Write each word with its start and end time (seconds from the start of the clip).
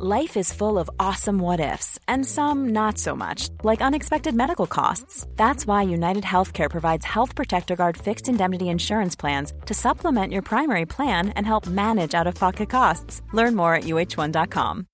Life 0.00 0.36
is 0.36 0.52
full 0.52 0.78
of 0.78 0.88
awesome 1.00 1.40
what 1.40 1.58
ifs, 1.58 1.98
and 2.06 2.24
some 2.24 2.68
not 2.68 2.98
so 2.98 3.16
much, 3.16 3.48
like 3.64 3.80
unexpected 3.82 4.32
medical 4.32 4.68
costs. 4.68 5.26
That's 5.34 5.66
why 5.66 5.82
United 5.82 6.22
Healthcare 6.22 6.70
provides 6.70 7.04
Health 7.04 7.34
Protector 7.34 7.74
Guard 7.74 7.96
fixed 7.96 8.28
indemnity 8.28 8.68
insurance 8.68 9.16
plans 9.16 9.52
to 9.66 9.74
supplement 9.74 10.32
your 10.32 10.42
primary 10.42 10.86
plan 10.86 11.30
and 11.30 11.44
help 11.44 11.66
manage 11.66 12.14
out 12.14 12.28
of 12.28 12.36
pocket 12.36 12.70
costs. 12.70 13.22
Learn 13.32 13.56
more 13.56 13.74
at 13.74 13.84
uh1.com. 13.84 14.86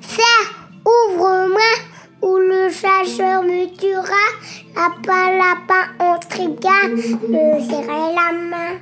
Serre, 0.00 0.54
ouvre-moi, 0.84 1.76
ou 2.20 2.36
le 2.36 2.68
chasseur 2.72 3.44
me 3.44 3.68
tuera. 3.76 4.26
Lapin, 4.74 5.38
lapin, 5.38 5.94
on 6.00 6.18
trigua. 6.18 6.88
Me 7.28 7.60
serrer 7.60 8.12
la 8.12 8.32
main, 8.32 8.80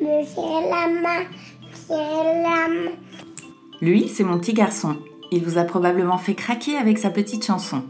me 0.00 0.24
serrer 0.24 0.70
la 0.70 0.86
main, 0.86 1.28
me 1.60 1.74
serrer 1.76 2.42
la 2.42 2.66
main. 2.66 3.09
Lui, 3.82 4.08
c'est 4.08 4.24
mon 4.24 4.38
petit 4.38 4.52
garçon. 4.52 4.96
Il 5.32 5.42
vous 5.42 5.56
a 5.56 5.64
probablement 5.64 6.18
fait 6.18 6.34
craquer 6.34 6.76
avec 6.76 6.98
sa 6.98 7.08
petite 7.08 7.46
chanson. 7.46 7.82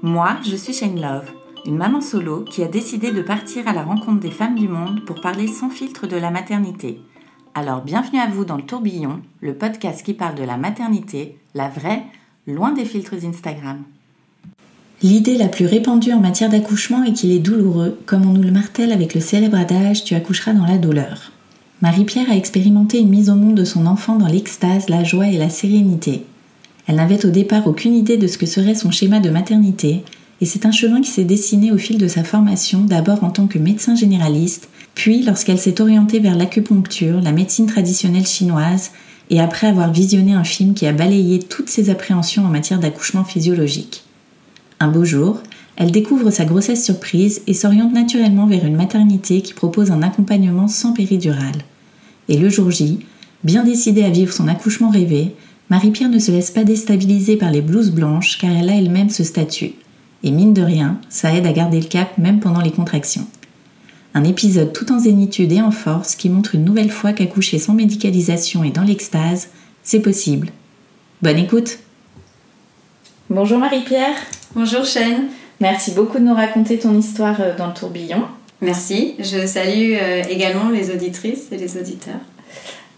Moi, 0.00 0.36
je 0.48 0.54
suis 0.54 0.72
Shane 0.72 1.00
Love, 1.00 1.28
une 1.66 1.76
maman 1.76 2.00
solo 2.00 2.42
qui 2.42 2.62
a 2.62 2.68
décidé 2.68 3.10
de 3.10 3.20
partir 3.20 3.66
à 3.66 3.72
la 3.72 3.82
rencontre 3.82 4.20
des 4.20 4.30
femmes 4.30 4.54
du 4.54 4.68
monde 4.68 5.04
pour 5.04 5.20
parler 5.20 5.48
sans 5.48 5.70
filtre 5.70 6.06
de 6.06 6.16
la 6.16 6.30
maternité. 6.30 7.00
Alors 7.54 7.82
bienvenue 7.82 8.20
à 8.20 8.28
vous 8.28 8.44
dans 8.44 8.56
le 8.56 8.62
tourbillon, 8.62 9.22
le 9.40 9.54
podcast 9.54 10.04
qui 10.04 10.14
parle 10.14 10.36
de 10.36 10.44
la 10.44 10.56
maternité, 10.56 11.36
la 11.54 11.68
vraie, 11.68 12.04
loin 12.46 12.70
des 12.70 12.84
filtres 12.84 13.14
Instagram. 13.24 13.82
L'idée 15.02 15.36
la 15.36 15.48
plus 15.48 15.66
répandue 15.66 16.12
en 16.12 16.20
matière 16.20 16.50
d'accouchement 16.50 17.02
est 17.02 17.12
qu'il 17.12 17.32
est 17.32 17.40
douloureux, 17.40 17.98
comme 18.06 18.24
on 18.24 18.32
nous 18.32 18.42
le 18.42 18.52
martèle 18.52 18.92
avec 18.92 19.14
le 19.14 19.20
célèbre 19.20 19.56
adage 19.56 20.04
Tu 20.04 20.14
accoucheras 20.14 20.52
dans 20.52 20.66
la 20.66 20.78
douleur. 20.78 21.33
Marie-Pierre 21.84 22.30
a 22.30 22.36
expérimenté 22.36 22.98
une 22.98 23.10
mise 23.10 23.28
au 23.28 23.34
monde 23.34 23.56
de 23.56 23.64
son 23.66 23.84
enfant 23.84 24.16
dans 24.16 24.26
l'extase, 24.26 24.88
la 24.88 25.04
joie 25.04 25.28
et 25.28 25.36
la 25.36 25.50
sérénité. 25.50 26.24
Elle 26.86 26.96
n'avait 26.96 27.26
au 27.26 27.28
départ 27.28 27.66
aucune 27.66 27.94
idée 27.94 28.16
de 28.16 28.26
ce 28.26 28.38
que 28.38 28.46
serait 28.46 28.74
son 28.74 28.90
schéma 28.90 29.20
de 29.20 29.28
maternité, 29.28 30.02
et 30.40 30.46
c'est 30.46 30.64
un 30.64 30.72
chemin 30.72 31.02
qui 31.02 31.10
s'est 31.10 31.24
dessiné 31.24 31.72
au 31.72 31.76
fil 31.76 31.98
de 31.98 32.08
sa 32.08 32.24
formation, 32.24 32.80
d'abord 32.80 33.22
en 33.22 33.28
tant 33.28 33.46
que 33.46 33.58
médecin 33.58 33.96
généraliste, 33.96 34.70
puis 34.94 35.24
lorsqu'elle 35.24 35.58
s'est 35.58 35.82
orientée 35.82 36.20
vers 36.20 36.36
l'acupuncture, 36.36 37.20
la 37.20 37.32
médecine 37.32 37.66
traditionnelle 37.66 38.26
chinoise, 38.26 38.92
et 39.28 39.42
après 39.42 39.66
avoir 39.66 39.92
visionné 39.92 40.32
un 40.32 40.42
film 40.42 40.72
qui 40.72 40.86
a 40.86 40.92
balayé 40.92 41.38
toutes 41.38 41.68
ses 41.68 41.90
appréhensions 41.90 42.46
en 42.46 42.48
matière 42.48 42.80
d'accouchement 42.80 43.24
physiologique. 43.24 44.04
Un 44.80 44.88
beau 44.88 45.04
jour, 45.04 45.42
elle 45.76 45.90
découvre 45.90 46.30
sa 46.30 46.46
grossesse 46.46 46.82
surprise 46.82 47.42
et 47.46 47.52
s'oriente 47.52 47.92
naturellement 47.92 48.46
vers 48.46 48.64
une 48.64 48.76
maternité 48.76 49.42
qui 49.42 49.52
propose 49.52 49.90
un 49.90 50.00
accompagnement 50.00 50.66
sans 50.66 50.94
péridurale. 50.94 51.62
Et 52.28 52.38
le 52.38 52.48
jour 52.48 52.70
J, 52.70 53.00
bien 53.42 53.64
décidée 53.64 54.04
à 54.04 54.10
vivre 54.10 54.32
son 54.32 54.48
accouchement 54.48 54.90
rêvé, 54.90 55.34
Marie-Pierre 55.70 56.08
ne 56.08 56.18
se 56.18 56.30
laisse 56.30 56.50
pas 56.50 56.64
déstabiliser 56.64 57.36
par 57.36 57.50
les 57.50 57.60
blouses 57.60 57.90
blanches 57.90 58.38
car 58.38 58.50
elle 58.50 58.68
a 58.68 58.76
elle-même 58.76 59.10
ce 59.10 59.24
statut. 59.24 59.72
Et 60.22 60.30
mine 60.30 60.54
de 60.54 60.62
rien, 60.62 61.00
ça 61.08 61.34
aide 61.34 61.46
à 61.46 61.52
garder 61.52 61.80
le 61.80 61.86
cap 61.86 62.16
même 62.18 62.40
pendant 62.40 62.60
les 62.60 62.70
contractions. 62.70 63.26
Un 64.14 64.24
épisode 64.24 64.72
tout 64.72 64.92
en 64.92 64.98
zénitude 64.98 65.52
et 65.52 65.60
en 65.60 65.70
force 65.70 66.14
qui 66.14 66.30
montre 66.30 66.54
une 66.54 66.64
nouvelle 66.64 66.90
fois 66.90 67.12
qu'accoucher 67.12 67.58
sans 67.58 67.74
médicalisation 67.74 68.62
et 68.62 68.70
dans 68.70 68.84
l'extase, 68.84 69.48
c'est 69.82 70.00
possible. 70.00 70.50
Bonne 71.20 71.38
écoute 71.38 71.78
Bonjour 73.30 73.58
Marie-Pierre 73.58 74.16
Bonjour 74.54 74.84
Shane 74.84 75.28
Merci 75.60 75.92
beaucoup 75.92 76.18
de 76.18 76.24
nous 76.24 76.34
raconter 76.34 76.78
ton 76.78 76.98
histoire 76.98 77.40
euh, 77.40 77.56
dans 77.56 77.68
le 77.68 77.74
tourbillon. 77.74 78.24
Merci. 78.64 79.14
Je 79.18 79.46
salue 79.46 79.94
euh, 80.00 80.22
également 80.28 80.70
les 80.70 80.90
auditrices 80.90 81.52
et 81.52 81.58
les 81.58 81.76
auditeurs. 81.76 82.20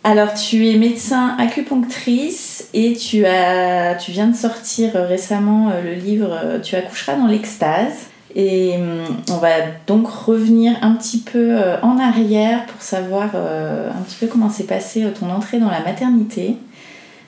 Alors, 0.05 0.33
tu 0.35 0.69
es 0.69 0.77
médecin 0.77 1.35
acupunctrice 1.39 2.69
et 2.73 2.93
tu, 2.93 3.27
as, 3.27 3.97
tu 3.97 4.13
viens 4.13 4.29
de 4.29 4.37
sortir 4.37 4.95
euh, 4.95 5.07
récemment 5.09 5.71
euh, 5.71 5.83
le 5.83 5.95
livre 5.95 6.61
Tu 6.63 6.77
accoucheras 6.77 7.17
dans 7.17 7.27
l'extase. 7.27 8.07
Et 8.37 8.75
hum, 8.77 9.17
on 9.31 9.39
va 9.39 9.55
donc 9.89 10.07
revenir 10.07 10.77
un 10.83 10.93
petit 10.93 11.19
peu 11.19 11.57
en 11.83 11.99
arrière 11.99 12.67
pour 12.67 12.83
savoir 12.83 13.35
un 13.35 14.03
petit 14.03 14.17
peu 14.21 14.27
comment 14.27 14.51
s'est 14.51 14.65
passée 14.65 15.07
ton 15.19 15.31
entrée 15.31 15.59
dans 15.59 15.71
la 15.71 15.81
maternité. 15.81 16.57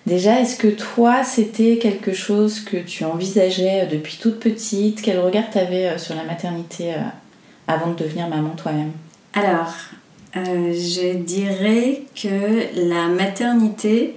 Déjà, 0.07 0.39
est-ce 0.39 0.59
que 0.59 0.69
toi, 0.69 1.25
c'était 1.25 1.79
quelque 1.79 2.13
chose 2.13 2.61
que 2.61 2.77
tu 2.77 3.05
envisageais 3.05 3.89
depuis 3.91 4.19
toute 4.21 4.39
petite? 4.39 5.01
Quel 5.01 5.19
regard 5.19 5.45
tu 5.51 5.57
avais 5.57 5.97
sur 5.97 6.15
la 6.15 6.25
maternité 6.25 6.93
avant 7.69 7.91
de 7.91 8.03
devenir 8.03 8.27
maman 8.29 8.51
toi-même 8.57 8.91
Alors, 9.35 9.73
euh, 10.37 10.73
je 10.73 11.17
dirais 11.19 12.03
que 12.21 12.89
la 12.91 13.07
maternité 13.09 14.17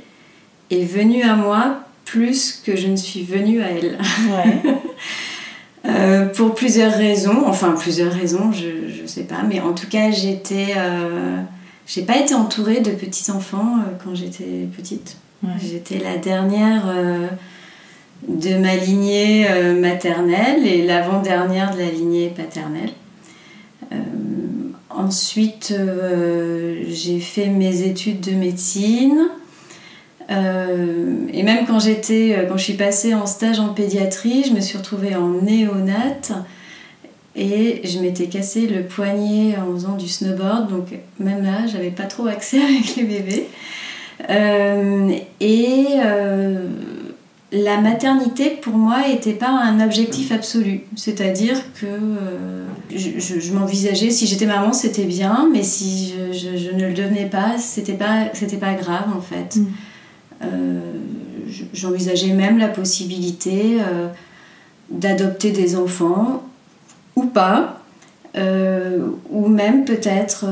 est 0.72 0.86
venue 0.86 1.24
à 1.24 1.36
moi 1.36 1.82
plus 2.06 2.62
que 2.66 2.76
je 2.76 2.88
ne 2.88 2.96
suis 2.96 3.24
venue 3.24 3.62
à 3.62 3.70
elle. 3.70 3.98
Ouais. 4.32 4.74
Euh, 5.84 6.28
pour 6.28 6.54
plusieurs 6.54 6.94
raisons, 6.94 7.42
enfin 7.48 7.72
plusieurs 7.72 8.14
raisons, 8.14 8.52
je 8.52 9.02
ne 9.02 9.08
sais 9.08 9.24
pas, 9.24 9.42
mais 9.50 9.62
en 9.62 9.74
tout 9.74 9.88
cas 9.90 10.12
j'étais, 10.12 10.76
euh, 10.78 11.42
j'ai 11.88 12.04
pas 12.04 12.18
été 12.18 12.36
entourée 12.36 12.82
de 12.82 12.92
petits 12.92 13.32
enfants 13.32 13.78
quand 14.04 14.14
j'étais 14.14 14.68
petite. 14.78 15.18
J'étais 15.60 15.98
la 15.98 16.18
dernière 16.18 16.84
de 18.28 18.58
ma 18.58 18.76
lignée 18.76 19.48
maternelle 19.74 20.68
et 20.68 20.86
l'avant-dernière 20.86 21.74
de 21.74 21.80
la 21.80 21.90
lignée 21.90 22.30
paternelle. 22.30 22.92
Euh, 23.92 23.96
ensuite, 24.90 25.74
euh, 25.78 26.84
j'ai 26.88 27.20
fait 27.20 27.48
mes 27.48 27.84
études 27.84 28.22
de 28.22 28.32
médecine. 28.32 29.30
Euh, 30.30 31.28
et 31.34 31.44
même 31.44 31.66
quand 31.66 31.80
j'étais, 31.80 32.46
quand 32.48 32.58
je 32.58 32.64
suis 32.64 32.74
passée 32.74 33.14
en 33.14 33.26
stage 33.26 33.60
en 33.60 33.70
pédiatrie, 33.70 34.44
je 34.48 34.54
me 34.54 34.62
suis 34.62 34.78
retrouvée 34.78 35.16
en 35.16 35.30
néonate 35.42 36.32
et 37.36 37.82
je 37.86 38.00
m'étais 38.00 38.28
cassé 38.28 38.68
le 38.68 38.84
poignet 38.84 39.56
en 39.58 39.74
faisant 39.74 39.98
du 39.98 40.08
snowboard. 40.08 40.70
Donc 40.70 40.88
même 41.20 41.44
là, 41.44 41.68
j'avais 41.68 41.90
pas 41.90 42.06
trop 42.06 42.28
accès 42.28 42.62
avec 42.64 42.96
les 42.96 43.04
bébés. 43.04 43.48
et 45.42 45.86
la 47.52 47.82
maternité, 47.82 48.50
pour 48.62 48.78
moi, 48.78 49.08
n'était 49.08 49.34
pas 49.34 49.50
un 49.50 49.84
objectif 49.84 50.32
absolu. 50.32 50.84
C'est-à-dire 50.96 51.58
que 51.74 51.86
euh, 51.86 52.66
je, 52.96 53.52
m'envisageais, 53.52 54.10
si 54.10 54.26
j'étais 54.26 54.46
maman, 54.46 54.72
c'était 54.72 55.04
bien, 55.04 55.50
mais 55.52 55.64
si 55.64 56.14
je, 56.32 56.72
ne 56.74 56.88
le 56.88 56.94
devenais 56.94 57.26
pas, 57.26 57.58
c'était 57.58 57.94
pas, 57.94 58.28
c'était 58.34 58.58
pas 58.58 58.74
grave, 58.74 59.08
en 59.16 59.22
fait. 59.22 59.58
Mm. 59.58 59.66
Euh, 60.44 60.80
j'envisageais 61.74 62.34
même 62.34 62.58
la 62.58 62.70
possibilité 62.70 63.80
euh, 63.82 64.08
d'adopter 64.90 65.52
des 65.52 65.76
enfants, 65.76 66.44
ou 67.18 67.26
pas. 67.26 67.82
ou 69.30 69.48
même 69.50 69.84
peut-être, 69.84 70.46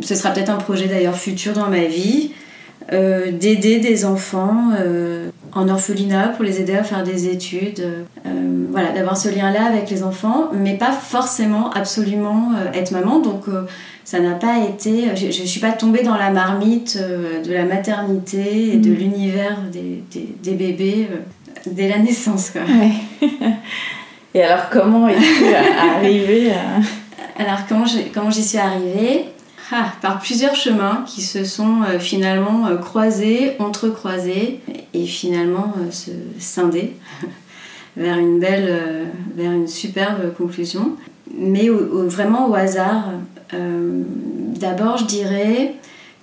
ce 0.00 0.14
sera 0.14 0.30
peut-être 0.30 0.48
un 0.48 0.56
projet 0.56 0.88
d'ailleurs 0.88 1.16
futur 1.16 1.52
dans 1.52 1.68
ma 1.68 1.84
vie, 1.84 2.32
d'aider 2.90 3.78
des 3.80 4.06
enfants 4.06 4.70
en 5.56 5.68
orphelinat 5.68 6.28
pour 6.28 6.44
les 6.44 6.60
aider 6.60 6.76
à 6.76 6.84
faire 6.84 7.02
des 7.02 7.28
études. 7.28 7.80
Euh, 8.26 8.66
voilà, 8.70 8.92
d'avoir 8.92 9.16
ce 9.16 9.30
lien-là 9.30 9.64
avec 9.64 9.88
les 9.90 10.02
enfants, 10.02 10.50
mais 10.52 10.74
pas 10.74 10.92
forcément 10.92 11.70
absolument 11.70 12.52
euh, 12.54 12.72
être 12.78 12.92
maman. 12.92 13.20
Donc 13.20 13.48
euh, 13.48 13.62
ça 14.04 14.20
n'a 14.20 14.34
pas 14.34 14.58
été. 14.58 15.16
Je 15.16 15.26
ne 15.26 15.46
suis 15.46 15.60
pas 15.60 15.72
tombée 15.72 16.02
dans 16.02 16.16
la 16.16 16.30
marmite 16.30 16.98
de 16.98 17.52
la 17.52 17.64
maternité 17.64 18.74
et 18.74 18.76
de 18.76 18.90
mm. 18.90 18.94
l'univers 18.94 19.58
des, 19.72 20.04
des, 20.42 20.52
bébés 20.52 21.08
dès 21.64 21.88
la 21.88 21.98
naissance. 21.98 22.50
Quoi. 22.50 22.62
et 24.34 24.42
alors 24.42 24.68
comment 24.70 25.08
es-tu 25.08 25.54
arrivée 25.96 26.52
à... 26.52 27.42
Alors 27.42 27.60
comment 27.66 28.30
j'y 28.30 28.44
suis 28.44 28.58
arrivée? 28.58 29.24
Ah, 29.72 29.92
par 30.00 30.20
plusieurs 30.20 30.54
chemins 30.54 31.04
qui 31.06 31.22
se 31.22 31.44
sont 31.44 31.82
euh, 31.82 31.98
finalement 31.98 32.66
euh, 32.66 32.76
croisés, 32.76 33.56
entrecroisés 33.58 34.60
et 34.94 35.06
finalement 35.06 35.74
euh, 35.78 35.90
se 35.90 36.12
scinder 36.38 36.94
vers 37.96 38.16
une 38.16 38.38
belle, 38.38 39.08
vers 39.34 39.50
une 39.50 39.66
superbe 39.66 40.34
conclusion. 40.36 40.92
Mais 41.36 41.68
vraiment 41.68 42.48
au 42.48 42.54
hasard. 42.54 43.10
D'abord, 43.52 44.98
je 44.98 45.04
dirais 45.06 45.74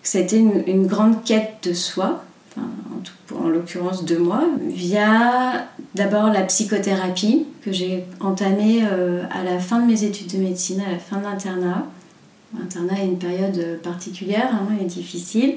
que 0.01 0.17
a 0.17 0.21
été 0.21 0.37
une, 0.37 0.87
grande 0.87 1.23
quête 1.23 1.55
de 1.63 1.73
soi, 1.73 2.23
en, 2.57 3.35
en 3.35 3.47
l'occurrence 3.49 4.05
de 4.05 4.17
moi, 4.17 4.43
via 4.67 5.67
d'abord 5.95 6.27
la 6.27 6.43
psychothérapie 6.43 7.47
que 7.63 7.71
j'ai 7.71 8.05
entamée 8.19 8.83
à 8.83 9.43
la 9.43 9.59
fin 9.59 9.79
de 9.79 9.87
mes 9.87 10.03
études 10.03 10.31
de 10.31 10.37
médecine, 10.37 10.81
à 10.87 10.91
la 10.91 10.99
fin 10.99 11.17
de 11.17 11.23
l'internat 11.23 11.87
L'internat 12.57 13.01
est 13.01 13.05
une 13.05 13.17
période 13.17 13.79
particulière 13.81 14.49
hein, 14.53 14.67
et 14.81 14.85
difficile. 14.85 15.55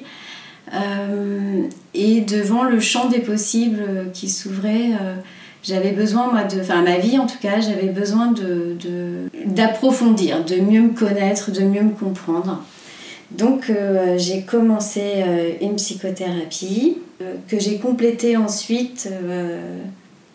Euh, 0.75 1.62
et 1.94 2.20
devant 2.22 2.64
le 2.64 2.81
champ 2.81 3.08
des 3.08 3.20
possibles 3.20 4.10
qui 4.12 4.28
s'ouvrait, 4.28 4.93
euh, 5.00 5.14
j'avais 5.62 5.93
besoin, 5.93 6.31
moi, 6.31 6.44
de, 6.44 6.60
enfin, 6.60 6.82
ma 6.82 6.98
vie 6.98 7.19
en 7.19 7.26
tout 7.26 7.38
cas, 7.40 7.60
j'avais 7.60 7.88
besoin 7.88 8.32
de, 8.32 8.76
d'approfondir, 9.46 10.44
de, 10.44 10.56
mieux 10.56 10.82
me 10.82 10.93
connaître, 10.93 11.50
de 11.52 11.62
mieux 11.62 11.82
me 11.82 11.93
comprendre. 11.94 12.62
Donc, 13.32 13.70
euh, 13.70 14.16
j'ai 14.19 14.43
commencé 14.43 15.25
une 15.60 15.76
psychothérapie 15.76 16.98
que 17.48 17.58
j'ai 17.58 17.78
complété 17.78 18.37
ensuite, 18.37 19.08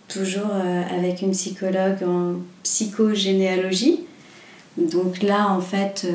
toujours 0.07 0.51
avec 0.97 1.21
une 1.21 1.31
psychologue 1.31 2.03
en 2.05 2.35
psychogénéalogie. 2.63 4.01
Donc 4.77 5.21
là, 5.21 5.49
en 5.51 5.61
fait, 5.61 6.07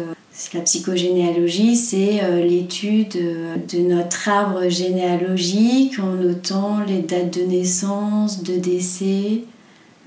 la 0.55 0.61
psychogénéalogie, 0.61 1.77
c'est 1.77 2.21
l'étude 2.43 3.13
de 3.13 3.79
notre 3.79 4.29
arbre 4.29 4.69
généalogique 4.69 5.99
en 5.99 6.13
notant 6.13 6.81
les 6.87 6.99
dates 6.99 7.39
de 7.39 7.43
naissance, 7.45 8.43
de 8.43 8.57
décès, 8.57 9.43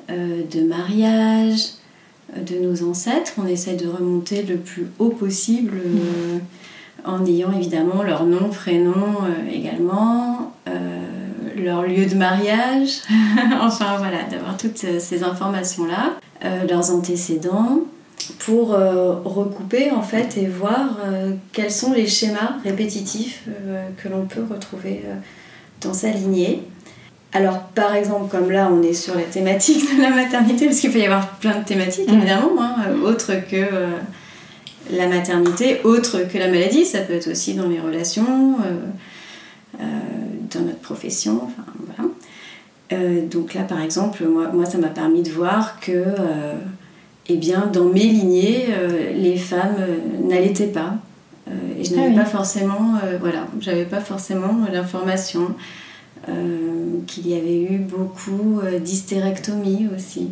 de 0.08 0.62
mariage, 0.62 1.80
de 2.36 2.60
nos 2.60 2.90
ancêtres. 2.90 3.34
On 3.38 3.48
essaie 3.48 3.76
de 3.76 3.88
remonter 3.88 4.44
le 4.44 4.58
plus 4.58 4.88
haut 5.00 5.10
possible 5.10 5.74
euh, 5.78 6.40
en 7.06 7.26
ayant 7.26 7.52
évidemment 7.52 8.04
leur 8.04 8.26
nom, 8.26 8.50
prénom 8.50 9.24
euh, 9.24 9.52
également, 9.52 10.54
euh, 10.68 11.00
leur 11.58 11.84
lieu 11.84 12.06
de 12.06 12.16
mariage, 12.16 13.02
enfin 13.62 13.98
voilà, 13.98 14.24
d'avoir 14.30 14.58
toutes 14.58 14.78
ces 14.78 15.24
informations-là, 15.24 16.14
leurs 16.70 16.92
antécédents 16.92 17.82
pour 18.40 18.70
recouper 18.70 19.92
en 19.92 20.02
fait 20.02 20.38
et 20.38 20.48
voir 20.48 20.98
quels 21.52 21.72
sont 21.72 21.94
les 21.94 22.08
schémas 22.08 22.58
répétitifs 22.64 23.46
que 23.98 24.10
l'on 24.10 24.26
peut 24.26 24.46
retrouver 24.50 25.04
dans 25.82 25.94
sa 25.94 26.10
lignée. 26.10 26.64
Alors, 27.32 27.60
par 27.76 27.94
exemple, 27.94 28.30
comme 28.30 28.52
là, 28.52 28.70
on 28.72 28.82
est 28.82 28.94
sur 28.94 29.16
la 29.16 29.24
thématique 29.24 29.96
de 29.98 30.02
la 30.02 30.10
maternité, 30.10 30.66
parce 30.66 30.80
qu'il 30.80 30.92
peut 30.92 31.00
y 31.00 31.06
avoir 31.06 31.38
plein 31.38 31.60
de 31.60 31.64
thématiques, 31.64 32.10
mm. 32.10 32.16
évidemment, 32.16 32.52
hein, 32.60 32.76
euh, 32.88 33.08
autres 33.08 33.34
que 33.50 33.56
euh, 33.56 33.92
la 34.92 35.08
maternité, 35.08 35.82
autres 35.84 36.28
que 36.32 36.38
la 36.40 36.48
maladie. 36.48 36.86
Ça 36.86 37.00
peut 37.00 37.14
être 37.14 37.30
aussi 37.30 37.54
dans 37.54 37.68
les 37.68 37.80
relations, 37.80 38.58
euh, 38.66 39.84
dans 40.52 40.62
notre 40.62 40.80
profession, 40.80 41.42
enfin, 41.44 41.72
voilà. 41.86 43.20
donc 43.28 43.54
là, 43.54 43.62
par 43.62 43.82
exemple, 43.82 44.26
moi, 44.26 44.48
moi 44.52 44.66
ça 44.66 44.80
m'a 44.80 44.88
permis 44.88 45.22
de 45.22 45.30
voir 45.30 45.80
que, 45.80 46.04
eh 47.30 47.38
bien, 47.38 47.70
dans 47.72 47.86
mes 47.86 48.06
lignées, 48.06 48.66
les 49.16 49.38
femmes 49.38 49.78
n'allaitaient 50.24 50.68
pas. 50.68 50.96
et 51.48 51.84
je 51.84 51.96
n'avais 51.96 52.14
ah 52.16 52.24
pas 52.24 52.26
forcément, 52.26 52.94
voilà, 53.20 53.48
j'avais 53.60 53.86
pas 53.86 54.02
forcément 54.02 54.66
l'information. 54.72 55.56
Euh, 56.28 57.00
qu'il 57.08 57.28
y 57.28 57.34
avait 57.34 57.62
eu 57.62 57.78
beaucoup 57.78 58.60
euh, 58.60 58.80
d'hystérectomie 58.80 59.88
aussi, 59.96 60.32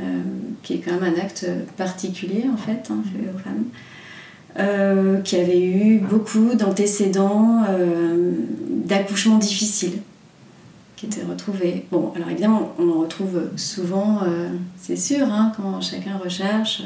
euh, 0.00 0.04
qui 0.62 0.74
est 0.74 0.78
quand 0.78 0.92
même 1.00 1.14
un 1.14 1.20
acte 1.20 1.46
particulier 1.76 2.44
en 2.52 2.56
fait 2.56 2.90
hein, 2.90 3.02
fait 3.12 3.30
aux 3.34 3.38
femmes. 3.38 3.64
Euh, 4.58 5.20
qui 5.20 5.36
avait 5.36 5.62
eu 5.62 5.98
beaucoup 5.98 6.54
d'antécédents 6.54 7.62
d'accouchements 8.86 9.36
difficiles 9.36 9.98
qui 10.96 11.06
étaient 11.06 11.22
retrouvés. 11.22 11.84
Bon, 11.92 12.12
alors 12.16 12.30
évidemment, 12.30 12.74
on 12.78 12.90
en 12.90 13.00
retrouve 13.00 13.50
souvent, 13.56 14.20
c'est 14.78 14.96
sûr, 14.96 15.26
hein, 15.30 15.52
quand 15.56 15.82
chacun 15.82 16.16
recherche. 16.16 16.82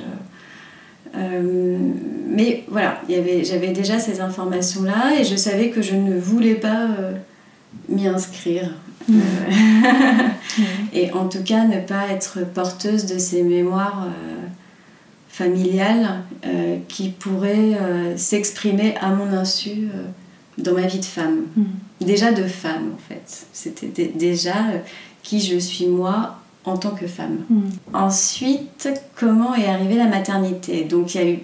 mais 1.14 2.64
voilà, 2.68 3.00
j'avais 3.08 3.72
déjà 3.72 4.00
ces 4.00 4.20
informations-là 4.20 5.20
et 5.20 5.24
je 5.24 5.36
savais 5.36 5.70
que 5.70 5.80
je 5.80 5.94
ne 5.94 6.18
voulais 6.18 6.56
pas 6.56 6.88
m'y 7.88 8.06
inscrire. 8.06 8.70
Mm. 9.08 9.20
Euh, 9.20 10.28
et 10.92 11.12
en 11.12 11.28
tout 11.28 11.42
cas, 11.42 11.64
ne 11.64 11.80
pas 11.80 12.08
être 12.08 12.40
porteuse 12.54 13.06
de 13.06 13.18
ces 13.18 13.42
mémoires 13.42 14.06
euh, 14.06 14.46
familiales 15.28 16.22
euh, 16.44 16.78
qui 16.88 17.10
pourraient 17.10 17.78
s'exprimer 18.16 18.94
à 19.00 19.10
mon 19.10 19.32
insu 19.32 19.88
dans 20.58 20.74
ma 20.74 20.86
vie 20.86 21.00
de 21.00 21.04
femme. 21.04 21.42
Mm. 21.56 21.64
Déjà 22.00 22.32
de 22.32 22.44
femme, 22.44 22.92
en 22.94 23.08
fait. 23.08 23.46
C'était 23.52 24.12
déjà 24.14 24.54
qui 25.22 25.40
je 25.40 25.58
suis 25.58 25.86
moi 25.86 26.36
en 26.64 26.76
tant 26.76 26.90
que 26.90 27.06
femme. 27.06 27.44
Mm. 27.48 27.60
Ensuite, 27.94 28.88
comment 29.16 29.54
est 29.54 29.66
arrivée 29.66 29.96
la 29.96 30.06
maternité? 30.06 30.84
Donc 30.84 31.14
il 31.14 31.20
y 31.20 31.24
a 31.24 31.28
eu 31.30 31.38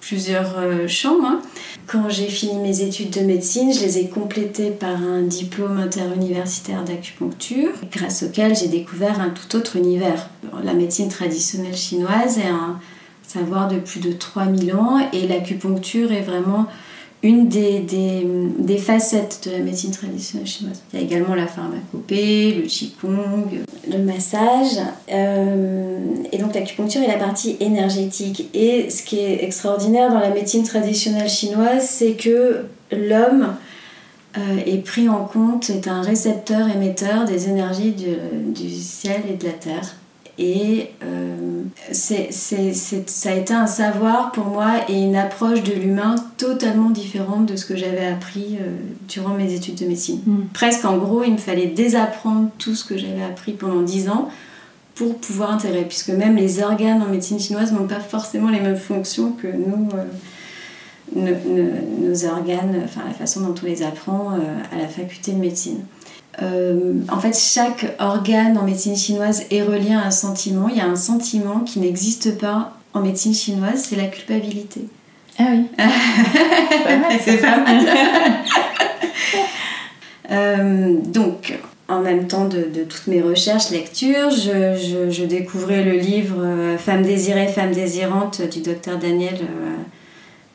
plusieurs 0.00 0.88
champs. 0.88 1.24
Hein. 1.24 1.40
Quand 1.86 2.08
j'ai 2.08 2.28
fini 2.28 2.58
mes 2.58 2.82
études 2.82 3.10
de 3.10 3.20
médecine, 3.20 3.72
je 3.72 3.80
les 3.80 3.98
ai 3.98 4.08
complétées 4.08 4.70
par 4.70 5.02
un 5.02 5.22
diplôme 5.22 5.78
interuniversitaire 5.78 6.84
d'acupuncture, 6.84 7.70
grâce 7.90 8.22
auquel 8.22 8.56
j'ai 8.56 8.68
découvert 8.68 9.20
un 9.20 9.30
tout 9.30 9.56
autre 9.56 9.76
univers. 9.76 10.28
La 10.64 10.74
médecine 10.74 11.08
traditionnelle 11.08 11.76
chinoise 11.76 12.38
est 12.38 12.48
un 12.48 12.78
savoir 13.26 13.68
de 13.68 13.78
plus 13.78 14.00
de 14.00 14.12
3000 14.12 14.74
ans 14.74 14.98
et 15.12 15.26
l'acupuncture 15.26 16.12
est 16.12 16.22
vraiment 16.22 16.66
une 17.22 17.48
des, 17.48 17.80
des, 17.80 18.78
facettes 18.78 19.46
de 19.46 19.52
la 19.52 19.58
médecine 19.58 19.92
traditionnelle 19.92 20.46
chinoise. 20.46 20.82
Il 20.92 20.98
y 20.98 21.02
a 21.02 21.06
également 21.06 21.36
la 21.36 21.46
pharmacopée, 21.46 22.54
le 22.54 22.62
qigong, 22.62 23.46
le 23.88 23.98
massage. 23.98 24.80
Euh, 25.12 25.98
et 26.32 26.38
donc 26.38 26.54
l'acupuncture 26.54 27.00
est 27.02 27.06
la 27.06 27.18
partie 27.18 27.56
énergétique. 27.60 28.48
Et 28.54 28.90
ce 28.90 29.04
qui 29.04 29.20
est 29.20 29.44
extraordinaire 29.44 30.10
dans 30.10 30.18
la 30.18 30.30
médecine 30.30 30.64
traditionnelle 30.64 31.28
chinoise, 31.28 31.86
c'est 31.88 32.14
que 32.14 32.64
l'homme 32.90 33.54
euh, 34.36 34.58
est 34.66 34.84
pris 34.84 35.08
en 35.08 35.24
compte, 35.24 35.70
est 35.70 35.86
un 35.86 36.02
récepteur 36.02 36.68
émetteur 36.68 37.24
des 37.24 37.48
énergies 37.48 37.92
du 37.92 38.68
ciel 38.68 39.22
et 39.30 39.36
de 39.36 39.44
la 39.44 39.52
terre. 39.52 39.94
Et 40.38 40.88
euh, 41.02 41.62
c'est, 41.90 42.32
ça 42.32 43.30
a 43.30 43.34
été 43.34 43.52
un 43.52 43.66
savoir 43.66 44.32
pour 44.32 44.46
moi 44.46 44.70
et 44.88 44.94
une 44.94 45.16
approche 45.16 45.62
de 45.62 45.72
l'humain 45.72 46.14
totalement 46.38 46.88
différente 46.88 47.46
de 47.46 47.56
ce 47.56 47.66
que 47.66 47.76
j'avais 47.76 48.06
appris 48.06 48.56
euh, 48.60 48.76
durant 49.08 49.34
mes 49.34 49.52
études 49.52 49.74
de 49.74 49.84
médecine. 49.84 50.20
Mm. 50.24 50.40
Presque 50.54 50.84
en 50.86 50.96
gros, 50.96 51.22
il 51.22 51.32
me 51.32 51.38
fallait 51.38 51.66
désapprendre 51.66 52.48
tout 52.58 52.74
ce 52.74 52.84
que 52.84 52.96
j'avais 52.96 53.22
appris 53.22 53.52
pendant 53.52 53.82
10 53.82 54.08
ans 54.08 54.30
pour 54.94 55.18
pouvoir 55.18 55.52
intégrer, 55.52 55.84
puisque 55.84 56.10
même 56.10 56.36
les 56.36 56.62
organes 56.62 57.02
en 57.02 57.06
médecine 57.06 57.38
chinoise 57.38 57.72
n'ont 57.72 57.86
pas 57.86 58.00
forcément 58.00 58.48
les 58.48 58.60
mêmes 58.60 58.76
fonctions 58.76 59.32
que 59.32 59.48
nous, 59.48 59.88
euh, 61.16 61.34
nos, 62.00 62.24
organes, 62.26 62.80
enfin 62.84 63.02
la 63.06 63.14
façon 63.14 63.40
dont 63.40 63.54
on 63.62 63.66
les 63.66 63.82
apprend 63.82 64.30
à 64.30 64.78
la 64.78 64.88
faculté 64.88 65.32
de 65.32 65.38
médecine. 65.38 65.80
Euh, 66.40 66.94
en 67.10 67.20
fait, 67.20 67.36
chaque 67.38 67.94
organe 67.98 68.56
en 68.56 68.62
médecine 68.62 68.96
chinoise 68.96 69.44
est 69.50 69.62
relié 69.62 69.92
à 69.92 70.06
un 70.06 70.10
sentiment. 70.10 70.68
Il 70.68 70.76
y 70.76 70.80
a 70.80 70.86
un 70.86 70.96
sentiment 70.96 71.60
qui 71.60 71.80
n'existe 71.80 72.38
pas 72.38 72.72
en 72.94 73.00
médecine 73.00 73.34
chinoise, 73.34 73.86
c'est 73.88 73.96
la 73.96 74.06
culpabilité. 74.06 74.82
Ah 75.38 75.44
oui. 75.50 75.66
c'est 77.24 77.36
pas 77.40 77.58
mal. 77.58 77.86
Euh, 80.30 80.94
donc, 81.08 81.52
en 81.88 82.00
même 82.00 82.26
temps 82.26 82.46
de, 82.46 82.62
toutes 82.88 83.06
mes 83.06 83.20
recherches, 83.20 83.68
lectures, 83.68 84.30
je, 84.30 85.24
découvrais 85.24 85.82
le 85.82 85.92
livre 85.92 86.36
euh, 86.38 86.78
Femme 86.78 87.02
désirée, 87.02 87.48
femme 87.48 87.72
désirante 87.72 88.40
du 88.40 88.60
docteur 88.60 88.98
Daniel 88.98 89.40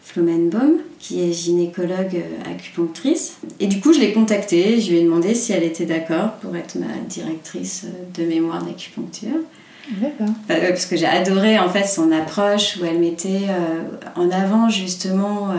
Flomenbaum 0.08 0.78
qui 1.00 1.22
est 1.22 1.34
gynécologue 1.34 2.16
euh, 2.16 2.52
acupunctrice. 2.52 3.38
Et 3.60 3.68
du 3.68 3.82
coup, 3.82 3.92
je 3.94 4.00
l'ai 4.00 4.14
contactée, 4.14 4.80
je 4.80 4.90
lui 4.90 5.00
ai 5.00 5.04
demandé 5.04 5.36
si 5.36 5.52
elle 5.52 5.64
était 5.64 5.86
d'accord 5.86 6.34
pour 6.42 6.56
être 6.56 6.76
ma 6.76 6.88
directrice 7.10 7.86
euh, 7.86 8.22
de 8.22 8.28
mémoire 8.28 8.64
d'acupuncture. 8.64 9.36
D'accord. 9.92 10.34
Euh, 10.50 10.70
parce 10.70 10.86
que 10.86 10.96
j'ai 10.96 11.06
adoré 11.06 11.60
en 11.60 11.70
fait 11.70 11.86
son 11.86 12.12
approche 12.12 12.78
où 12.78 12.86
elle 12.86 13.00
mettait 13.00 13.48
en 14.16 14.30
avant 14.32 14.68
justement 14.68 15.54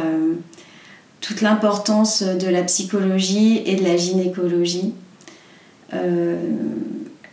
toute 1.22 1.40
l'importance 1.40 2.22
de 2.22 2.46
la 2.46 2.62
psychologie 2.64 3.62
et 3.64 3.76
de 3.76 3.84
la 3.84 3.96
gynécologie. 3.96 4.92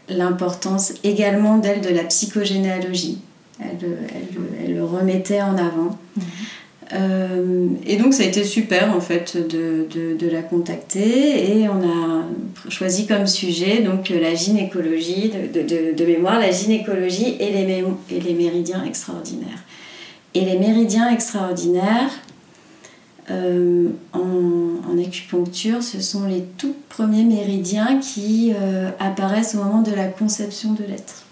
l'importance 0.07 0.93
également 1.03 1.57
d'elle 1.57 1.81
de 1.81 1.89
la 1.89 2.05
psychogénéalogie. 2.05 3.17
Elle, 3.59 3.97
elle, 4.63 4.73
le 4.73 4.85
remettait 4.85 5.41
en 5.41 5.57
avant. 5.57 5.97
Mhm. 6.15 6.23
Euh, 6.93 7.67
et 7.85 7.97
donc 7.97 8.13
ça 8.13 8.23
a 8.23 8.25
été 8.27 8.43
super 8.43 8.95
en 8.95 9.01
fait 9.01 9.37
de, 9.37 9.87
de, 10.15 10.29
la 10.29 10.43
contacter 10.43 11.59
et 11.59 11.67
on 11.67 11.81
a 11.81 12.25
choisi 12.69 13.07
comme 13.07 13.25
sujet 13.25 13.81
donc 13.81 14.09
la 14.09 14.35
gynécologie, 14.35 15.31
de, 15.31 15.95
de 15.95 16.05
mémoire, 16.05 16.39
la 16.39 16.51
gynécologie 16.51 17.37
et 17.39 17.51
les, 17.51 17.83
et 18.11 18.19
les 18.19 18.33
méridiens 18.33 18.83
extraordinaires. 18.83 19.63
Et 20.35 20.41
les 20.41 20.59
méridiens 20.59 21.09
extraordinaires 21.11 22.11
euh, 23.31 23.89
en, 24.13 24.97
acupuncture, 24.99 25.83
ce 25.83 25.99
sont 25.99 26.25
les 26.25 26.43
tout 26.57 26.75
premiers 26.89 27.23
méridiens 27.23 27.99
qui 27.99 28.53
euh, 28.55 28.89
apparaissent 28.99 29.55
au 29.55 29.63
moment 29.63 29.81
de 29.81 29.91
la 29.91 30.07
conception 30.07 30.73
de 30.73 30.83
l'être. 30.83 31.24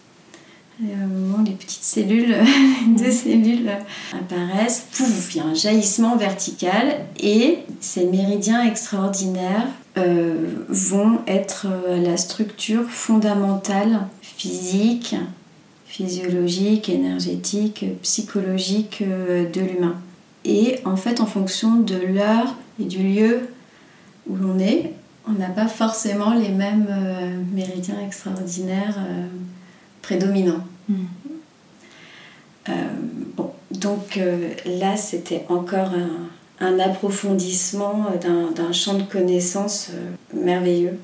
Et 0.82 0.92
au 0.92 1.08
moment 1.08 1.40
où 1.40 1.46
les 1.46 1.52
petites 1.52 1.84
cellules, 1.84 2.36
deux 2.98 3.12
cellules 3.12 3.70
apparaissent, 4.12 4.88
pouf, 4.92 5.36
il 5.36 5.38
y 5.38 5.42
a 5.42 5.46
un 5.46 5.54
jaillissement 5.54 6.18
vertical 6.18 7.06
et 7.20 7.60
ces 7.80 8.06
méridiens 8.06 8.64
extraordinaires 8.64 9.68
euh, 9.98 10.66
vont 10.70 11.20
être 11.28 11.68
euh, 11.68 12.02
la 12.02 12.18
structure 12.18 12.90
fondamentale 12.90 14.08
physique, 14.24 15.16
physiologique, 15.86 16.90
énergétique, 16.90 17.86
psychologique 18.02 19.04
euh, 19.04 19.48
de 19.48 19.62
l'humain. 19.62 19.98
Et 20.44 20.80
en 20.86 20.96
fait, 20.96 21.22
en 21.22 21.28
fonction 21.28 21.76
de 21.76 21.96
l'heure 21.96 22.56
et 22.82 22.86
du 22.86 23.04
lieu 23.04 23.42
où 24.28 24.36
l'on 24.36 24.58
est, 24.58 24.94
on 25.28 25.34
n'a 25.34 25.50
pas 25.50 25.68
forcément 25.68 26.34
les 26.34 26.50
mêmes 26.50 26.88
méridiens 27.54 28.00
extraordinaires 28.04 28.98
prédominants. 30.04 30.64
Mm. 30.88 30.94
bon, 33.36 33.52
donc 33.72 34.20
là, 34.66 34.96
c'était 34.96 35.46
encore 35.50 35.90
un, 36.60 36.80
approfondissement 36.80 38.06
d'un 38.56 38.72
champ 38.72 38.94
de 38.94 39.04
connaissances 39.04 39.90
merveilleux. 40.34 40.98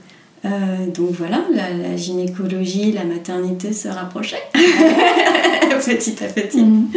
donc 0.43 1.11
voilà, 1.11 1.43
la, 1.51 1.95
gynécologie, 1.97 2.91
la 2.91 3.03
maternité 3.03 3.73
se 3.73 3.87
rapprochaient 3.87 4.43
petit 4.53 6.23
à 6.23 6.27
petit. 6.27 6.63
Mm. 6.63 6.89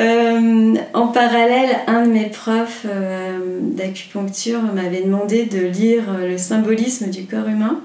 Euh, 0.00 0.74
en 0.94 1.08
parallèle, 1.08 1.76
un 1.86 2.06
de 2.06 2.12
mes 2.12 2.26
profs 2.26 2.86
euh, 2.86 3.58
d'acupuncture 3.60 4.62
m'avait 4.62 5.02
demandé 5.02 5.44
de 5.44 5.66
lire 5.66 6.04
euh, 6.08 6.28
Le 6.30 6.38
symbolisme 6.38 7.10
du 7.10 7.26
corps 7.26 7.46
humain 7.46 7.80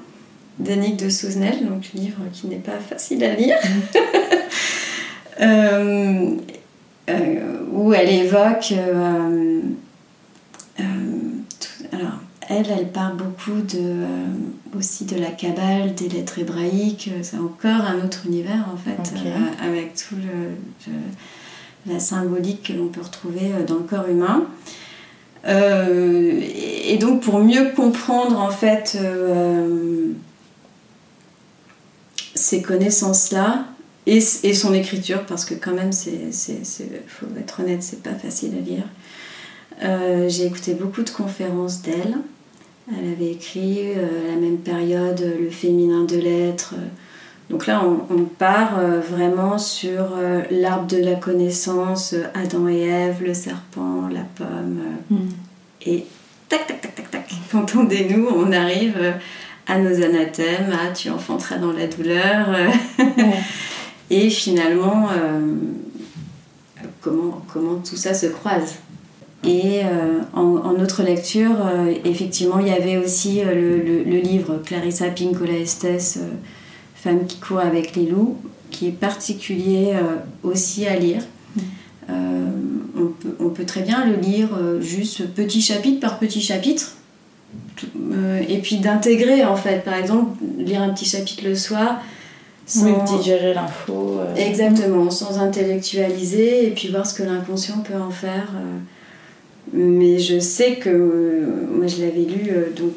d'Annick 0.60 0.98
de 0.98 1.10
Souzenel, 1.10 1.66
donc 1.68 1.92
livre 1.94 2.22
qui 2.34 2.48
n'est 2.48 2.58
pas 2.58 2.80
facile 2.80 3.24
à 3.24 3.36
lire, 3.36 3.58
où 7.74 7.94
elle 7.94 8.10
évoque. 8.10 8.74
alors, 11.92 12.20
elle, 12.50 12.68
elle 12.78 12.88
parle 12.88 13.18
beaucoup 13.18 13.60
de, 13.62 14.06
aussi 14.76 15.06
de 15.06 15.18
la 15.18 15.32
cabale, 15.32 15.94
des 15.96 16.10
lettres 16.10 16.40
hébraïques. 16.40 17.12
C'est 17.22 17.38
encore 17.38 17.86
un 17.86 18.04
autre 18.04 18.26
univers 18.26 18.66
en 18.74 18.78
fait, 18.78 19.14
avec 19.62 19.94
tout 19.96 20.16
le 20.16 20.56
la 21.88 22.00
symbolique 22.00 22.64
que 22.64 22.74
l'on 22.74 22.88
peut 22.88 23.02
retrouver 23.02 23.52
euh, 23.54 23.66
dans 23.66 23.76
le 23.76 23.82
corps 23.82 24.08
humain. 24.08 24.46
Euh, 25.48 26.42
et 26.86 26.98
donc 26.98 27.22
pour 27.22 27.40
mieux 27.40 27.72
comprendre 27.76 28.40
en 28.40 28.50
fait 28.50 28.98
euh, 29.02 30.12
ces 32.38 32.62
connaissances-là 32.62 33.65
et, 34.06 34.22
son 34.22 34.74
écriture, 34.74 35.25
parce 35.25 35.44
que 35.44 35.53
quand 35.53 35.74
même, 35.74 35.91
c'est, 35.91 36.32
faut 36.32 37.25
être 37.38 37.60
honnête, 37.60 37.84
c'est 37.84 38.01
pas 38.01 38.13
facile 38.13 38.53
à 38.58 38.62
lire. 38.62 40.29
j'ai 40.29 40.46
écouté 40.46 40.74
beaucoup 40.75 41.01
de 41.01 41.10
conférences 41.10 41.82
d'elle. 41.82 42.17
Elle 42.89 43.12
avait 43.12 43.32
écrit 43.32 43.91
à 43.91 44.29
la 44.29 44.38
même 44.38 44.60
période 44.60 45.22
Le 45.41 45.50
féminin 45.50 46.06
de 46.06 46.15
l'être, 46.15 46.74
donc 47.50 47.65
là, 47.65 47.82
on, 48.10 48.24
part 48.24 48.77
euh, 48.77 49.00
vraiment 49.00 49.58
sur 49.58 50.10
euh, 50.17 50.41
l'arbre 50.51 50.88
de 50.88 50.98
la 50.98 51.15
connaissance, 51.15 52.13
euh, 52.13 52.24
Adam 52.34 52.67
et 52.67 52.82
Ève, 52.82 53.24
le 53.24 53.34
serpent, 53.34 54.10
la 54.12 54.24
pomme. 54.36 54.82
Hmm. 55.10 55.29
Et 55.86 56.06
tac, 56.50 56.67
tac, 56.67 56.82
tac, 56.82 56.96
tac, 56.96 57.10
tac, 57.10 57.34
entendez-nous, 57.53 58.27
on 58.27 58.51
arrive 58.51 59.13
à 59.68 59.80
nos 59.80 60.04
anathèmes, 60.04 60.72
à 60.72 60.92
tu 60.92 61.10
enfanteras 61.10 61.58
dans 61.58 61.74
la 61.74 61.88
douleur. 61.88 62.56
Et 64.10 64.30
finalement, 64.30 65.10
comment, 67.02 67.42
comment 67.52 67.76
tout 67.78 67.98
ça 67.98 68.14
se 68.14 68.28
croise. 68.28 68.76
Et 69.44 69.82
en, 70.34 70.80
autre 70.82 71.04
lecture, 71.04 71.58
effectivement, 72.06 72.60
il 72.60 72.68
y 72.68 72.72
avait 72.72 72.96
aussi 72.96 73.42
le, 73.44 74.04
le 74.04 74.18
livre 74.18 74.62
Clarissa 74.64 75.10
Pinkola 75.10 75.58
Estes 75.58 76.20
Femme 76.98 77.28
qui 77.28 77.38
court 77.38 77.60
avec 77.60 77.96
les 77.96 78.08
loups, 78.08 78.38
qui 78.72 78.88
est 78.88 78.92
particulier 78.92 79.94
euh, 79.94 80.18
aussi 80.44 80.88
à 80.88 80.98
lire. 80.98 81.22
Mm. 81.56 81.62
Euh, 82.10 82.46
on, 83.40 83.50
peut, 83.50 83.66
très 83.66 83.82
bien 83.82 84.06
le 84.06 84.16
lire 84.16 84.50
euh, 84.58 84.82
juste 84.82 85.28
petit 85.34 85.62
chapitre 85.62 86.00
par 86.00 86.18
petit 86.18 86.42
chapitre. 86.42 86.97
Et 88.50 88.58
puis 88.60 88.77
d'intégrer 88.77 89.46
en 89.46 89.56
fait, 89.56 89.84
par 89.84 89.96
exemple, 89.96 90.38
lire 90.58 90.82
un 90.82 90.89
petit 90.89 91.06
chapitre 91.06 91.44
le 91.46 91.56
soir, 91.56 92.01
sans 92.66 93.04
digérer 93.18 93.54
l'info. 93.54 94.20
Exactement, 94.36 95.10
sans 95.10 95.39
intellectualiser 95.39 96.68
et 96.68 96.72
puis 96.72 96.89
voir 96.89 97.06
ce 97.06 97.13
que 97.13 97.24
l'inconscient 97.24 97.80
peut 97.80 98.00
en 98.00 98.10
faire. 98.10 98.51
Mais 99.74 100.18
je 100.20 100.39
sais 100.39 100.75
que 100.75 101.46
moi 101.72 101.88
je 101.88 102.01
l'avais 102.01 102.24
lu 102.24 102.51
donc 102.75 102.96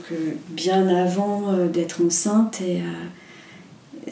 bien 0.50 0.88
avant 0.88 1.52
d'être 1.73 2.00
enceinte 2.04 2.61
et 2.61 2.80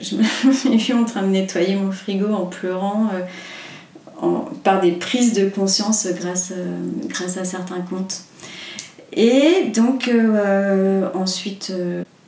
je 0.00 0.68
me 0.68 0.78
suis 0.78 0.92
en 0.92 1.04
train 1.04 1.22
de 1.22 1.28
nettoyer 1.28 1.76
mon 1.76 1.92
frigo 1.92 2.32
en 2.32 2.46
pleurant 2.46 3.08
euh, 3.12 4.26
par 4.64 4.80
des 4.80 4.92
prises 4.92 5.32
de 5.32 5.48
conscience 5.48 6.08
grâce, 6.18 6.52
euh, 6.56 6.78
grâce 7.06 7.36
à 7.36 7.44
certains 7.44 7.80
contes. 7.80 8.22
Et 9.12 9.70
donc 9.74 10.08
euh, 10.08 11.08
ensuite, 11.14 11.72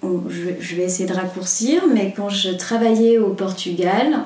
je, 0.03 0.77
vais 0.77 0.83
essayer 0.83 1.09
de 1.09 1.15
raccourcir, 1.15 1.83
mais 1.93 2.13
quand 2.17 2.29
je 2.29 2.51
travaillais 2.51 3.19
au 3.19 3.31
Portugal, 3.31 4.21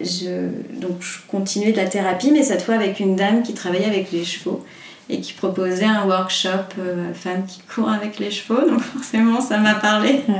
je, 0.00 0.48
donc 0.80 1.00
je 1.00 1.18
continuais 1.28 1.72
de 1.72 1.76
la 1.76 1.86
thérapie, 1.86 2.30
mais 2.30 2.42
cette 2.42 2.62
fois 2.62 2.74
avec 2.74 3.00
une 3.00 3.16
dame 3.16 3.42
qui 3.42 3.54
travaillait 3.54 3.86
avec 3.86 4.12
les 4.12 4.24
chevaux 4.24 4.64
et 5.10 5.20
qui 5.20 5.32
proposait 5.32 5.84
un 5.84 6.06
workshop 6.06 6.74
euh, 6.78 7.12
femmes 7.14 7.44
qui 7.46 7.60
courent 7.62 7.90
avec 7.90 8.18
les 8.18 8.30
chevaux, 8.30 8.68
donc 8.68 8.80
forcément 8.94 9.40
ça 9.40 9.58
m'a 9.58 9.74
parlé. 9.74 10.20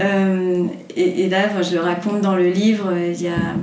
Euh, 0.00 0.64
et, 0.96 1.28
là, 1.28 1.60
je 1.60 1.74
le 1.74 1.82
raconte 1.82 2.22
dans 2.22 2.34
le 2.34 2.48
livre, 2.48 2.90
il 2.96 3.20
y, 3.20 3.28
a, 3.28 3.54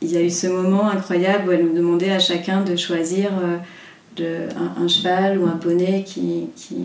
il 0.00 0.10
y 0.10 0.16
a 0.16 0.22
eu 0.22 0.30
ce 0.30 0.46
moment 0.46 0.88
incroyable 0.88 1.50
où 1.50 1.52
elle 1.52 1.66
nous 1.66 1.74
demandait 1.74 2.12
à 2.12 2.18
chacun 2.18 2.62
de 2.62 2.76
choisir 2.76 3.28
euh, 3.42 3.58
de, 4.18 4.48
un, 4.76 4.88
cheval 4.88 5.38
ou 5.38 5.46
un 5.46 5.56
poney 5.56 6.04
qui, 6.04 6.46
qui, 6.56 6.76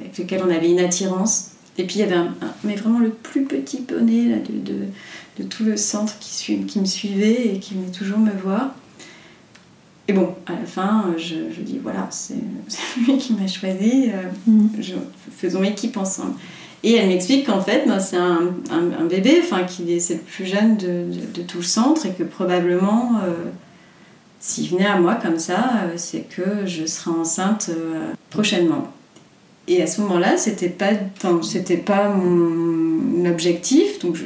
avec 0.00 0.16
lequel 0.18 0.42
on 0.46 0.50
avait 0.50 0.70
une 0.70 0.80
attirance. 0.80 1.52
Et 1.78 1.84
puis 1.84 1.96
il 1.96 2.00
y 2.00 2.04
avait 2.04 2.16
un, 2.16 2.34
mais 2.64 2.76
vraiment 2.76 2.98
le 2.98 3.10
plus 3.10 3.44
petit 3.44 3.78
poney 3.78 4.28
là, 4.28 4.36
de, 4.36 4.72
de, 4.72 4.78
de, 5.38 5.42
tout 5.44 5.64
le 5.64 5.76
centre 5.76 6.18
qui, 6.18 6.64
qui 6.66 6.78
me 6.78 6.84
suivait 6.84 7.54
et 7.54 7.58
qui 7.58 7.74
venait 7.74 7.90
toujours 7.90 8.18
me 8.18 8.32
voir. 8.32 8.74
Et 10.08 10.12
bon, 10.12 10.34
à 10.46 10.52
la 10.52 10.66
fin, 10.66 11.14
je, 11.16 11.50
je 11.56 11.62
dis 11.62 11.78
voilà, 11.82 12.08
c'est 12.10 12.34
lui 13.06 13.16
qui 13.18 13.32
m'a 13.34 13.46
choisi, 13.46 14.10
euh, 14.10 14.50
mm. 14.50 14.68
faisons 15.36 15.62
équipe 15.62 15.96
ensemble. 15.96 16.34
Et 16.84 16.94
elle 16.94 17.08
m'explique 17.08 17.46
qu'en 17.46 17.60
fait, 17.60 17.86
ben, 17.86 18.00
c'est 18.00 18.16
un, 18.16 18.50
un, 18.70 19.04
bébé, 19.04 19.40
enfin, 19.40 19.62
qui 19.62 20.00
c'est 20.00 20.14
le 20.14 20.20
plus 20.20 20.46
jeune 20.46 20.76
de, 20.76 21.04
de, 21.32 21.42
tout 21.42 21.58
le 21.58 21.64
centre 21.64 22.06
et 22.06 22.10
que 22.10 22.24
probablement, 22.24 23.20
euh, 23.24 23.50
s'il 24.42 24.68
venait 24.68 24.86
à 24.86 24.98
moi 24.98 25.14
comme 25.14 25.38
ça, 25.38 25.70
euh, 25.84 25.92
c'est 25.96 26.28
que 26.28 26.66
je 26.66 26.84
serai 26.84 27.12
enceinte 27.12 27.70
prochainement. 28.28 28.88
Et 29.68 29.80
à 29.82 29.86
ce 29.86 30.00
moment-là, 30.02 30.36
c'était 30.36 30.68
pas, 30.68 30.90
c'était 31.42 31.76
pas 31.76 32.08
mon 32.08 33.24
objectif, 33.24 33.98
donc 34.00 34.16
je. 34.16 34.24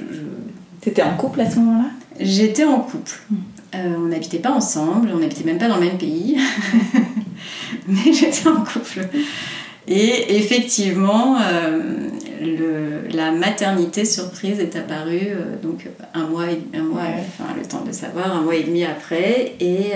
T'étais 0.80 1.02
en 1.02 1.16
couple 1.16 1.40
à 1.40 1.50
ce 1.50 1.58
moment-là? 1.58 1.90
J'étais 2.20 2.64
en 2.64 2.80
couple. 2.80 3.12
Mm. 3.30 3.36
Euh, 3.74 3.96
on 3.98 4.08
n'habitait 4.08 4.38
pas 4.38 4.52
ensemble, 4.52 5.10
on 5.12 5.18
n'habitait 5.18 5.44
même 5.44 5.58
pas 5.58 5.68
dans 5.68 5.76
le 5.76 5.86
même 5.86 5.98
pays, 5.98 6.38
mais 7.88 8.12
j'étais 8.12 8.48
en 8.48 8.62
couple. 8.62 9.06
Et 9.88 10.36
effectivement, 10.36 11.36
euh, 11.40 12.08
le, 12.40 13.08
la 13.14 13.30
maternité 13.30 14.04
surprise 14.04 14.58
est 14.58 14.74
apparue 14.76 15.28
euh, 15.28 15.56
donc 15.62 15.86
un 16.12 16.26
mois, 16.26 16.44
un 16.74 16.82
mois 16.82 17.02
enfin, 17.02 17.54
le 17.56 17.66
temps 17.66 17.84
de 17.84 17.92
savoir, 17.92 18.36
un 18.36 18.40
mois 18.40 18.56
et 18.56 18.64
demi 18.64 18.84
après, 18.84 19.54
et, 19.60 19.92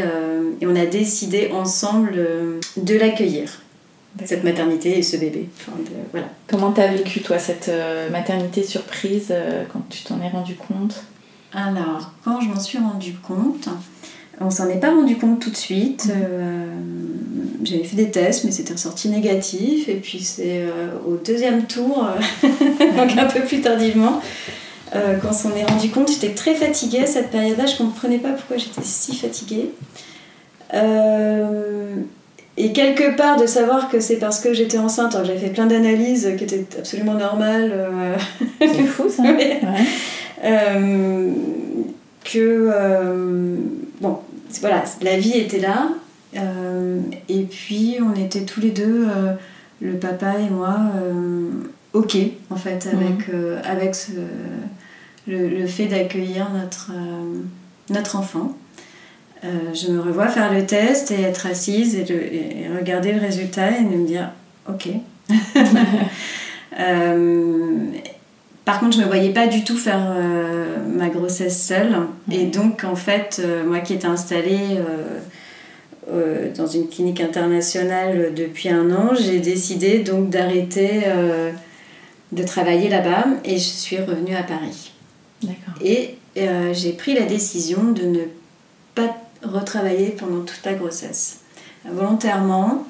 et 0.61 0.67
on 0.67 0.77
a 0.77 0.87
décidé 0.87 1.51
ensemble 1.53 2.15
de 2.77 2.95
l'accueillir 2.97 3.63
cette 4.25 4.45
maternité 4.45 4.99
et 4.99 5.03
ce 5.03 5.17
bébé. 5.17 5.49
voilà. 6.13 6.29
Comment 6.49 6.73
t'as 6.73 6.89
vécu 6.89 7.21
toi 7.21 7.39
cette 7.39 7.71
maternité 8.11 8.63
surprise 8.63 9.33
quand 9.73 9.83
tu 9.89 10.03
t'en 10.03 10.21
es 10.21 10.29
rendu 10.29 10.55
compte? 10.57 11.05
Alors, 11.53 12.13
quand 12.25 12.41
je 12.41 12.49
m'en 12.49 12.61
suis 12.61 12.79
rendu 12.79 13.15
compte, 13.15 13.69
on 14.41 14.51
s'en 14.51 14.69
est 14.69 14.81
pas 14.81 14.91
rendu 14.91 15.17
compte 15.17 15.41
tout 15.41 15.51
de 15.51 15.57
suite. 15.57 16.07
Mhm. 16.07 16.15
Euh, 16.15 16.65
j'avais 17.63 17.85
fait 17.85 17.97
des 17.97 18.11
tests, 18.11 18.45
mais 18.45 18.51
c'était 18.51 18.73
ressorti 18.73 19.09
négatif. 19.09 19.89
Et 19.89 19.97
puis 19.97 20.21
c'est 20.21 20.63
euh, 20.63 20.89
au 21.07 21.17
deuxième 21.17 21.65
tour, 21.65 22.07
euh, 22.07 22.49
donc 22.97 23.17
un 23.17 23.27
peu 23.27 23.41
plus 23.41 23.61
tardivement, 23.61 24.21
quand 24.93 25.29
on 25.29 25.33
s'en 25.33 25.55
est 25.55 25.65
rendu 25.65 25.89
compte, 25.91 26.11
j'étais 26.11 26.35
très 26.35 26.57
fatiguée 26.57 27.05
à 27.05 27.07
cette 27.07 27.31
période-là. 27.31 27.67
Je 27.67 27.77
comprenais 27.77 28.19
pas 28.19 28.31
pourquoi 28.31 28.57
j'étais 28.57 28.83
si 28.83 29.15
fatiguée. 29.15 29.71
et 32.57 32.73
quelque 32.73 33.17
part, 33.17 33.41
de 33.41 33.47
savoir 33.47 33.89
que 33.89 34.01
c'est 34.01 34.17
parce 34.17 34.41
que 34.41 34.53
j'étais 34.53 34.79
enceinte, 34.79 35.15
alors 35.15 35.25
j'avais 35.25 35.39
fait 35.39 35.51
plein 35.51 35.67
d'analyses 35.67 36.33
qui 36.37 36.43
étaient 36.43 36.67
absolument 36.77 37.15
normales. 37.15 37.73
C'est 38.61 38.83
fou 38.83 39.09
ça. 39.09 39.23
Euh, 40.43 41.31
que 42.25 42.71
euh, 42.73 43.57
voilà, 44.61 44.85
la 45.03 45.19
vie 45.19 45.37
était 45.39 45.61
là. 45.61 45.89
Euh, 46.37 47.01
et 47.29 47.43
puis 47.43 47.99
on 48.01 48.15
était 48.15 48.45
tous 48.45 48.61
les 48.61 48.71
deux, 48.71 49.09
le 49.81 49.95
papa 49.95 50.39
et 50.39 50.49
moi, 50.51 50.79
ok 51.93 52.17
en 52.51 52.57
fait 52.57 52.89
avec, 52.93 53.29
mhm. 53.29 53.59
avec 53.65 53.97
le, 55.27 55.67
fait 55.67 55.87
d'accueillir 55.87 56.51
notre, 56.51 56.93
notre 57.89 58.17
enfant. 58.17 58.57
je 59.43 59.91
me 59.91 60.01
revois 60.01 60.29
faire 60.29 60.53
le 60.53 60.65
test 60.67 61.11
et 61.11 61.21
être 61.21 61.47
assise 61.47 61.97
et, 61.97 62.03
et 62.03 62.69
regarder 62.77 63.13
le 63.13 63.21
résultat 63.21 63.73
et 63.73 63.83
me 63.83 64.07
dire 64.07 64.31
ok. 64.69 64.89
Par 68.65 68.79
contre, 68.79 68.93
je 68.93 68.99
ne 68.99 69.05
me 69.05 69.09
voyais 69.09 69.33
pas 69.33 69.47
du 69.47 69.65
tout 69.65 69.77
faire 69.77 70.01
euh, 70.11 70.77
ma 70.87 71.09
grossesse 71.09 71.67
seule. 71.67 71.97
Et 72.31 72.45
donc, 72.45 72.85
en 72.85 72.97
fait, 72.97 73.41
euh, 73.43 73.65
moi 73.65 73.81
qui 73.81 73.95
étais 73.95 74.07
installée 74.07 74.79
euh, 76.13 76.53
dans 76.55 76.67
une 76.67 76.89
clinique 76.89 77.21
internationale 77.21 78.35
depuis 78.35 78.69
un 78.69 78.91
an, 78.91 79.15
j'ai 79.15 79.39
décidé 79.41 80.01
donc 80.01 80.29
d'arrêter 80.29 81.03
de 82.33 82.43
travailler 82.43 82.89
là-bas 82.89 83.27
et 83.45 83.55
je 83.55 83.69
suis 83.69 83.99
revenue 83.99 84.35
à 84.35 84.43
Paris. 84.43 84.93
Et 85.83 86.17
j'ai 86.73 86.93
pris 86.93 87.15
la 87.15 87.27
décision 87.27 87.93
de 87.93 88.03
ne 88.03 88.21
pas 88.97 89.17
retravailler 89.45 90.11
pendant 90.11 90.41
toute 90.41 90.63
la 90.65 90.75
grossesse. 90.75 91.43
Volontairement. 91.85 92.85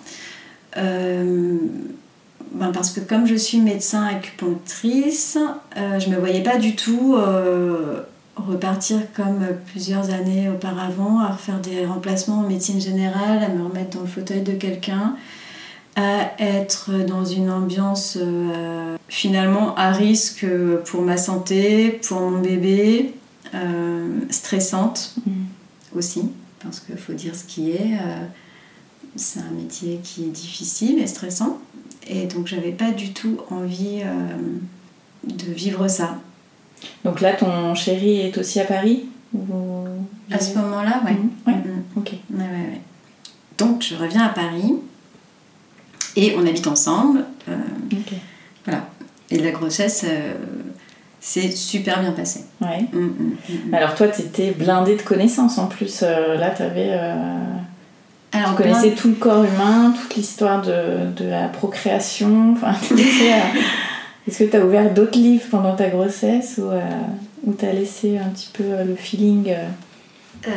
Ben, 2.52 2.72
parce 2.72 2.90
que 2.90 3.00
comme 3.00 3.26
je 3.26 3.36
suis 3.36 3.60
médecin 3.60 4.04
acupunctrice, 4.04 5.38
euh, 5.76 6.00
je 6.00 6.08
ne 6.08 6.16
me 6.16 6.20
voyais 6.20 6.42
pas 6.42 6.58
du 6.58 6.74
tout 6.74 7.14
euh, 7.14 8.02
repartir 8.34 8.98
comme 9.14 9.46
plusieurs 9.66 10.10
années 10.10 10.48
auparavant, 10.48 11.20
à 11.20 11.28
refaire 11.28 11.60
des 11.60 11.86
remplacements 11.86 12.40
en 12.40 12.48
médecine 12.48 12.80
générale, 12.80 13.44
à 13.44 13.48
me 13.48 13.64
remettre 13.64 13.96
dans 13.96 14.02
le 14.02 14.08
fauteuil 14.08 14.42
de 14.42 14.52
quelqu'un, 14.52 15.14
à 15.94 16.32
être 16.40 16.90
dans 17.06 17.24
une 17.24 17.50
ambiance 17.50 18.18
euh, 18.20 18.96
finalement 19.06 19.76
à 19.76 19.92
risque 19.92 20.44
pour 20.86 21.02
ma 21.02 21.16
santé, 21.16 22.00
pour 22.06 22.20
mon 22.20 22.40
bébé, 22.40 23.14
stressante 24.30 25.14
mmh. 25.26 25.30
aussi, 25.96 26.22
parce 26.62 26.80
qu'il 26.80 26.96
faut 26.96 27.12
dire 27.12 27.34
ce 27.34 27.44
qui 27.44 27.72
est. 27.72 27.98
c'est 29.16 29.40
un 29.40 29.50
métier 29.50 30.00
qui 30.04 30.24
est 30.24 30.30
difficile 30.30 31.00
et 31.00 31.08
stressant. 31.08 31.58
Et 32.06 32.26
donc 32.26 32.46
j'avais 32.46 32.72
pas 32.72 32.90
du 32.90 33.12
tout 33.12 33.38
envie 33.50 34.00
euh, 34.02 34.36
de 35.24 35.52
vivre 35.52 35.86
ça. 35.88 36.16
Donc 37.04 37.20
là, 37.20 37.34
ton 37.34 37.74
chéri 37.74 38.20
est 38.20 38.38
aussi 38.38 38.58
à 38.60 38.64
Paris 38.64 39.04
À 40.30 40.38
ce 40.38 40.56
moment-là, 40.58 41.02
ouais. 41.04 41.16
Ouais. 41.46 41.58
Mhm. 41.58 41.82
Ok. 41.96 42.12
Ouais, 42.32 42.40
ouais, 42.40 42.80
donc 43.58 43.82
je 43.82 43.94
reviens 43.94 44.22
à 44.24 44.30
Paris 44.30 44.74
et 46.16 46.34
on 46.36 46.46
habite 46.46 46.66
ensemble. 46.66 47.24
Euh, 47.48 47.56
voilà. 48.64 48.88
Et 49.30 49.38
la 49.38 49.50
grossesse 49.50 50.04
euh, 50.08 50.34
s'est 51.20 51.50
super 51.50 52.00
bien 52.00 52.12
passée. 52.12 52.44
Ouais. 52.62 52.86
Mm, 52.92 53.74
Alors 53.74 53.94
toi, 53.94 54.08
tu 54.08 54.22
étais 54.22 54.52
blindée 54.52 54.96
de 54.96 55.02
connaissances 55.02 55.58
en 55.58 55.66
plus. 55.66 56.00
là, 56.02 56.50
tu 56.50 56.62
avais 56.62 56.98
alors, 58.32 58.56
tu 58.56 58.62
connaissais 58.62 58.92
tout 58.92 59.08
le 59.08 59.14
corps 59.14 59.44
humain, 59.44 59.92
toute 60.00 60.14
l'histoire 60.14 60.62
de, 60.62 61.10
de, 61.16 61.28
la 61.28 61.48
procréation. 61.48 62.52
Enfin, 62.52 62.74
Est-ce 64.28 64.38
que 64.38 64.44
tu 64.44 64.56
as 64.56 64.64
ouvert 64.64 64.92
d'autres 64.94 65.18
livres 65.18 65.46
pendant 65.50 65.74
ta 65.74 65.88
grossesse 65.88 66.58
ou, 66.58 66.70
euh, 66.70 66.80
ou 67.44 67.54
tu 67.54 67.64
as 67.64 67.72
laissé 67.72 68.18
un 68.18 68.28
petit 68.28 68.50
peu 68.52 68.62
euh, 68.64 68.84
le 68.84 68.94
feeling 68.94 69.52
euh? 70.46 70.48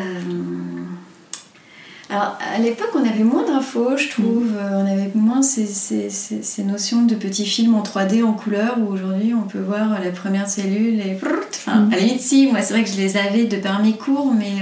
Alors, 2.10 2.38
à 2.56 2.60
l'époque, 2.60 2.92
on 2.94 3.10
avait 3.10 3.24
moins 3.24 3.44
d'infos, 3.44 3.98
je 3.98 4.10
trouve. 4.10 4.52
Mm. 4.52 4.74
On 4.74 4.86
avait 4.86 5.10
moins 5.16 5.42
ces, 5.42 5.66
ces, 5.66 6.10
ces, 6.12 6.64
notions 6.64 7.04
de 7.04 7.16
petits 7.16 7.46
films 7.46 7.74
en 7.74 7.82
3D, 7.82 8.24
en 8.24 8.34
couleur, 8.34 8.76
où 8.78 8.94
aujourd'hui, 8.94 9.34
on 9.34 9.48
peut 9.48 9.62
voir 9.62 10.00
la 10.00 10.12
première 10.12 10.48
cellule 10.48 11.00
et... 11.00 11.18
Enfin, 11.50 11.80
mm. 11.80 11.94
à 11.94 11.96
la 11.96 12.02
limite, 12.04 12.22
si, 12.22 12.48
moi, 12.52 12.62
c'est 12.62 12.76
vrai 12.76 12.84
que 12.84 12.90
je 12.92 12.98
les 12.98 13.18
avais 13.18 13.46
de 13.46 13.58
par 13.58 13.82
mes 13.82 13.94
cours, 13.94 14.32
mais 14.32 14.62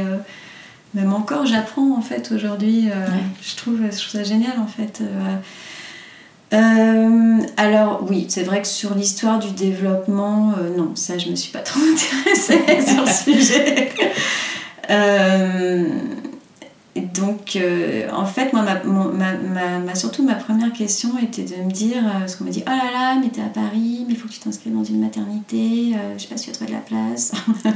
même 0.93 1.13
encore, 1.13 1.45
j'apprends 1.45 1.95
en 1.97 2.01
fait 2.01 2.33
aujourd'hui. 2.33 2.89
Euh, 2.89 3.07
je, 3.41 3.55
trouve, 3.55 3.77
je 3.77 3.97
trouve 3.97 4.09
ça 4.09 4.23
génial 4.23 4.59
en 4.59 4.67
fait. 4.67 4.99
Euh, 5.01 5.37
euh, 6.53 7.37
alors 7.55 8.05
oui, 8.09 8.25
c'est 8.27 8.43
vrai 8.43 8.61
que 8.61 8.67
sur 8.67 8.93
l'histoire 8.93 9.39
du 9.39 9.51
développement, 9.51 10.53
non, 10.77 10.91
ça 10.95 11.17
je 11.17 11.29
me 11.29 11.35
suis 11.35 11.51
pas 11.51 11.59
trop 11.59 11.79
intéressée 11.79 12.59
sur 12.85 13.05
le 13.05 13.11
sujet. 13.35 13.93
donc 17.13 17.57
en 18.11 18.25
fait, 18.25 18.51
moi, 18.51 18.65
ma, 18.73 18.81
ma, 19.79 19.95
surtout 19.95 20.25
ma 20.25 20.35
première 20.35 20.73
question 20.73 21.17
était 21.23 21.43
de 21.43 21.55
me 21.63 21.71
dire, 21.71 22.03
parce 22.19 22.35
qu'on 22.35 22.43
m'a 22.43 22.49
dit, 22.49 22.65
oh 22.67 22.69
là 22.69 22.91
là, 22.91 23.15
mais 23.21 23.29
t'es 23.29 23.41
à 23.41 23.45
Paris, 23.45 24.03
mais 24.07 24.13
il 24.13 24.17
faut 24.17 24.27
que 24.27 24.33
tu 24.33 24.39
t'inscrives 24.39 24.75
dans 24.75 24.83
une 24.83 24.99
maternité, 24.99 25.95
je 26.17 26.21
sais 26.21 26.27
pas 26.27 26.35
si 26.35 26.43
tu 26.45 26.49
as 26.49 26.53
trouvé 26.53 26.71
de 26.71 26.75
la 26.75 26.81
place. 26.81 27.31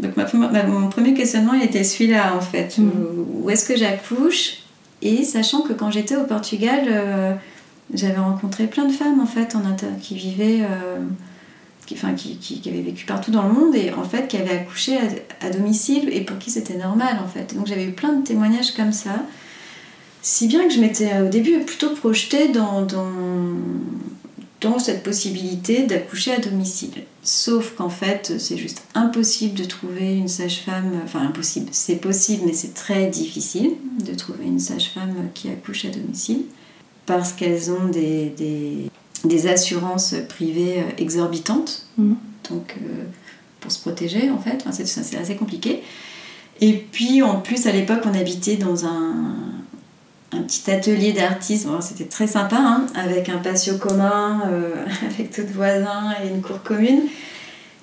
Donc 0.00 0.16
mon 0.16 0.88
premier 0.88 1.14
questionnement, 1.14 1.54
il 1.54 1.62
était 1.62 1.84
celui-là 1.84 2.34
en 2.36 2.40
fait. 2.40 2.78
Mm. 2.78 2.90
Où, 3.42 3.50
est-ce 3.50 3.66
que 3.66 3.76
j'accouche? 3.76 4.58
Et 5.02 5.24
sachant 5.24 5.62
que 5.62 5.72
quand 5.72 5.90
j'étais 5.90 6.16
au 6.16 6.24
Portugal, 6.24 6.84
euh, 6.88 7.32
j'avais 7.94 8.18
rencontré 8.18 8.66
plein 8.66 8.84
de 8.84 8.92
femmes 8.92 9.20
en 9.20 9.26
fait 9.26 9.54
en 9.56 9.62
qui 10.00 10.14
vivaient, 10.14 10.60
euh, 10.62 10.98
qui, 11.86 11.94
enfin, 11.94 12.12
qui, 12.14 12.36
qui, 12.36 12.68
avaient 12.68 12.82
vécu 12.82 13.06
partout 13.06 13.30
dans 13.30 13.42
le 13.44 13.52
monde 13.52 13.74
et 13.74 13.92
en 13.92 14.04
fait 14.04 14.28
qui 14.28 14.36
avaient 14.36 14.58
accouché 14.58 14.98
à, 15.40 15.50
domicile 15.50 16.10
et 16.12 16.20
pour 16.20 16.38
qui 16.38 16.50
c'était 16.50 16.76
normal 16.76 17.18
en 17.24 17.28
fait. 17.28 17.54
Donc 17.54 17.66
j'avais 17.66 17.84
eu 17.84 17.92
plein 17.92 18.12
de 18.12 18.26
témoignages 18.26 18.72
comme 18.72 18.92
ça. 18.92 19.24
Si 20.22 20.48
bien 20.48 20.68
que 20.68 20.74
je 20.74 20.80
m'étais 20.80 21.20
au 21.22 21.28
début 21.28 21.60
plutôt 21.60 21.90
projetée 21.90 22.48
dans, 22.48 22.82
dans 22.82 23.08
dans 24.60 24.78
cette 24.78 25.02
possibilité 25.02 25.84
d'accoucher 25.84 26.32
à 26.32 26.38
domicile. 26.38 27.04
Sauf 27.22 27.74
qu'en 27.76 27.88
fait, 27.88 28.34
c'est 28.38 28.56
juste 28.56 28.82
impossible 28.94 29.54
de 29.54 29.64
trouver 29.64 30.14
une 30.16 30.28
sage-femme, 30.28 31.00
enfin 31.04 31.20
impossible, 31.20 31.68
c'est 31.72 31.96
possible, 31.96 32.42
mais 32.46 32.52
c'est 32.52 32.74
très 32.74 33.06
difficile 33.06 33.72
de 34.04 34.14
trouver 34.14 34.44
une 34.44 34.58
sage-femme 34.58 35.30
qui 35.34 35.48
accouche 35.48 35.84
à 35.86 35.88
domicile, 35.88 36.42
parce 37.06 37.32
qu'elles 37.32 37.70
ont 37.70 37.88
des, 37.88 38.34
des, 39.24 39.46
assurances 39.48 40.14
privées 40.28 40.84
exorbitantes, 40.98 41.86
mmh. 41.96 42.12
donc 42.50 42.76
euh, 42.82 43.04
pour 43.60 43.72
se 43.72 43.80
protéger 43.80 44.30
en 44.30 44.38
fait, 44.38 44.62
enfin, 44.66 44.72
c'est 44.72 45.16
assez 45.16 45.36
compliqué. 45.36 45.82
Et 46.60 46.74
puis 46.74 47.22
en 47.22 47.40
plus, 47.40 47.66
à 47.66 47.72
l'époque, 47.72 48.02
on 48.04 48.14
habitait 48.14 48.56
dans 48.56 48.84
un, 48.84 49.34
un 50.32 50.42
petit 50.42 50.70
atelier 50.70 51.12
d'artistes. 51.12 51.66
c'était 51.80 52.08
très 52.08 52.26
sympa, 52.26 52.56
hein, 52.56 52.86
avec 52.94 53.28
un 53.28 53.38
patio 53.38 53.76
commun, 53.76 54.42
euh, 54.50 54.70
avec 55.14 55.30
tout 55.30 55.42
voisins 55.54 56.14
et 56.22 56.28
une 56.28 56.42
cour 56.42 56.62
commune. 56.62 57.02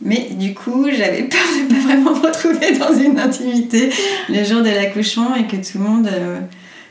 Mais 0.01 0.29
du 0.31 0.53
coup, 0.53 0.88
j'avais 0.91 1.23
peur 1.23 1.41
de 1.41 1.73
ne 1.73 1.79
pas 1.79 1.88
vraiment 1.88 2.15
me 2.15 2.25
retrouver 2.27 2.77
dans 2.77 2.93
une 2.93 3.19
intimité 3.19 3.89
le 4.29 4.43
jour 4.43 4.62
de 4.62 4.69
l'accouchement 4.69 5.36
et 5.36 5.47
que 5.47 5.55
tout 5.55 5.79
le 5.79 5.83
monde 5.83 6.07
euh, 6.07 6.39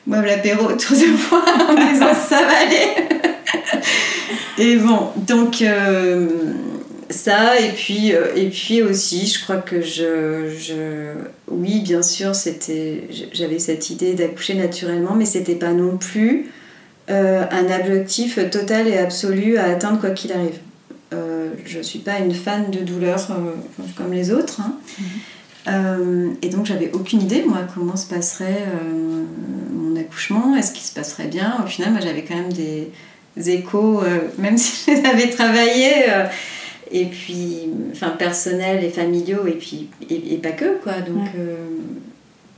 boive 0.07 0.27
l'apéro 0.27 0.67
autour 0.67 0.97
de 0.97 1.07
moi 1.31 1.45
en 1.69 1.93
disant 1.93 2.13
ça 2.15 2.41
va 2.43 2.59
aller. 2.59 3.09
et 4.59 4.77
bon, 4.77 5.11
donc. 5.17 5.63
Euh, 5.63 6.29
ça 7.11 7.61
et 7.61 7.73
puis 7.73 8.15
euh, 8.15 8.35
et 8.35 8.49
puis 8.49 8.83
aussi 8.83 9.27
je 9.27 9.43
crois 9.43 9.59
que 9.59 9.81
je, 9.81 10.55
je 10.59 11.13
oui 11.49 11.81
bien 11.81 12.03
sûr 12.03 12.35
c'était 12.35 13.09
j'avais 13.33 13.59
cette 13.59 13.91
idée 13.91 14.15
d'accoucher 14.15 14.55
naturellement 14.55 15.15
mais 15.15 15.27
c'était 15.27 15.55
pas 15.55 15.73
non 15.73 15.97
plus 15.97 16.51
euh, 17.11 17.45
un 17.51 17.81
objectif 17.81 18.39
total 18.51 18.89
et 18.89 18.99
absolu 18.99 19.57
à 19.59 19.65
atteindre 19.65 20.01
quoi 20.01 20.11
qu'il 20.11 20.33
arrive 20.33 20.59
euh, 21.15 21.51
je 21.65 21.81
suis 21.81 22.01
pas 22.01 22.19
une 22.19 22.35
fan 22.35 22.71
de 22.71 22.81
douleur 22.81 23.25
comme 23.97 24.13
les 24.13 24.33
autres 24.33 24.61
hein. 24.61 24.75
mm-hmm. 25.71 26.35
et 26.43 26.49
donc 26.49 26.67
j'avais 26.67 26.91
aucune 26.93 27.23
idée 27.23 27.45
moi 27.47 27.61
comment 27.73 27.97
se 27.97 28.09
passerait 28.09 28.67
mon 29.73 29.95
accouchement 29.95 30.57
est-ce 30.57 30.73
qu'il 30.73 30.85
se 30.85 30.93
passerait 30.93 31.29
bien? 31.29 31.59
Au 31.65 31.69
final 31.69 31.93
moi 31.93 32.01
j'avais 32.01 32.25
quand 32.25 32.35
même 32.35 32.53
des 32.53 32.91
échos 33.37 34.03
même 34.39 34.59
si 34.59 34.91
je 34.91 34.97
les 34.97 35.07
avais 35.07 35.31
travaillés 35.31 36.07
et 36.91 37.07
puis 37.07 37.69
enfin 37.93 38.11
personnels 38.11 38.85
et 38.85 38.91
familiaux 38.91 39.47
et 39.47 39.53
puis 39.53 39.89
et, 40.09 40.37
pas 40.39 40.53
que 40.53 40.79
quoi. 40.83 41.01
Donc 41.01 41.29
euh, 41.37 41.57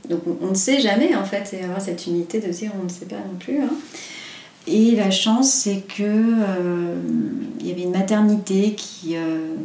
donc 0.09 0.21
on, 0.41 0.47
ne 0.47 0.55
sait 0.55 0.79
jamais 0.79 1.15
en 1.15 1.23
fait 1.23 1.53
et 1.53 1.63
avoir 1.63 1.81
cette 1.81 2.07
unité 2.07 2.39
de 2.39 2.47
dire 2.47 2.71
on 2.79 2.83
ne 2.83 2.89
sait 2.89 3.05
pas 3.05 3.17
non 3.17 3.37
plus 3.39 3.59
hein. 3.59 3.69
et 4.65 4.95
la 4.95 5.11
chance 5.11 5.51
c'est 5.51 5.81
que 5.81 6.03
euh, 6.03 6.95
il 7.59 7.67
y 7.67 7.71
avait 7.71 7.83
une 7.83 7.91
maternité 7.91 8.73
qui, 8.73 9.15
euh, 9.15 9.55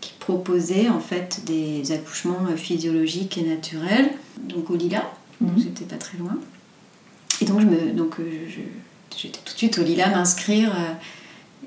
qui 0.00 0.12
proposait 0.20 0.88
en 0.88 1.00
fait 1.00 1.42
des 1.46 1.92
accouchements 1.92 2.46
physiologiques 2.56 3.38
et 3.38 3.42
naturels 3.42 4.10
donc 4.48 4.70
au 4.70 4.76
Lila. 4.76 5.10
Donc 5.40 5.56
mhm. 5.56 5.62
j'étais 5.62 5.84
pas 5.84 5.96
très 5.96 6.18
loin. 6.18 6.36
Et 7.40 7.46
donc 7.46 7.60
je 7.60 7.66
me 7.66 7.92
donc 7.92 8.16
j'étais 9.16 9.38
tout 9.44 9.54
de 9.54 9.58
suite 9.58 9.78
au 9.78 9.82
Lila 9.82 10.10
m'inscrire 10.10 10.74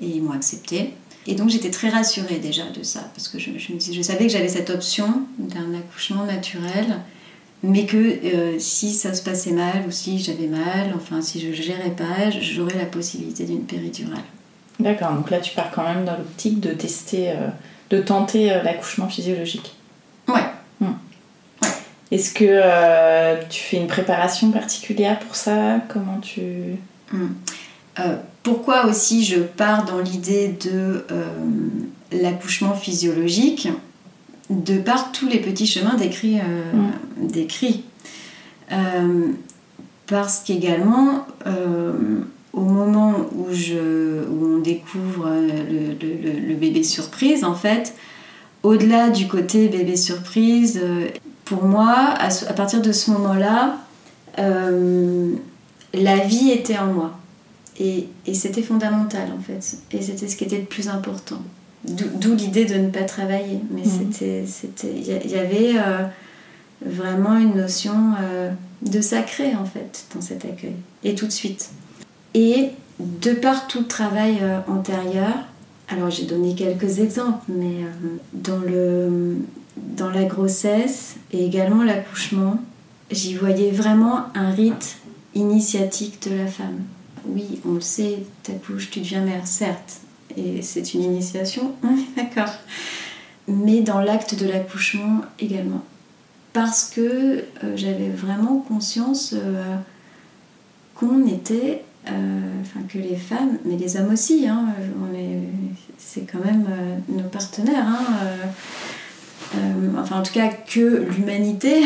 et 0.00 0.06
ils 0.06 0.22
m'ont 0.22 0.32
accepté 0.32 0.92
et 1.26 1.34
donc 1.34 1.48
j'étais 1.48 1.70
très 1.70 1.88
rassurée 1.88 2.38
déjà 2.38 2.64
de 2.70 2.82
ça, 2.82 3.00
parce 3.14 3.28
que 3.28 3.38
je, 3.38 3.50
je, 3.58 4.02
savais 4.02 4.26
que 4.26 4.32
j'avais 4.32 4.48
cette 4.48 4.70
option 4.70 5.22
d'un 5.38 5.74
accouchement 5.74 6.26
naturel, 6.26 6.98
mais 7.62 7.86
que 7.86 7.96
euh, 7.96 8.58
si 8.58 8.92
ça 8.92 9.14
se 9.14 9.22
passait 9.22 9.52
mal 9.52 9.84
ou 9.88 9.90
si 9.90 10.18
j'avais 10.18 10.48
mal, 10.48 10.92
enfin 10.94 11.22
si 11.22 11.40
je 11.40 11.48
ne 11.48 11.52
gérais 11.54 11.90
pas, 11.90 12.30
j'aurais 12.30 12.76
la 12.76 12.84
possibilité 12.84 13.44
d'une 13.44 13.64
péridurale. 13.64 14.22
D'accord, 14.78 15.12
donc 15.12 15.30
là 15.30 15.38
tu 15.38 15.54
pars 15.54 15.70
quand 15.70 15.84
même 15.84 16.04
dans 16.04 16.16
l'optique 16.16 16.60
de 16.60 16.70
tester, 16.70 17.30
euh, 17.30 17.48
de 17.88 18.00
tenter 18.00 18.52
euh, 18.52 18.62
l'accouchement 18.62 19.08
physiologique. 19.08 19.74
Ouais. 20.28 20.44
Hmm. 20.80 20.92
Est-ce 22.10 22.34
que 22.34 23.48
tu 23.48 23.62
fais 23.62 23.78
une 23.78 23.86
préparation 23.86 24.50
particulière 24.50 25.18
pour 25.20 25.34
ça? 25.36 25.80
Comment 25.88 26.18
tu... 26.20 26.42
Hmm. 27.10 27.28
Euh, 28.46 28.50
pourquoi 28.50 28.86
aussi 28.86 29.24
je 29.24 29.40
pars 29.40 29.84
dans 29.84 30.00
l'idée 30.00 30.48
de 30.48 31.04
euh, 31.10 31.24
l'accouchement 32.12 32.74
physiologique 32.74 33.68
de 34.50 34.78
par 34.78 35.12
tous 35.12 35.26
les 35.26 35.38
petits 35.38 35.66
chemins 35.66 35.94
décrits, 35.94 36.36
hmm. 36.36 37.26
décrits. 37.26 37.84
parce 40.06 40.40
qu'également 40.40 41.26
au 42.52 42.60
moment 42.60 43.14
où, 43.34 43.46
je, 43.52 44.28
où 44.28 44.56
on 44.56 44.58
découvre 44.58 45.30
le, 45.30 45.94
le, 46.48 46.54
bébé 46.54 46.82
surprise 46.82 47.42
en 47.42 47.54
fait 47.54 47.94
au-delà 48.62 49.08
du 49.08 49.28
côté 49.28 49.68
bébé 49.68 49.96
surprise 49.96 50.78
pour 51.44 51.64
moi, 51.64 52.14
à, 52.18 52.52
partir 52.52 52.80
de 52.80 52.92
ce 52.92 53.10
moment-là, 53.12 53.76
euh, 54.38 55.34
la 55.92 56.18
vie 56.18 56.50
était 56.50 56.78
en 56.78 56.86
moi. 56.86 57.18
Et, 57.78 58.06
c'était 58.32 58.62
fondamental 58.62 59.28
en 59.36 59.40
fait. 59.40 59.78
Et 59.90 60.02
c'était 60.02 60.28
ce 60.28 60.36
qui 60.36 60.44
était 60.44 60.58
le 60.58 60.64
plus 60.64 60.88
important. 60.88 61.40
D'où 61.84 62.34
l'idée 62.34 62.64
de 62.64 62.76
ne 62.76 62.88
pas 62.88 63.02
travailler. 63.02 63.58
Mais 63.70 63.82
mhm. 63.82 64.46
c'était, 64.46 64.94
il 64.94 65.30
y, 65.30 65.36
avait 65.36 65.74
euh, 65.76 66.04
vraiment 66.84 67.36
une 67.36 67.56
notion 67.56 68.12
euh, 68.20 68.50
de 68.82 69.00
sacré 69.00 69.54
en 69.54 69.64
fait 69.64 70.04
dans 70.14 70.20
cet 70.20 70.44
accueil. 70.44 70.76
Et 71.02 71.14
tout 71.14 71.26
de 71.26 71.32
suite. 71.32 71.70
Et 72.32 72.70
de 73.00 73.32
par 73.32 73.66
tout 73.66 73.80
le 73.80 73.86
travail 73.86 74.38
antérieur, 74.66 75.34
alors 75.88 76.10
j'ai 76.10 76.24
donné 76.24 76.54
quelques 76.54 77.00
exemples, 77.00 77.44
mais 77.48 77.84
dans 78.32 78.58
le 78.58 79.36
dans 79.76 80.10
la 80.10 80.24
grossesse 80.24 81.16
et 81.32 81.44
également 81.44 81.82
l'accouchement, 81.82 82.58
j'y 83.10 83.34
voyais 83.34 83.70
vraiment 83.70 84.26
un 84.34 84.50
rite 84.50 84.98
initiatique 85.34 86.28
de 86.28 86.36
la 86.36 86.46
femme. 86.46 86.82
Oui, 87.26 87.60
on 87.66 87.72
le 87.72 87.80
sait, 87.80 88.24
t'accouches, 88.42 88.90
tu 88.90 89.00
deviens 89.00 89.22
mère, 89.22 89.46
certes, 89.46 90.00
et 90.36 90.62
c'est 90.62 90.94
une 90.94 91.02
initiation, 91.02 91.74
d'accord. 92.16 92.52
Mais 93.46 93.80
dans 93.80 94.00
l'acte 94.00 94.34
de 94.34 94.46
l'accouchement 94.46 95.20
également. 95.38 95.82
Parce 96.52 96.84
que 96.84 97.00
euh, 97.00 97.76
j'avais 97.76 98.08
vraiment 98.08 98.58
conscience 98.58 99.34
euh, 99.34 99.76
qu'on 100.94 101.26
était, 101.26 101.84
euh, 102.08 102.60
enfin 102.60 102.80
que 102.88 102.98
les 102.98 103.16
femmes, 103.16 103.58
mais 103.64 103.76
les 103.76 103.96
hommes 103.96 104.12
aussi, 104.12 104.46
hein, 104.46 104.66
c'est 105.98 106.30
quand 106.30 106.44
même 106.44 106.66
nos 107.08 107.24
partenaires. 107.24 107.86
Hein, 107.86 109.58
enfin 109.98 110.20
en 110.20 110.22
tout 110.22 110.32
cas 110.32 110.48
que 110.48 111.06
l'humanité, 111.10 111.82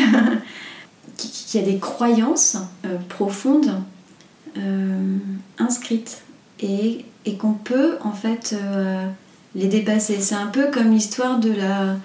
qui, 1.17 1.57
a 1.57 1.63
des 1.63 1.79
croyances 1.79 2.57
profondes 3.09 3.81
euh, 4.57 5.17
inscrites 5.57 6.23
et, 6.59 7.05
et 7.25 7.35
qu'on 7.35 7.53
peut 7.53 7.97
en 8.01 8.11
fait 8.11 8.55
les 9.55 9.67
dépasser. 9.67 10.17
C'est 10.19 10.35
un 10.35 10.47
peu 10.47 10.67
comme 10.67 10.91
l'histoire 10.91 11.39
de 11.39 11.51
la, 11.51 11.95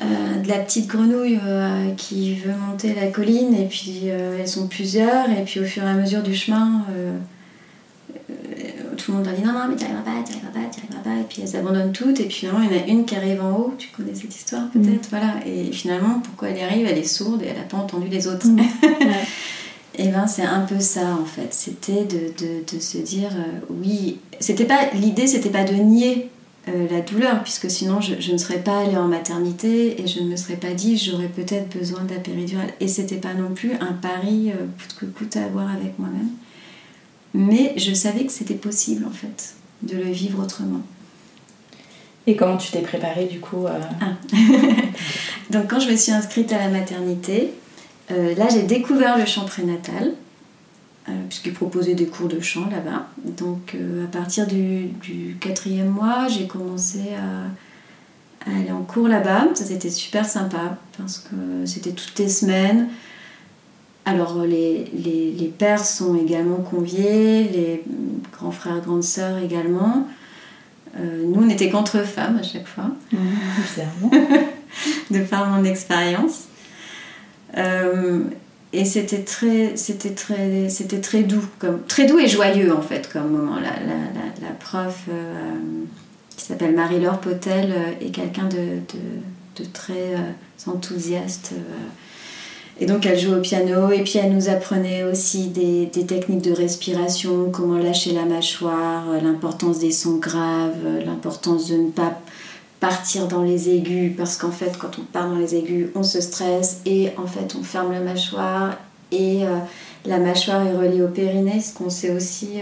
de 0.00 0.48
la 0.48 0.58
petite 0.58 0.86
grenouille 0.86 1.38
qui 1.96 2.34
veut 2.36 2.54
monter 2.68 2.94
la 2.94 3.08
colline 3.08 3.54
et 3.54 3.66
puis 3.66 4.06
elles 4.06 4.48
sont 4.48 4.68
plusieurs 4.68 5.30
et 5.30 5.44
puis 5.44 5.60
au 5.60 5.64
fur 5.64 5.82
et 5.82 5.88
à 5.88 5.94
mesure 5.94 6.22
du 6.22 6.34
chemin 6.34 6.84
tout 9.04 9.12
le 9.12 9.18
monde 9.18 9.26
leur 9.26 9.34
dit 9.34 9.42
non, 9.42 9.52
non, 9.52 9.68
mais 9.68 9.76
tu 9.76 9.84
arriveras 9.84 10.02
pas, 10.02 10.22
tu 10.24 10.32
arriveras 10.32 10.52
pas, 10.52 10.70
tu 10.72 10.80
arriveras 10.80 11.02
pas. 11.02 11.20
Et 11.20 11.24
puis 11.28 11.42
elles 11.42 11.56
abandonnent 11.56 11.92
toutes. 11.92 12.20
Et 12.20 12.24
puis 12.24 12.34
finalement, 12.36 12.62
il 12.62 12.74
y 12.74 12.80
en 12.80 12.82
a 12.82 12.86
une 12.86 13.04
qui 13.04 13.16
arrive 13.16 13.42
en 13.42 13.52
haut. 13.52 13.74
Tu 13.76 13.88
connais 13.88 14.14
cette 14.14 14.34
histoire 14.34 14.68
peut-être 14.70 15.06
mm. 15.06 15.10
Voilà. 15.10 15.34
Et 15.46 15.72
finalement, 15.72 16.20
pourquoi 16.20 16.48
elle 16.48 16.58
y 16.58 16.62
arrive? 16.62 16.86
Elle 16.86 16.98
est 16.98 17.04
sourde 17.04 17.42
et 17.42 17.46
elle 17.46 17.56
n'a 17.56 17.62
pas 17.62 17.76
entendu 17.76 18.08
les 18.08 18.26
autres. 18.26 18.46
Mm. 18.46 18.60
et 19.96 20.08
ben 20.08 20.26
c'est 20.26 20.42
un 20.42 20.60
peu 20.60 20.80
ça 20.80 21.16
en 21.20 21.24
fait. 21.24 21.52
C'était 21.54 22.04
de, 22.04 22.32
de, 22.38 22.64
de, 22.72 22.80
se 22.80 22.98
dire 22.98 23.30
euh, 23.34 23.60
oui. 23.70 24.18
C'était 24.40 24.64
pas 24.64 24.90
l'idée, 24.94 25.26
c'était 25.26 25.50
pas 25.50 25.64
de 25.64 25.74
nier 25.74 26.30
euh, 26.68 26.86
la 26.90 27.00
douleur, 27.00 27.42
puisque 27.42 27.70
sinon 27.70 28.00
je, 28.00 28.14
je, 28.18 28.32
ne 28.32 28.38
serais 28.38 28.58
pas 28.58 28.80
allée 28.80 28.96
en 28.96 29.06
maternité 29.06 30.00
et 30.00 30.06
je 30.06 30.20
ne 30.20 30.28
me 30.28 30.36
serais 30.36 30.56
pas 30.56 30.72
dit 30.72 30.96
j'aurais 30.96 31.28
peut-être 31.28 31.76
besoin 31.76 32.02
de 32.04 32.14
la 32.14 32.20
péridurale. 32.20 32.72
Et 32.80 32.88
c'était 32.88 33.16
pas 33.16 33.34
non 33.34 33.54
plus 33.54 33.72
un 33.74 33.92
pari 33.92 34.50
euh, 34.50 34.66
coûte 34.78 34.96
que 34.98 35.06
coûte 35.06 35.36
à 35.36 35.44
avoir 35.44 35.70
avec 35.70 35.98
moi-même. 35.98 36.30
Mais 37.34 37.74
je 37.76 37.92
savais 37.92 38.24
que 38.24 38.32
c'était 38.32 38.54
possible 38.54 39.04
en 39.06 39.12
fait 39.12 39.54
de 39.82 39.96
le 39.96 40.10
vivre 40.10 40.42
autrement. 40.42 40.80
Et 42.26 42.36
comment 42.36 42.56
tu 42.56 42.70
t'es 42.70 42.80
préparée 42.80 43.26
du 43.26 43.38
coup 43.38 43.66
euh 43.66 43.78
ah. 44.00 44.14
Donc 45.50 45.68
quand 45.68 45.80
je 45.80 45.90
me 45.90 45.96
suis 45.96 46.12
inscrite 46.12 46.52
à 46.52 46.58
la 46.58 46.68
maternité, 46.68 47.52
euh, 48.10 48.34
là 48.34 48.48
j'ai 48.48 48.62
découvert 48.62 49.18
le 49.18 49.24
chant 49.24 49.44
prénatal, 49.44 50.12
euh, 51.08 51.12
puisqu'ils 51.28 51.52
proposaient 51.52 51.94
des 51.94 52.06
cours 52.06 52.28
de 52.28 52.40
chant 52.40 52.68
là-bas. 52.70 53.06
Donc 53.24 53.76
à 54.04 54.06
partir 54.06 54.46
du, 54.46 55.36
quatrième 55.40 55.88
mois, 55.88 56.28
j'ai 56.28 56.46
commencé 56.46 57.00
à, 57.16 58.50
à, 58.50 58.56
aller 58.58 58.72
en 58.72 58.82
cours 58.82 59.08
là-bas. 59.08 59.48
Ça 59.54 59.64
c'était 59.64 59.90
super 59.90 60.26
sympa 60.26 60.78
parce 60.98 61.18
que 61.18 61.66
c'était 61.66 61.92
toutes 61.92 62.18
les 62.18 62.28
semaines. 62.28 62.88
Alors 64.06 64.42
les, 64.42 64.84
les, 64.92 65.32
les, 65.32 65.48
pères 65.48 65.84
sont 65.84 66.14
également 66.14 66.58
conviés, 66.58 67.44
les 67.44 67.82
grands 68.32 68.50
frères, 68.50 68.80
grandes 68.80 69.02
sœurs 69.02 69.38
également. 69.38 70.06
Euh, 70.98 71.24
nous, 71.26 71.42
on 71.42 71.46
n'était 71.46 71.70
qu'entre 71.70 72.04
femmes 72.04 72.38
à 72.38 72.42
chaque 72.42 72.66
fois. 72.66 72.90
Bizarrement. 73.10 74.10
de 75.10 75.20
par 75.24 75.48
mon 75.48 75.64
expérience. 75.64 76.44
Euh, 77.56 78.20
et 78.72 78.84
c'était 78.84 79.22
très, 79.22 79.76
c'était 79.76 80.14
très, 80.14 80.68
c'était 80.68 81.00
très 81.00 81.22
doux, 81.22 81.44
comme 81.58 81.82
très 81.86 82.06
doux 82.06 82.18
et 82.18 82.26
joyeux 82.26 82.74
en 82.74 82.82
fait 82.82 83.08
comme 83.12 83.30
moment. 83.30 83.56
La, 83.56 83.70
la, 83.86 84.46
la, 84.46 84.52
prof 84.58 85.04
euh, 85.08 85.54
qui 86.36 86.44
s'appelle 86.44 86.74
Marie-Laure 86.74 87.20
Potel 87.20 87.72
est 88.00 88.10
quelqu'un 88.10 88.48
de, 88.48 88.80
de, 89.56 89.64
très 89.72 90.16
enthousiaste 90.66 91.54
et 92.80 92.86
donc 92.86 93.06
elle 93.06 93.18
jouait 93.18 93.36
au 93.36 93.40
piano 93.40 93.92
et 93.92 94.02
puis 94.02 94.18
elle 94.18 94.34
nous 94.34 94.48
apprenait 94.48 95.04
aussi 95.04 95.46
des, 95.46 95.86
des 95.86 96.06
techniques 96.06 96.42
de 96.42 96.52
respiration, 96.52 97.50
comment 97.52 97.78
lâcher 97.78 98.12
la 98.12 98.24
mâchoire, 98.24 99.04
euh, 99.10 99.20
l'importance 99.20 99.78
des 99.78 99.92
sons 99.92 100.16
graves, 100.16 100.74
euh, 100.84 101.04
l'importance 101.04 101.68
de 101.68 101.76
ne 101.76 101.90
pas 101.90 102.18
partir 102.86 103.26
dans 103.28 103.42
les 103.42 103.70
aigus 103.70 104.12
parce 104.16 104.36
qu'en 104.36 104.50
fait 104.50 104.76
quand 104.78 104.98
on 104.98 105.02
part 105.02 105.28
dans 105.28 105.36
les 105.36 105.54
aigus 105.54 105.88
on 105.94 106.02
se 106.02 106.20
stresse 106.20 106.80
et 106.84 107.10
en 107.16 107.26
fait 107.26 107.54
on 107.58 107.62
ferme 107.62 107.92
la 107.92 108.00
mâchoire 108.00 108.76
et 109.10 109.44
euh, 109.44 109.58
la 110.04 110.18
mâchoire 110.18 110.66
est 110.66 110.76
reliée 110.76 111.02
au 111.02 111.08
périnée, 111.08 111.60
ce 111.60 111.72
qu'on 111.72 111.88
sait 111.88 112.10
aussi 112.10 112.60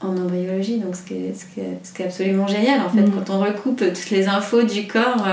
en 0.00 0.16
embryologie, 0.16 0.78
donc 0.78 0.96
ce 0.96 1.02
qui, 1.02 1.14
est, 1.14 1.34
ce, 1.34 1.44
qui 1.44 1.60
est, 1.60 1.78
ce 1.84 1.92
qui 1.92 2.02
est, 2.02 2.06
absolument 2.06 2.48
génial 2.48 2.80
en 2.80 2.90
fait, 2.90 3.02
mm. 3.02 3.12
quand 3.12 3.34
on 3.34 3.38
recoupe 3.38 3.78
toutes 3.78 4.10
les 4.10 4.26
infos 4.26 4.62
du 4.62 4.88
corps. 4.88 5.24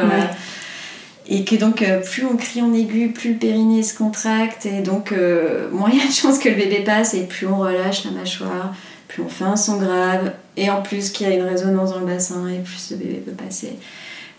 Et 1.31 1.45
que 1.45 1.55
donc, 1.55 1.83
euh, 1.83 2.01
plus 2.01 2.25
on 2.25 2.35
crie 2.37 2.63
en 2.63 2.73
aigu, 2.73 3.09
plus 3.09 3.33
le 3.33 3.37
périnée 3.37 3.83
se 3.83 3.95
contracte, 3.95 4.65
et 4.65 4.81
donc, 4.81 5.11
euh, 5.11 5.69
moins 5.71 5.89
il 5.91 5.99
y 5.99 6.01
a 6.01 6.07
de 6.07 6.11
chances 6.11 6.39
que 6.39 6.49
le 6.49 6.55
bébé 6.55 6.83
passe, 6.83 7.13
et 7.13 7.21
plus 7.21 7.45
on 7.45 7.59
relâche 7.59 8.03
la 8.03 8.11
mâchoire, 8.11 8.73
plus 9.09 9.21
on 9.21 9.27
fait 9.27 9.43
un 9.43 9.57
son 9.57 9.77
grave, 9.77 10.31
et 10.55 10.69
en 10.69 10.81
plus 10.81 11.09
qu'il 11.09 11.27
y 11.27 11.31
a 11.31 11.35
une 11.35 11.43
résonance 11.43 11.91
dans 11.91 11.99
le 11.99 12.05
bassin, 12.05 12.47
et 12.47 12.59
plus 12.59 12.91
le 12.91 12.97
bébé 12.97 13.23
peut 13.25 13.31
passer. 13.31 13.73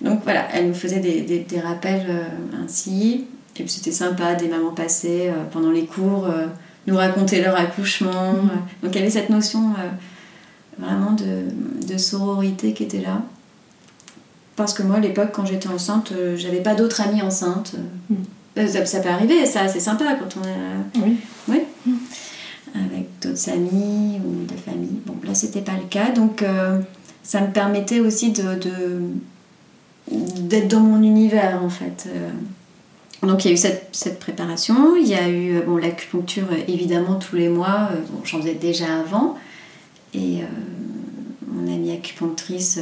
Donc 0.01 0.21
voilà, 0.25 0.49
elle 0.55 0.69
nous 0.69 0.75
faisait 0.75 1.01
des, 1.01 1.21
des, 1.21 1.61
rappels 1.61 2.07
euh, 2.09 2.65
ainsi, 2.65 3.27
et 3.57 3.63
puis 3.63 3.69
c'était 3.69 3.93
sympa, 3.93 4.35
des 4.35 4.49
mamans 4.49 4.73
passées 4.73 5.31
pendant 5.53 5.71
les 5.71 5.85
cours, 5.85 6.27
nous 6.87 6.97
raconter 6.97 7.43
leur 7.43 7.55
accouchement. 7.57 8.33
Mm. 8.33 8.51
Donc 8.83 8.95
il 8.95 8.95
y 8.95 8.99
avait 9.03 9.11
cette 9.11 9.29
notion 9.29 9.75
vraiment 10.79 11.13
de, 11.13 11.87
de 11.87 11.99
sororité 11.99 12.73
qui 12.73 12.85
était 12.85 13.01
là. 13.01 13.21
Parce 14.61 14.75
que 14.75 14.83
moi, 14.83 14.97
à 14.97 15.01
l'époque, 15.01 15.31
quand 15.33 15.47
j'étais 15.47 15.69
enceinte, 15.69 16.13
euh, 16.13 16.37
j'avais 16.37 16.61
pas 16.61 16.75
d'autres 16.75 17.01
amies 17.01 17.23
enceintes. 17.23 17.77
Mm. 18.11 18.15
Euh, 18.59 18.85
ça, 18.85 19.01
peut 19.01 19.09
arriver, 19.09 19.47
ça, 19.47 19.69
c'est 19.69 19.81
sympa 19.81 20.05
quand 20.17 20.39
on 20.39 20.45
est. 20.47 21.03
Oui. 21.03 21.17
Oui. 21.49 21.63
Mm. 21.87 21.95
Avec 22.75 23.09
d'autres 23.21 23.49
amis 23.51 24.21
ou 24.25 24.47
de 24.47 24.59
famille. 24.59 25.01
Bon, 25.07 25.15
là, 25.25 25.35
c'était 25.35 25.61
pas 25.61 25.77
le 25.77 25.89
cas. 25.89 26.11
Donc, 26.11 26.43
euh, 26.43 26.79
ça 27.23 27.41
me 27.41 27.53
permettait 27.53 28.01
aussi 28.01 28.33
de, 28.33 28.59
d'être 30.11 30.69
dans 30.69 30.81
mon 30.81 31.03
univers, 31.03 31.63
en 31.63 31.71
fait. 31.71 32.09
Donc 33.23 33.45
il 33.45 33.49
y 33.49 33.51
a 33.51 33.55
eu 33.55 33.59
cette, 33.59 33.91
cette, 33.93 34.19
préparation, 34.19 34.97
il 34.97 35.07
y 35.07 35.15
a 35.15 35.29
eu 35.29 35.61
bon, 35.61 35.77
l'acupuncture 35.77 36.47
évidemment 36.69 37.17
tous 37.17 37.37
les 37.37 37.51
mois, 37.51 37.91
j'en 38.25 38.39
faisais 38.39 38.55
déjà 38.55 38.87
avant, 38.99 39.37
et 40.15 40.39
mon 41.47 41.71
amie 41.71 41.93
acupunctrice 41.93 42.81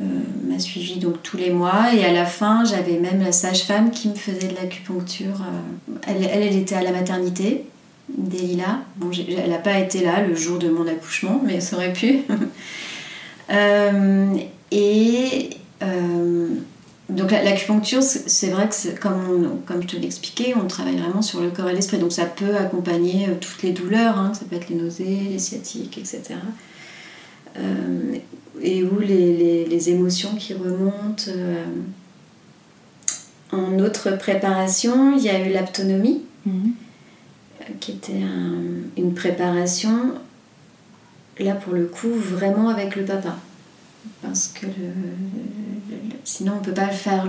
euh, 0.00 0.04
m'a 0.48 0.58
suivi 0.58 0.98
donc 0.98 1.22
tous 1.22 1.36
les 1.36 1.50
mois 1.50 1.94
et 1.94 2.02
à 2.04 2.12
la 2.12 2.24
fin 2.24 2.64
j'avais 2.64 2.98
même 2.98 3.20
la 3.20 3.30
sage-femme 3.30 3.90
qui 3.90 4.08
me 4.08 4.14
faisait 4.14 4.48
de 4.48 4.54
l'acupuncture. 4.54 5.42
Euh, 5.42 5.94
elle, 6.06 6.24
elle, 6.24 6.56
était 6.56 6.74
à 6.74 6.82
la 6.82 6.92
maternité 6.92 7.66
d'Elila. 8.08 8.80
Bon, 8.96 9.10
elle 9.12 9.50
n'a 9.50 9.58
pas 9.58 9.78
été 9.78 10.04
là 10.04 10.26
le 10.26 10.34
jour 10.34 10.58
de 10.58 10.68
mon 10.68 10.86
accouchement, 10.86 11.40
mais 11.44 11.60
ça 11.60 11.76
aurait 11.76 11.92
pu. 11.92 12.20
Euh, 13.50 14.36
et 14.70 15.50
donc 17.12 17.30
l'acupuncture, 17.30 18.02
c'est 18.02 18.48
vrai 18.48 18.68
que 18.68 18.98
comme, 18.98 19.60
comme 19.66 19.82
je 19.82 19.88
te 19.88 19.96
l'expliquais, 19.96 20.54
on 20.56 20.66
travaille 20.66 20.96
vraiment 20.96 21.20
sur 21.20 21.40
le 21.40 21.50
corps 21.50 21.68
et 21.68 21.74
l'esprit. 21.74 21.98
Donc 21.98 22.12
ça 22.12 22.24
peut 22.24 22.56
accompagner 22.56 23.28
euh, 23.28 23.34
toutes 23.38 23.62
les 23.62 23.72
douleurs, 23.72 24.18
hein, 24.18 24.32
ça 24.34 24.44
peut 24.48 24.56
être 24.56 24.68
les 24.70 24.76
nausées, 24.76 25.18
les 25.30 25.38
sciatiques, 25.38 25.98
etc. 25.98 26.22
Euh, 27.58 28.14
et 28.62 28.82
où 28.82 28.98
les, 28.98 29.90
émotions 29.90 30.34
qui 30.36 30.54
remontent. 30.54 31.24
Euh, 31.28 31.64
en 33.50 33.78
autre 33.80 34.12
préparation, 34.16 35.14
il 35.14 35.22
y 35.22 35.28
a 35.28 35.46
eu 35.46 35.52
l'aptonomie, 35.52 36.22
mhm. 36.46 36.72
Qui 37.80 37.92
était 37.92 38.22
une 38.96 39.14
préparation, 39.14 40.14
là 41.38 41.54
pour 41.54 41.74
le 41.74 41.86
coup, 41.86 42.12
vraiment 42.12 42.68
avec 42.68 42.96
le 42.96 43.04
papa 43.04 43.36
parce 44.20 44.48
que 44.48 44.66
sinon 46.24 46.54
on 46.56 46.60
ne 46.60 46.64
peut 46.64 46.74
pas 46.74 46.88
faire 46.88 47.26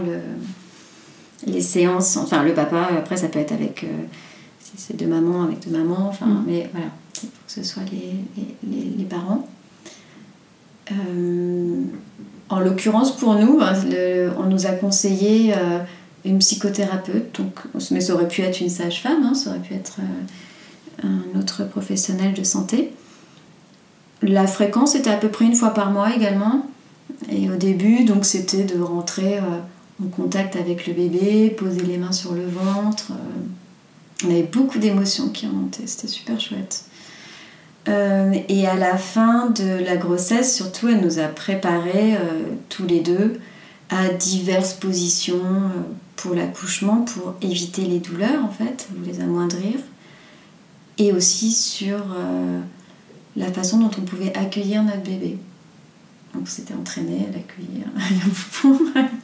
les 1.46 1.62
séances. 1.62 2.18
Enfin, 2.18 2.44
le 2.44 2.54
papa, 2.54 2.90
après, 2.98 3.18
ça 3.18 3.28
peut 3.28 3.40
être 3.40 3.52
avec. 3.52 3.84
Euh, 3.84 4.04
c'est 4.76 4.98
deux 4.98 5.08
mamans 5.08 5.44
avec 5.44 5.60
deux 5.60 5.78
mamans, 5.78 6.08
enfin, 6.08 6.26
mm. 6.26 6.44
mais 6.48 6.70
voilà, 6.74 6.88
il 7.16 7.30
faut 7.30 7.46
que 7.46 7.52
ce 7.52 7.64
soit 7.64 7.84
les, 7.92 9.04
parents. 9.06 9.48
Euh, 10.92 11.84
en 12.50 12.60
l'occurrence, 12.60 13.16
pour 13.16 13.36
nous, 13.36 13.60
hein, 13.62 13.74
on 14.38 14.44
nous 14.44 14.66
a 14.66 14.72
conseillé 14.72 15.54
euh, 15.54 15.80
une 16.26 16.40
psychothérapeute, 16.40 17.36
donc, 17.40 17.60
mais 17.92 18.02
ça 18.02 18.14
aurait 18.14 18.28
pu 18.28 18.42
être 18.42 18.62
une 18.62 18.70
sage-femme, 18.70 19.24
hein, 19.24 19.34
ça 19.34 19.50
aurait 19.50 19.60
pu 19.60 19.74
être 19.74 19.98
un 21.04 21.40
autre 21.40 21.66
professionnel 21.66 22.34
de 22.34 22.44
santé. 22.44 22.94
La 24.24 24.48
fréquence 24.48 24.96
était 24.96 25.10
à 25.10 25.18
peu 25.18 25.28
près 25.28 25.46
une 25.46 25.56
fois 25.56 25.74
par 25.74 25.92
mois 25.92 26.16
également. 26.16 26.66
Et 27.30 27.50
au 27.50 27.56
début, 27.56 28.06
donc 28.06 28.26
c'était 28.26 28.64
de 28.64 28.82
rentrer 28.82 29.38
euh, 29.38 30.04
en 30.04 30.08
contact 30.08 30.56
avec 30.56 30.88
le 30.88 30.94
bébé, 30.94 31.50
poser 31.50 31.82
les 31.82 31.98
mains 31.98 32.12
sur 32.12 32.34
le 32.34 32.46
ventre. 32.46 33.12
Euh. 33.12 34.26
on 34.26 34.30
avait 34.30 34.44
beaucoup 34.44 34.80
d'émotions 34.80 35.30
qui 35.30 35.46
remontaient, 35.46 35.88
c'était 35.88 36.08
super 36.08 36.40
chouette. 36.40 36.86
Euh, 37.90 38.34
et 38.48 38.66
à 38.66 38.76
la 38.76 38.98
fin 38.98 39.50
de 39.50 39.84
la 39.84 39.98
grossesse, 39.98 40.56
surtout, 40.56 40.88
elle 40.88 41.02
nous 41.02 41.20
a 41.20 41.28
préparé 41.28 42.18
tous 42.70 42.86
les 42.86 43.02
deux 43.02 43.40
à 43.94 44.10
diverses 44.10 44.74
positions 44.74 45.42
pour 46.16 46.34
l'accouchement, 46.34 47.02
pour 47.02 47.36
éviter 47.42 47.84
les 47.84 48.00
douleurs 48.00 48.44
en 48.44 48.50
fait, 48.50 48.88
ou 48.92 49.06
les 49.06 49.20
amoindrir, 49.22 49.76
et 50.98 51.12
aussi 51.12 51.52
sur 51.52 52.00
la 53.36 53.52
façon 53.52 53.80
dont 53.80 53.92
on 53.98 54.02
pouvait 54.02 54.36
accueillir 54.38 54.84
notre 54.84 55.04
bébé. 55.04 55.38
Donc 56.34 56.48
c'était 56.48 56.74
entraîné 56.74 57.28
à 57.28 57.32
l'accueillir 57.32 57.86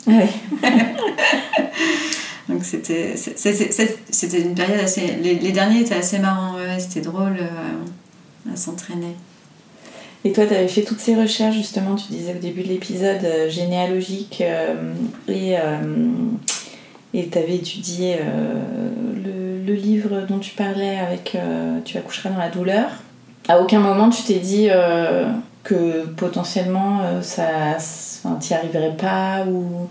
Donc 2.49 2.63
c'était, 2.65 3.15
c'était 3.15 4.41
une 4.41 4.55
période 4.55 4.79
assez. 4.79 5.15
Les, 5.21 5.51
derniers 5.51 5.81
étaient 5.81 5.95
assez 5.95 6.17
marrants, 6.19 6.55
c'était 6.79 7.01
drôle 7.01 7.37
euh, 7.39 8.51
à 8.51 8.55
s'entraîner. 8.55 9.15
Et 10.25 10.33
toi, 10.33 10.45
tu 10.45 10.53
avais 10.53 10.67
fait 10.67 10.83
toutes 10.83 10.99
ces 10.99 11.15
recherches, 11.15 11.55
justement, 11.55 11.95
tu 11.95 12.11
disais 12.11 12.35
au 12.35 12.39
début 12.39 12.63
de 12.63 12.67
l'épisode, 12.67 13.23
euh, 13.23 13.49
généalogique, 13.49 14.41
euh, 14.41 14.93
et 15.27 15.55
tu 17.29 17.37
avais 17.37 17.55
étudié 17.55 18.17
le, 18.17 19.65
le, 19.65 19.73
livre 19.73 20.25
dont 20.27 20.37
tu 20.37 20.53
parlais 20.53 20.97
avec 20.97 21.35
Tu 21.85 21.97
accoucheras 21.97 22.29
dans 22.29 22.37
la 22.37 22.49
douleur. 22.49 22.91
À 23.47 23.59
aucun 23.59 23.79
moment 23.79 24.11
tu 24.11 24.21
t'es 24.21 24.37
dit 24.37 24.69
que 25.63 26.05
potentiellement 26.05 27.01
euh, 27.01 27.21
ça 27.21 27.77
t'y 28.39 28.53
arriverais 28.53 28.95
pas 28.97 29.45
ou 29.45 29.87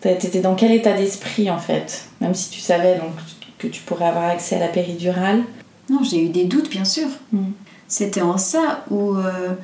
t'étais 0.00 0.40
dans 0.40 0.54
quel 0.54 0.72
état 0.72 0.92
d'esprit 0.92 1.50
en 1.50 1.58
fait? 1.58 2.06
Même 2.20 2.34
si 2.34 2.50
tu 2.50 2.60
savais 2.60 2.96
donc 2.96 3.12
que 3.58 3.66
tu 3.66 3.82
pourrais 3.82 4.06
avoir 4.06 4.24
accès 4.24 4.56
à 4.56 4.60
la 4.60 4.68
péridurale 4.68 5.42
non 5.90 6.00
j'ai 6.02 6.24
eu 6.24 6.28
des 6.28 6.44
doutes 6.44 6.70
bien 6.70 6.84
sûr 6.84 7.08
mm. 7.32 7.44
C'était 7.88 8.22
en 8.22 8.38
ça 8.38 8.84
où 8.90 9.14
euh, 9.14 9.54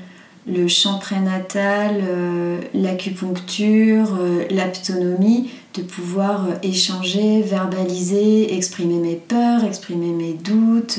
le 0.46 0.68
champ 0.68 0.98
prénatal 0.98 2.00
euh, 2.02 2.60
l'acupuncture 2.74 4.18
l'aptonomie 4.50 5.50
de 5.74 5.82
pouvoir 5.82 6.46
échanger 6.62 7.42
verbaliser 7.42 8.54
exprimer 8.54 8.98
mes 8.98 9.16
peurs 9.16 9.64
exprimer 9.64 10.12
mes 10.12 10.34
doutes 10.34 10.98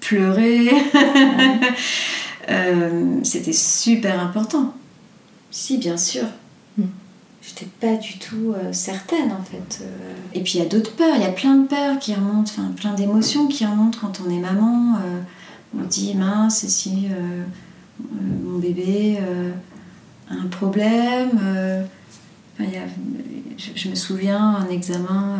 pleurer 0.00 0.70
Euh, 2.50 3.20
c'était 3.22 3.52
super 3.52 4.20
important. 4.20 4.74
Si, 5.50 5.78
bien 5.78 5.96
sûr. 5.96 6.24
Hmm. 6.76 6.84
J'étais 7.42 7.68
pas 7.80 7.96
du 7.96 8.18
tout 8.18 8.54
euh, 8.54 8.72
certaine 8.72 9.32
en 9.32 9.42
fait. 9.42 9.82
Euh. 9.82 10.14
Et 10.34 10.40
puis 10.42 10.54
il 10.54 10.58
y 10.58 10.62
a 10.62 10.68
d'autres 10.68 10.92
peurs, 10.92 11.16
il 11.16 11.22
y 11.22 11.26
a 11.26 11.32
plein 11.32 11.56
de 11.56 11.66
peurs 11.66 11.98
qui 11.98 12.14
remontent, 12.14 12.50
enfin 12.56 12.70
plein 12.76 12.94
d'émotions 12.94 13.46
qui 13.46 13.64
remontent 13.64 13.98
quand 14.00 14.20
on 14.26 14.30
est 14.30 14.38
maman. 14.38 14.98
On 15.78 15.84
dit 15.84 16.14
mince, 16.14 16.66
si 16.66 17.08
mon 18.44 18.58
bébé 18.58 19.18
a 20.28 20.34
un 20.34 20.46
problème. 20.46 21.30
je, 22.58 23.88
me 23.88 23.94
souviens 23.94 24.56
un 24.56 24.68
examen 24.68 25.36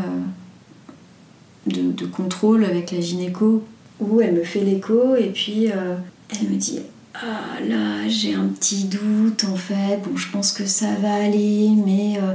de, 1.66 2.06
contrôle 2.06 2.64
avec 2.64 2.92
la 2.92 3.00
gynéco 3.00 3.64
où 3.98 4.20
elle 4.20 4.34
me 4.34 4.44
fait 4.44 4.60
l'écho 4.60 5.16
et 5.16 5.30
puis 5.30 5.66
elle 5.66 6.48
me 6.48 6.56
dit 6.56 6.80
ah 7.14 7.60
là 7.68 8.08
j'ai 8.08 8.34
un 8.34 8.46
petit 8.46 8.84
doute 8.84 9.44
en 9.44 9.56
fait 9.56 10.00
bon 10.04 10.16
je 10.16 10.30
pense 10.30 10.52
que 10.52 10.64
ça 10.64 10.94
va 11.02 11.14
aller 11.14 11.70
mais 11.84 12.18
euh, 12.18 12.34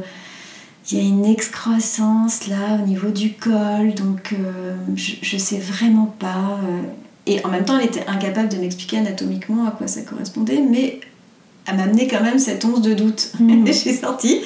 il 0.89 0.97
y 0.97 1.01
a 1.01 1.03
une 1.03 1.25
excroissance 1.25 2.47
là 2.47 2.77
au 2.81 2.85
niveau 2.85 3.09
du 3.09 3.33
col 3.33 3.93
donc 3.93 4.33
euh, 4.33 4.75
je, 4.95 5.37
sais 5.37 5.59
vraiment 5.59 6.13
pas 6.19 6.59
euh. 6.63 6.81
Et 7.25 7.43
en 7.45 7.49
même 7.49 7.65
temps 7.65 7.77
elle 7.79 7.85
était 7.85 8.05
incapable 8.07 8.49
de 8.49 8.57
m'expliquer 8.57 8.97
anatomiquement 8.97 9.67
à 9.67 9.71
quoi 9.71 9.87
ça 9.87 10.01
correspondait 10.01 10.61
mais 10.61 10.99
elle 11.67 11.77
m'amenait 11.77 12.07
quand 12.07 12.21
même 12.21 12.39
cette 12.39 12.63
once 12.65 12.81
de 12.81 12.93
doute 12.93 13.31
mmh. 13.39 13.67
et 13.67 13.73
je 13.73 13.77
suis 13.77 13.93
sortie 13.93 14.41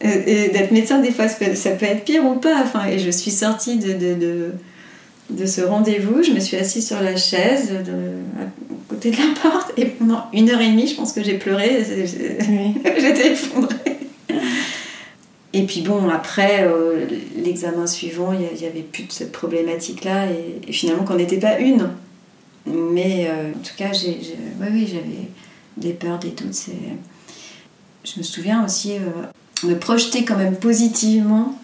et 0.00 0.48
d'être 0.48 0.70
médecin 0.72 0.98
des 0.98 1.12
fois 1.12 1.28
ça 1.28 1.70
peut 1.70 1.86
être 1.86 2.04
pire 2.04 2.24
ou 2.26 2.34
pas 2.34 2.60
enfin 2.62 2.86
et 2.86 2.98
je 2.98 3.10
suis 3.10 3.30
sortie 3.30 3.78
de, 3.78 3.92
de 3.92 4.52
de 5.30 5.46
ce 5.46 5.62
rendez-vous, 5.62 6.22
je 6.22 6.32
me 6.32 6.40
suis 6.40 6.56
assise 6.56 6.86
sur 6.86 7.00
la 7.00 7.16
chaise 7.16 7.72
à 7.72 8.44
côté 8.88 9.10
de 9.10 9.16
la 9.16 9.40
porte 9.42 9.72
et 9.76 9.86
pendant 9.86 10.24
une 10.32 10.50
heure 10.50 10.60
et 10.60 10.68
demie, 10.68 10.86
je 10.86 10.94
pense 10.94 11.12
que 11.12 11.22
j'ai 11.22 11.38
pleuré. 11.38 11.82
J'étais 12.98 13.32
effondrée. 13.32 13.98
Et 15.54 15.62
puis 15.62 15.80
bon, 15.80 16.10
après, 16.10 16.64
euh, 16.64 17.06
l'examen 17.36 17.86
suivant, 17.86 18.32
il 18.32 18.58
n'y 18.58 18.66
avait 18.66 18.82
plus 18.82 19.04
de 19.04 19.12
cette 19.12 19.32
problématique-là 19.32 20.26
et, 20.26 20.72
finalement 20.72 21.04
qu'on 21.04 21.14
n'était 21.14 21.38
pas 21.38 21.58
une. 21.58 21.90
Mais 22.66 23.28
euh, 23.28 23.50
en 23.50 23.62
tout 23.62 23.74
cas, 23.76 23.92
j'ai, 23.92 24.18
oui, 24.60 24.86
j'avais 24.86 25.28
des 25.76 25.94
peurs, 25.94 26.18
des 26.18 26.30
doutes. 26.30 26.68
Je 28.04 28.18
me 28.18 28.22
souviens 28.22 28.64
aussi 28.64 28.96
euh, 28.96 29.66
me 29.66 29.78
projeter 29.78 30.24
quand 30.24 30.36
même 30.36 30.56
positivement 30.56 31.58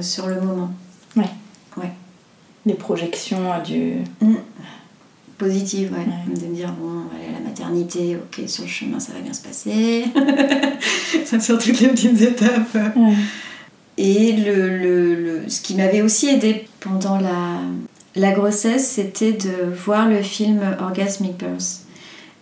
sur 0.00 0.26
le 0.26 0.40
moment. 0.40 0.70
Ouais. 1.16 1.30
Ouais 1.76 1.90
les 2.66 2.74
projections 2.74 3.62
du. 3.62 3.96
Mm. 4.20 4.34
Positive, 5.40 5.90
ouais. 5.92 6.34
De 6.36 6.46
me 6.46 6.54
dire, 6.54 6.70
bon, 6.78 6.86
on 6.86 7.08
va 7.08 7.16
aller 7.16 7.34
à 7.34 7.38
la 7.38 7.40
maternité, 7.40 8.14
ok, 8.14 8.46
sur 8.46 8.64
le 8.64 8.68
chemin, 8.68 9.00
ça 9.00 9.14
va 9.14 9.20
bien 9.20 9.32
se 9.32 9.40
passer. 9.40 10.04
sur 11.40 11.56
toutes 11.56 11.80
les 11.80 11.88
petites 11.88 12.20
étapes. 12.20 12.76
Et 13.96 14.32
le, 14.32 14.76
le, 14.76 15.48
ce 15.48 15.62
qui 15.62 15.76
m'avait 15.76 16.02
aussi 16.02 16.28
aidé 16.28 16.68
pendant 16.80 17.18
la, 17.18 17.60
la 18.16 18.32
grossesse, 18.32 18.86
c'était 18.86 19.32
de 19.32 19.72
voir 19.74 20.10
le 20.10 20.20
film 20.20 20.60
Orgasmic 20.78 21.38
Birth. 21.38 21.86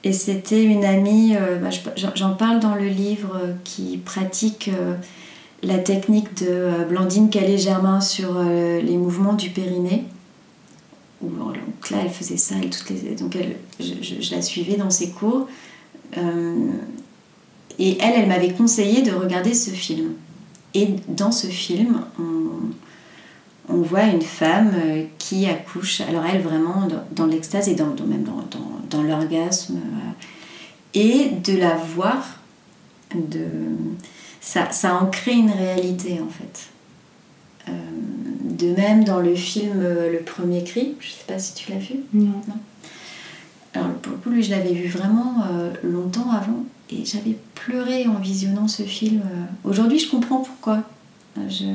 Et 0.03 0.13
c'était 0.13 0.65
une 0.65 0.85
amie, 0.85 1.37
euh, 1.37 1.59
bah, 1.59 1.71
j'en 2.17 2.35
parle 2.35 2.59
dans 2.59 2.75
le 2.75 2.89
livre, 2.89 3.37
euh, 3.37 3.53
qui 3.63 3.99
pratique 3.99 4.71
euh, 4.73 4.95
la 5.63 5.79
technique 5.79 6.35
de 6.43 6.85
Blandine 6.89 7.31
Calais-Germain 7.31 8.01
sur 8.01 8.41
les 8.43 8.97
mouvements 8.97 9.35
du 9.35 9.51
périnée. 9.51 10.05
Donc 11.21 11.91
là, 11.91 11.99
elle 12.05 12.11
faisait 12.11 12.37
ça, 12.37 12.55
toutes 12.61 12.91
les, 12.91 13.15
donc 13.17 13.35
elle, 13.37 13.57
je, 13.81 14.35
la 14.35 14.43
suivais 14.43 14.77
dans 14.77 14.91
ses 14.91 15.11
cours. 15.11 15.49
Euh, 16.17 16.71
et 17.79 17.99
elle, 18.01 18.15
elle 18.17 18.29
m'avait 18.29 18.53
conseillé 18.53 19.03
de 19.03 19.13
regarder 19.13 19.55
ce 19.55 19.71
film. 19.71 20.13
Et 20.75 20.89
dans 21.09 21.33
ce 21.33 21.49
film, 21.49 22.03
on, 22.19 22.73
on 23.69 23.83
voit 23.83 24.05
une 24.05 24.23
femme 24.23 24.73
euh, 24.75 25.05
qui 25.19 25.47
accouche, 25.47 26.01
alors 26.01 26.25
elle 26.25 26.41
vraiment 26.41 26.89
dans, 27.13 27.27
l'extase 27.27 27.69
et 27.69 27.75
dans, 27.75 27.95
même 28.07 28.25
dans, 28.25 28.45
dans, 28.91 29.03
l'orgasme. 29.03 29.77
Euh, 29.77 30.11
et 30.95 31.31
de 31.31 31.57
la 31.57 31.75
voir, 31.75 32.41
de, 33.15 33.47
ça, 34.41 34.71
ça 34.71 34.95
en 34.95 35.07
crée 35.07 35.35
une 35.35 35.51
réalité 35.51 36.21
en 36.21 36.31
fait. 36.31 36.71
De 38.59 38.75
même, 38.75 39.05
dans 39.05 39.21
le 39.21 39.35
film 39.35 39.81
euh, 39.83 40.11
Le 40.11 40.19
Premier 40.19 40.65
Cri, 40.65 40.97
je 41.01 41.07
ne 41.07 41.13
sais 41.13 41.25
pas 41.27 41.39
si 41.39 41.55
tu 41.55 41.71
l'as 41.71 41.79
vu. 41.79 41.97
Non. 42.13 42.43
Alors 43.75 43.93
pour 43.95 44.13
le 44.13 44.19
coup, 44.19 44.31
lui, 44.31 44.43
je 44.43 44.51
l'avais 44.51 44.73
vu 44.73 44.89
vraiment 44.89 45.45
euh, 45.51 45.73
longtemps 45.85 46.31
avant 46.31 46.65
et 46.91 47.05
j'avais 47.05 47.37
pleuré 47.55 48.07
en 48.07 48.15
visionnant 48.15 48.67
ce 48.67 48.83
film. 48.83 49.23
Aujourd'hui, 49.65 49.99
je 49.99 50.11
comprends 50.11 50.39
pourquoi. 50.39 50.83
Je... 51.49 51.67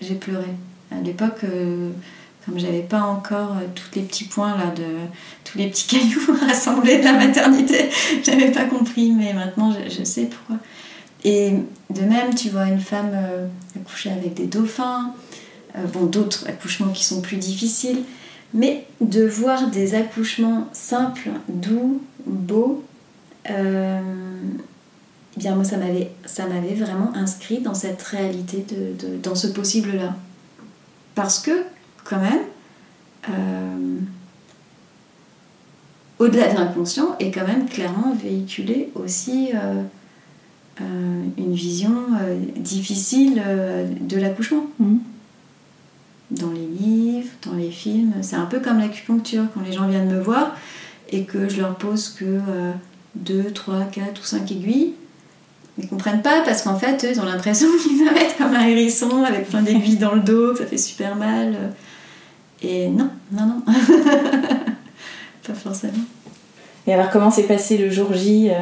J'ai 0.00 0.14
pleuré. 0.14 0.48
À 0.90 1.00
l'époque, 1.00 1.44
euh, 1.44 1.90
comme 2.44 2.58
j'avais 2.58 2.82
pas 2.82 3.02
encore 3.02 3.52
euh, 3.52 3.66
tous 3.74 3.94
les 3.94 4.02
petits 4.02 4.24
points 4.24 4.56
là 4.56 4.72
de 4.74 4.84
tous 5.44 5.58
les 5.58 5.68
petits 5.68 5.86
cailloux 5.88 6.36
rassemblés 6.46 6.98
de 6.98 7.04
la 7.04 7.12
maternité, 7.12 7.88
j'avais 8.24 8.50
pas 8.50 8.64
compris, 8.64 9.12
mais 9.12 9.32
maintenant 9.32 9.72
je, 9.72 9.94
je 9.94 10.04
sais 10.04 10.26
pourquoi. 10.26 10.56
Et 11.24 11.52
de 11.90 12.00
même, 12.02 12.34
tu 12.34 12.48
vois 12.48 12.66
une 12.66 12.80
femme 12.80 13.12
euh, 13.14 13.46
accoucher 13.76 14.10
avec 14.10 14.34
des 14.34 14.46
dauphins, 14.46 15.14
euh, 15.76 15.86
bon, 15.86 16.06
d'autres 16.06 16.48
accouchements 16.48 16.92
qui 16.92 17.04
sont 17.04 17.20
plus 17.20 17.36
difficiles, 17.36 18.02
mais 18.54 18.86
de 19.00 19.24
voir 19.24 19.68
des 19.68 19.94
accouchements 19.94 20.68
simples, 20.72 21.30
doux, 21.48 22.02
beaux, 22.26 22.84
euh, 23.50 24.00
eh 25.36 25.40
bien 25.40 25.54
moi 25.54 25.64
ça 25.64 25.76
m'avait, 25.78 26.74
vraiment 26.74 27.14
inscrit 27.14 27.60
dans 27.60 27.74
cette 27.74 28.02
réalité, 28.02 28.64
de, 28.68 29.16
dans 29.22 29.34
ce 29.34 29.46
possible-là. 29.46 30.14
Parce 31.14 31.38
que, 31.38 31.64
quand 32.04 32.20
même, 32.20 32.40
euh, 33.30 33.98
au-delà 36.18 36.52
de 36.52 36.58
l'inconscient, 36.58 37.16
est 37.18 37.30
quand 37.30 37.46
même 37.46 37.66
clairement 37.66 38.14
véhiculé 38.14 38.90
aussi 38.94 39.52
une 40.80 41.54
vision 41.54 41.94
euh, 42.20 42.36
difficile 42.56 43.42
euh, 43.44 43.86
de 44.00 44.16
l'accouchement. 44.16 44.66
Mhm. 44.78 45.00
Dans 46.30 46.50
les 46.50 46.66
livres, 46.66 47.28
dans 47.44 47.54
les 47.54 47.70
films, 47.70 48.14
c'est 48.22 48.36
un 48.36 48.46
peu 48.46 48.60
comme 48.60 48.78
l'acupuncture. 48.78 49.44
Quand 49.52 49.60
les 49.60 49.72
gens 49.72 49.86
viennent 49.86 50.08
me 50.08 50.20
voir 50.20 50.56
et 51.10 51.24
que 51.24 51.48
je 51.48 51.60
leur 51.60 51.74
pose 51.74 52.08
que 52.08 52.40
2, 53.16 53.50
3, 53.50 53.84
4 53.92 54.18
ou 54.18 54.24
5 54.24 54.50
aiguilles, 54.50 54.94
ils 55.76 55.88
comprennent 55.88 56.22
pas 56.22 56.40
parce 56.42 56.62
qu'en 56.62 56.78
fait, 56.78 57.04
eux, 57.04 57.10
ils 57.12 57.20
ont 57.20 57.26
l'impression 57.26 57.68
qu'ils 57.82 57.98
vont 57.98 58.16
être 58.16 58.38
comme 58.38 58.54
un 58.54 58.66
hérisson 58.66 59.22
avec 59.24 59.50
plein 59.50 59.60
d'aiguilles 59.60 59.98
dans 59.98 60.14
le 60.14 60.22
dos, 60.22 60.52
que 60.52 60.60
ça 60.60 60.66
fait 60.66 60.78
super 60.78 61.16
mal. 61.16 61.54
Et 62.62 62.88
non, 62.88 63.10
non, 63.30 63.44
non. 63.44 63.62
pas 65.46 65.54
forcément. 65.54 65.92
Et 66.86 66.94
alors, 66.94 67.10
comment 67.10 67.30
s'est 67.30 67.42
passé 67.42 67.76
le 67.76 67.90
jour 67.90 68.14
J 68.14 68.48
euh? 68.50 68.54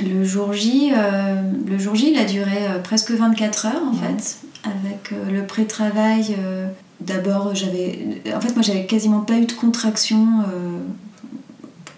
Le 0.00 0.24
jour 0.24 0.52
J, 0.52 0.92
euh, 0.94 1.40
le 1.66 1.78
jour 1.78 1.94
J, 1.94 2.12
il 2.12 2.18
a 2.18 2.24
duré 2.24 2.66
euh, 2.68 2.78
presque 2.78 3.10
24 3.10 3.66
heures 3.66 3.82
en 3.84 3.92
Ouais. 3.92 4.14
fait, 4.18 4.36
avec 4.64 5.12
euh, 5.12 5.30
le 5.30 5.44
pré-travail. 5.44 6.36
euh, 6.38 6.68
D'abord, 7.00 7.54
j'avais, 7.54 8.20
en 8.34 8.40
fait, 8.40 8.54
moi, 8.54 8.62
j'avais 8.62 8.84
quasiment 8.84 9.20
pas 9.20 9.34
eu 9.38 9.46
de 9.46 9.52
contraction 9.52 10.26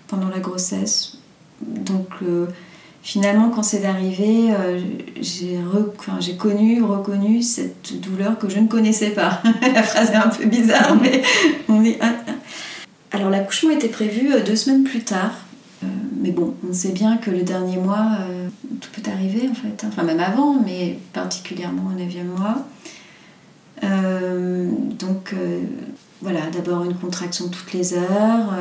pendant 0.08 0.28
la 0.28 0.40
grossesse. 0.40 1.16
Donc, 1.62 2.08
finalement, 3.02 3.48
quand 3.48 3.62
c'est 3.62 3.86
arrivé, 3.86 4.50
j'ai, 5.22 5.56
re- 5.56 5.88
enfin, 5.98 6.18
j'ai 6.20 6.36
connu, 6.36 6.82
reconnu 6.82 7.40
cette 7.40 7.98
douleur 8.02 8.38
que 8.38 8.50
je 8.50 8.58
ne 8.58 8.66
connaissais 8.66 9.10
pas. 9.12 9.40
la 9.74 9.82
phrase 9.82 10.10
est 10.10 10.16
un 10.16 10.28
peu 10.28 10.44
bizarre, 10.44 10.94
mais 11.00 11.22
on 11.70 11.82
est. 11.82 11.96
ah, 12.02 12.12
ah. 12.28 12.32
Alors, 13.12 13.30
l'accouchement 13.30 13.70
était 13.70 13.88
prévu 13.88 14.28
deux 14.44 14.54
semaines 14.56 14.84
plus 14.84 15.00
tard. 15.00 15.32
Mais 16.20 16.32
bon, 16.32 16.54
on 16.68 16.72
sait 16.72 16.92
bien 16.92 17.16
que 17.16 17.30
le 17.30 17.42
dernier 17.42 17.78
mois, 17.78 18.08
euh, 18.20 18.48
tout 18.80 18.90
peut 18.90 19.10
arriver 19.10 19.48
en 19.50 19.54
fait. 19.54 19.86
Enfin, 19.86 20.02
même 20.02 20.20
avant, 20.20 20.60
mais 20.60 20.98
particulièrement 21.14 21.90
au 21.90 21.98
9e 21.98 22.24
mois. 22.24 22.66
Euh, 23.82 24.70
donc, 24.98 25.32
euh, 25.32 25.60
voilà, 26.20 26.40
d'abord 26.52 26.84
une 26.84 26.94
contraction 26.94 27.48
toutes 27.48 27.72
les 27.72 27.94
heures. 27.94 28.52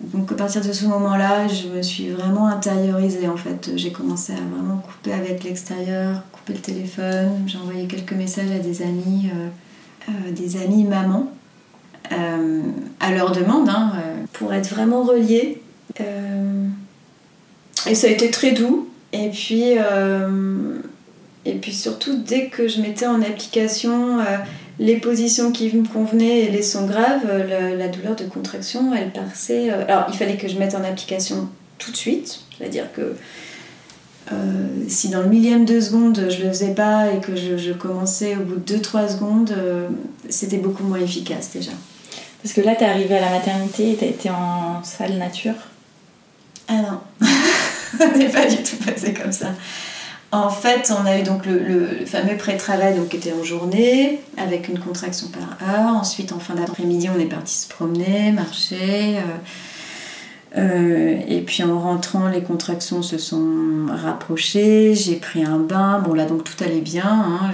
donc, 0.00 0.30
à 0.30 0.36
partir 0.36 0.60
de 0.64 0.72
ce 0.72 0.86
moment-là, 0.86 1.48
je 1.48 1.66
me 1.66 1.82
suis 1.82 2.10
vraiment 2.10 2.46
intériorisée 2.46 3.26
en 3.26 3.36
fait. 3.36 3.72
J'ai 3.74 3.90
commencé 3.90 4.32
à 4.32 4.36
vraiment 4.36 4.76
couper 4.76 5.12
avec 5.12 5.42
l'extérieur, 5.42 6.22
couper 6.30 6.52
le 6.52 6.60
téléphone. 6.60 7.30
J'ai 7.48 7.58
envoyé 7.58 7.88
quelques 7.88 8.12
messages 8.12 8.52
à 8.52 8.60
des 8.60 8.82
amis, 8.82 9.28
des 10.30 10.62
amis 10.62 10.84
mamans. 10.84 11.32
à 13.00 13.10
leur 13.10 13.32
demande, 13.32 13.68
hein, 13.68 13.94
pour 14.34 14.54
être 14.54 14.70
vraiment 14.70 15.02
reliée 15.02 15.60
et 16.00 17.94
ça 17.94 18.06
a 18.06 18.10
été 18.10 18.30
très 18.30 18.52
doux. 18.52 18.88
Et 19.12 19.30
puis, 19.30 19.78
euh, 19.78 20.78
et 21.44 21.54
puis 21.54 21.72
surtout, 21.72 22.18
dès 22.18 22.48
que 22.48 22.68
je 22.68 22.80
mettais 22.80 23.06
en 23.06 23.22
application 23.22 24.20
euh, 24.20 24.24
les 24.78 24.96
positions 24.96 25.50
qui 25.50 25.74
me 25.74 25.86
convenaient 25.86 26.40
et 26.40 26.50
les 26.50 26.62
sons 26.62 26.86
graves, 26.86 27.22
euh, 27.28 27.76
la, 27.76 27.88
douleur 27.88 28.16
de 28.16 28.24
contraction, 28.24 28.94
elle 28.94 29.12
passait. 29.12 29.70
euh, 29.70 29.84
alors, 29.88 30.06
il 30.08 30.16
fallait 30.16 30.36
que 30.36 30.48
je 30.48 30.58
mette 30.58 30.74
en 30.74 30.84
application 30.84 31.48
tout 31.78 31.90
de 31.90 31.96
suite. 31.96 32.40
C'est-à-dire 32.56 32.92
que 32.92 33.14
euh, 34.32 34.34
si 34.88 35.08
dans 35.08 35.22
le 35.22 35.28
millième 35.28 35.64
de 35.64 35.80
seconde 35.80 36.26
je 36.28 36.42
le 36.42 36.48
faisais 36.48 36.74
pas 36.74 37.10
et 37.12 37.20
que 37.20 37.34
je, 37.34 37.72
commençais 37.72 38.36
au 38.36 38.40
bout 38.40 38.56
de 38.56 38.76
2-3 38.76 39.12
secondes, 39.12 39.54
euh, 39.56 39.88
c'était 40.28 40.58
beaucoup 40.58 40.84
moins 40.84 41.00
efficace 41.00 41.50
déjà. 41.54 41.70
Parce 42.42 42.54
que 42.54 42.60
là, 42.60 42.74
t'es 42.76 42.84
arrivée 42.84 43.16
à 43.16 43.20
la 43.20 43.30
maternité 43.30 43.92
et 43.92 43.96
t'as 43.96 44.06
été 44.06 44.30
en 44.30 44.84
salle 44.84 45.14
nature. 45.14 45.54
Ah 46.68 46.74
non, 46.82 47.00
ça 47.98 48.08
n'est 48.16 48.28
pas 48.28 48.46
du 48.46 48.56
tout 48.62 48.76
passé 48.84 49.14
comme 49.14 49.32
ça. 49.32 49.48
En 50.30 50.50
fait, 50.50 50.92
on 50.94 51.06
a 51.06 51.18
eu 51.18 51.22
donc 51.22 51.46
le, 51.46 52.04
fameux 52.04 52.36
pré-travail 52.36 52.96
qui 53.08 53.16
était 53.16 53.32
en 53.32 53.42
journée, 53.42 54.20
avec 54.36 54.68
une 54.68 54.78
contraction 54.78 55.28
par 55.28 55.56
heure. 55.66 55.94
Ensuite, 55.96 56.32
en 56.32 56.38
fin 56.38 56.54
d'après-midi, 56.54 57.08
on 57.14 57.18
est 57.18 57.24
parti 57.26 57.54
se 57.54 57.68
promener, 57.68 58.30
marcher. 58.32 59.16
euh, 59.16 59.20
euh, 60.58 61.18
et 61.28 61.40
puis 61.40 61.62
en 61.62 61.78
rentrant, 61.80 62.28
les 62.28 62.42
contractions 62.42 63.00
se 63.02 63.16
sont 63.16 63.86
rapprochées. 63.88 64.94
J'ai 64.94 65.16
pris 65.16 65.44
un 65.44 65.58
bain. 65.58 66.00
Bon, 66.04 66.12
là, 66.12 66.26
donc 66.26 66.44
tout 66.44 66.62
allait 66.62 66.80
bien. 66.82 67.04
hein, 67.06 67.50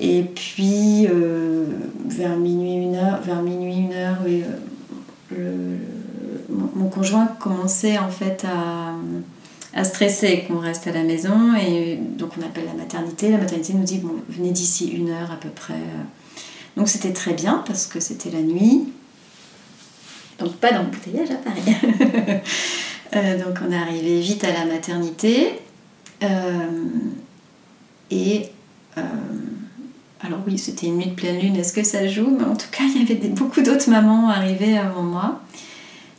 Et 0.00 0.22
puis, 0.22 1.06
euh, 1.10 1.66
vers 2.06 2.36
minuit, 2.36 2.74
une 2.74 2.96
heure, 2.96 3.20
vers 3.22 3.42
minuit, 3.42 3.76
une 3.76 3.92
heure, 3.92 4.16
oui, 4.24 4.44
le- 5.30 5.78
mon 6.48 6.88
conjoint 6.88 7.26
commençait 7.38 7.98
en 7.98 8.08
fait 8.08 8.44
à, 8.44 8.94
à 9.78 9.84
stresser 9.84 10.44
qu'on 10.46 10.58
reste 10.58 10.86
à 10.86 10.92
la 10.92 11.02
maison. 11.02 11.54
Et 11.56 11.96
donc, 11.96 12.30
on 12.38 12.42
appelle 12.44 12.66
la 12.66 12.74
maternité. 12.74 13.30
La 13.30 13.38
maternité 13.38 13.72
nous 13.74 13.84
dit 13.84 13.98
bon, 13.98 14.14
venez 14.28 14.50
d'ici 14.50 14.88
une 14.88 15.10
heure 15.10 15.30
à 15.30 15.36
peu 15.36 15.48
près. 15.48 15.74
Donc, 16.76 16.88
c'était 16.88 17.12
très 17.12 17.34
bien 17.34 17.62
parce 17.66 17.86
que 17.86 18.00
c'était 18.00 18.30
la 18.30 18.42
nuit. 18.42 18.88
Donc, 20.38 20.54
pas 20.56 20.72
d'embouteillage 20.72 21.30
à 21.30 21.36
Paris. 21.36 22.40
Euh, 23.14 23.38
donc, 23.38 23.58
on 23.64 23.70
est 23.70 23.76
arrivé 23.76 24.18
vite 24.18 24.42
à 24.42 24.50
la 24.52 24.64
maternité. 24.64 25.60
Euh, 26.24 26.66
et. 28.10 28.46
euh, 28.98 29.02
alors 30.24 30.40
oui, 30.46 30.56
c'était 30.56 30.86
une 30.86 30.96
nuit 30.96 31.06
de 31.10 31.14
pleine 31.14 31.38
lune, 31.38 31.54
est-ce 31.56 31.72
que 31.74 31.82
ça 31.82 32.08
joue? 32.08 32.26
Mais 32.38 32.44
en 32.44 32.56
tout 32.56 32.66
cas, 32.72 32.84
il 32.84 33.02
y 33.02 33.12
avait 33.12 33.28
beaucoup 33.28 33.60
d'autres 33.60 33.90
mamans 33.90 34.30
arrivées 34.30 34.78
avant 34.78 35.02
moi. 35.02 35.42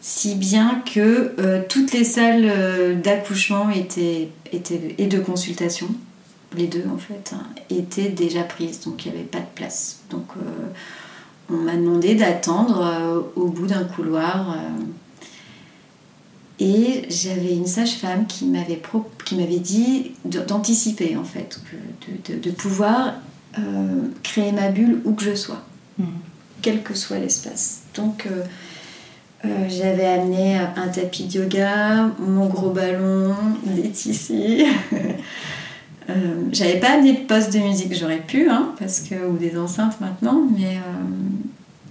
Si 0.07 0.35
bien 0.35 0.83
que 0.93 1.33
euh, 1.39 1.63
toutes 1.67 1.91
les 1.91 2.03
salles 2.03 2.45
euh, 2.45 2.93
d'accouchement 2.93 3.71
étaient, 3.71 4.29
étaient, 4.53 4.93
et 4.99 5.07
de 5.07 5.17
consultation, 5.19 5.87
les 6.55 6.67
deux 6.67 6.83
en 6.93 6.99
fait, 6.99 7.33
hein, 7.33 7.43
étaient 7.71 8.09
déjà 8.09 8.43
prises. 8.43 8.81
Donc 8.81 9.03
il 9.03 9.11
n'y 9.11 9.17
avait 9.17 9.25
pas 9.27 9.39
de 9.39 9.47
place. 9.55 10.01
Donc 10.11 10.25
euh, 10.37 10.41
on 11.49 11.55
m'a 11.57 11.75
demandé 11.75 12.13
d'attendre 12.13 13.31
au 13.35 13.47
bout 13.47 13.65
d'un 13.65 13.83
couloir. 13.83 14.55
et 16.59 17.05
j'avais 17.09 17.53
une 17.55 17.65
sage-femme 17.65 18.27
qui 18.27 18.45
m'avait 18.45 18.75
pro- 18.77 19.09
qui 19.25 19.35
m'avait 19.35 19.57
dit 19.59 20.11
d'anticiper 20.23 21.17
en 21.17 21.23
fait, 21.23 21.59
que 21.71 22.31
de, 22.31 22.35
de- 22.35 22.39
de 22.43 22.51
pouvoir 22.51 23.15
créer 24.21 24.51
ma 24.51 24.69
bulle 24.69 25.01
où 25.03 25.13
que 25.13 25.23
je 25.23 25.33
sois, 25.35 25.63
Mhm. 25.97 26.05
quel 26.61 26.83
que 26.83 26.93
soit 26.93 27.17
l'espace. 27.17 27.81
Donc 27.95 28.27
euh, 29.45 29.49
euh, 29.49 29.69
j'avais 29.69 30.05
amené 30.05 30.57
un 30.57 30.87
tapis 30.87 31.25
de 31.25 31.39
yoga, 31.39 32.09
mon 32.19 32.47
gros 32.47 32.71
ballon, 32.71 33.35
des 33.65 33.89
tissus. 33.89 34.65
Euh, 36.07 36.43
j'avais 36.51 36.79
pas 36.79 36.91
amené 36.91 37.13
de 37.13 37.25
poste 37.25 37.51
de 37.51 37.57
musique, 37.57 37.95
j'aurais 37.95 38.19
pu, 38.19 38.47
hein, 38.47 38.73
parce 38.77 38.99
que, 38.99 39.15
ou 39.27 39.37
des 39.37 39.57
enceintes 39.57 39.99
maintenant, 39.99 40.43
mais, 40.55 40.75
euh, 40.75 41.03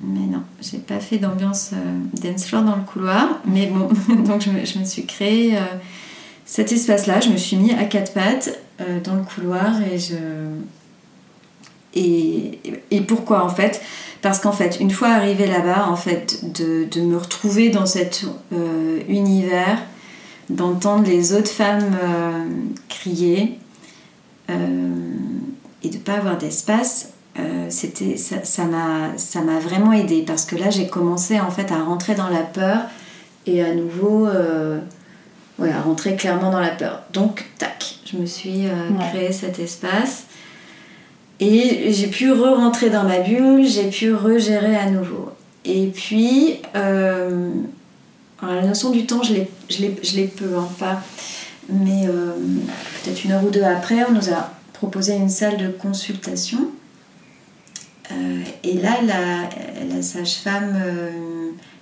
mais 0.02 0.26
non, 0.26 0.42
j'ai 0.60 0.78
pas 0.78 1.00
fait 1.00 1.18
d'ambiance 1.18 1.72
euh, 1.72 2.20
dance 2.22 2.44
floor 2.44 2.62
dans 2.62 2.76
le 2.76 2.82
couloir. 2.82 3.40
Mais 3.44 3.66
bon, 3.66 3.88
donc 4.22 4.42
je 4.42 4.78
me, 4.78 4.84
suis 4.84 5.04
créé 5.06 5.56
euh, 5.56 5.60
cet 6.44 6.72
espace-là, 6.72 7.20
je 7.20 7.30
me 7.30 7.36
suis 7.36 7.56
mis 7.56 7.72
à 7.72 7.84
quatre 7.84 8.12
pattes 8.12 8.58
euh, 8.80 9.00
dans 9.00 9.16
le 9.16 9.22
couloir 9.22 9.80
et 9.82 9.98
je. 9.98 10.14
Et, 11.94 12.58
et 12.90 13.00
pourquoi 13.00 13.44
en 13.44 13.48
fait? 13.48 13.80
Parce 14.24 14.38
qu'en 14.38 14.52
fait, 14.52 14.78
une 14.80 14.90
fois 14.90 15.08
arrivée 15.08 15.46
là-bas, 15.46 15.86
en 15.86 15.96
fait, 15.96 16.50
de, 16.50 16.84
de 16.90 17.02
me 17.02 17.18
retrouver 17.18 17.68
dans 17.68 17.84
cet 17.84 18.24
euh, 18.54 19.00
univers, 19.06 19.82
d'entendre 20.48 21.04
les 21.04 21.34
autres 21.34 21.50
femmes 21.50 21.94
euh, 22.02 22.46
crier 22.88 23.58
euh, 24.48 24.54
et 25.82 25.90
de 25.90 25.98
pas 25.98 26.14
avoir 26.14 26.38
d'espace, 26.38 27.10
c'était 27.68 28.16
ça 28.16 28.64
m'a 28.64 29.18
ça 29.18 29.40
m'a 29.40 29.58
vraiment 29.58 29.92
aidé 29.92 30.22
parce 30.24 30.44
que 30.44 30.54
là 30.54 30.70
j'ai 30.70 30.86
commencé 30.86 31.40
en 31.40 31.50
fait 31.50 31.72
à 31.72 31.82
rentrer 31.82 32.14
dans 32.14 32.28
la 32.28 32.42
peur 32.42 32.82
et 33.44 33.60
à 33.60 33.74
nouveau 33.74 34.28
ouais, 35.58 35.72
à 35.72 35.82
rentrer 35.82 36.14
clairement 36.14 36.52
dans 36.52 36.60
la 36.60 36.68
peur. 36.68 37.02
Donc 37.12 37.46
tac, 37.58 37.96
je 38.04 38.18
me 38.18 38.26
suis 38.26 38.68
créé 39.10 39.32
cet 39.32 39.58
espace 39.58 40.26
et 41.40 41.92
j'ai 41.92 42.06
pu 42.06 42.32
re-rentrer 42.32 42.90
dans 42.90 43.04
ma 43.04 43.20
bulle, 43.20 43.66
j'ai 43.66 43.90
pu 43.90 44.14
regérer 44.14 44.76
à 44.76 44.88
nouveau. 44.88 45.30
Et 45.64 45.86
puis, 45.86 46.58
euh, 46.76 47.50
la 48.42 48.62
notion 48.62 48.90
du 48.90 49.06
temps, 49.06 49.22
je 49.22 49.32
l'ai 49.34 50.26
peu, 50.26 50.56
hein, 50.56 50.68
pas. 50.78 51.02
Mais 51.68 52.06
euh, 52.06 52.32
peut-être 53.02 53.24
une 53.24 53.32
heure 53.32 53.44
ou 53.44 53.50
deux 53.50 53.62
après, 53.62 54.04
on 54.08 54.12
nous 54.12 54.30
a 54.30 54.52
proposé 54.74 55.14
une 55.14 55.30
salle 55.30 55.56
de 55.56 55.68
consultation. 55.68 56.70
Euh, 58.12 58.42
et 58.62 58.74
là, 58.74 58.98
la, 59.02 59.48
la 59.92 60.02
sage-femme 60.02 60.78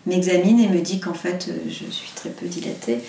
m'examine 0.06 0.60
et 0.60 0.68
me 0.68 0.80
dit 0.80 1.00
qu'en 1.00 1.14
fait, 1.14 1.50
je 1.66 1.90
suis 1.90 2.10
très 2.14 2.30
peu 2.30 2.46
dilatée 2.46 3.00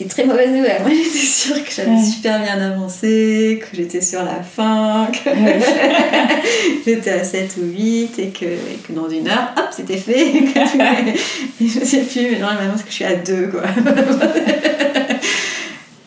et 0.00 0.06
très 0.06 0.24
mauvaise 0.24 0.50
nouvelle. 0.50 0.80
Moi, 0.82 0.90
j'étais 0.90 1.26
sûre 1.26 1.62
que 1.62 1.70
j'avais 1.70 2.02
super 2.02 2.40
bien 2.40 2.58
avancé, 2.58 3.60
que 3.60 3.76
j'étais 3.76 4.00
sur 4.00 4.22
la 4.22 4.42
fin, 4.42 5.08
que 5.12 5.30
j'étais 6.86 7.10
à 7.10 7.24
7 7.24 7.56
ou 7.58 7.66
8 7.66 8.18
et 8.18 8.28
que, 8.28 8.46
que 8.86 8.92
dans 8.92 9.08
une 9.08 9.28
heure, 9.28 9.52
hop, 9.56 9.68
c'était 9.70 9.98
fait. 9.98 10.28
et 11.60 11.68
je 11.68 11.84
sais 11.84 12.02
plus, 12.02 12.30
mais 12.32 12.38
non, 12.38 12.46
maintenant, 12.46 12.74
que 12.74 12.88
je 12.88 12.94
suis 12.94 13.04
à 13.04 13.16
2, 13.16 13.48
quoi. 13.48 13.62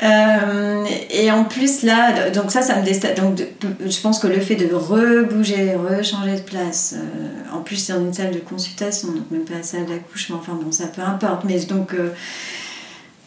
Euh, 0.04 0.84
et 1.12 1.32
en 1.32 1.46
plus 1.46 1.84
là, 1.84 2.30
donc 2.30 2.52
ça, 2.52 2.62
ça 2.62 2.76
me 2.76 2.84
déstabilise. 2.84 3.22
Donc 3.22 3.40
je 3.62 4.02
pense 4.02 4.20
que 4.20 4.28
le 4.28 4.40
fait 4.42 4.56
de 4.56 4.74
rebouger, 4.74 5.76
rechanger 5.76 6.36
de 6.36 6.42
place, 6.42 6.96
euh, 6.98 7.56
en 7.56 7.62
plus 7.62 7.78
c'est 7.78 7.94
dans 7.94 8.02
une 8.02 8.14
salle 8.14 8.32
de 8.32 8.40
consultation, 8.40 9.10
donc 9.10 9.32
même 9.32 9.46
pas 9.46 9.54
la 9.56 9.64
salle 9.64 9.86
d'accouchement, 9.86 10.40
enfin 10.42 10.60
bon, 10.62 10.74
ça 10.74 10.88
peu 10.88 11.02
importe. 11.02 11.46
Mais 11.46 11.58
donc 11.62 11.94
euh, 11.94 12.10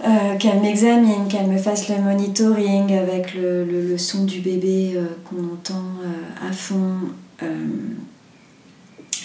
euh, 0.04 0.36
qu'elle 0.38 0.60
m'examine, 0.60 1.26
qu'elle 1.26 1.46
me 1.46 1.56
fasse 1.56 1.88
le 1.88 1.96
monitoring 1.96 2.94
avec 2.94 3.34
le, 3.34 3.64
le, 3.64 3.96
son 3.96 4.24
du 4.24 4.40
bébé 4.40 4.92
euh, 4.94 5.06
qu'on 5.24 5.42
entend 5.54 5.84
euh, 6.04 6.48
à 6.48 6.52
fond. 6.52 6.98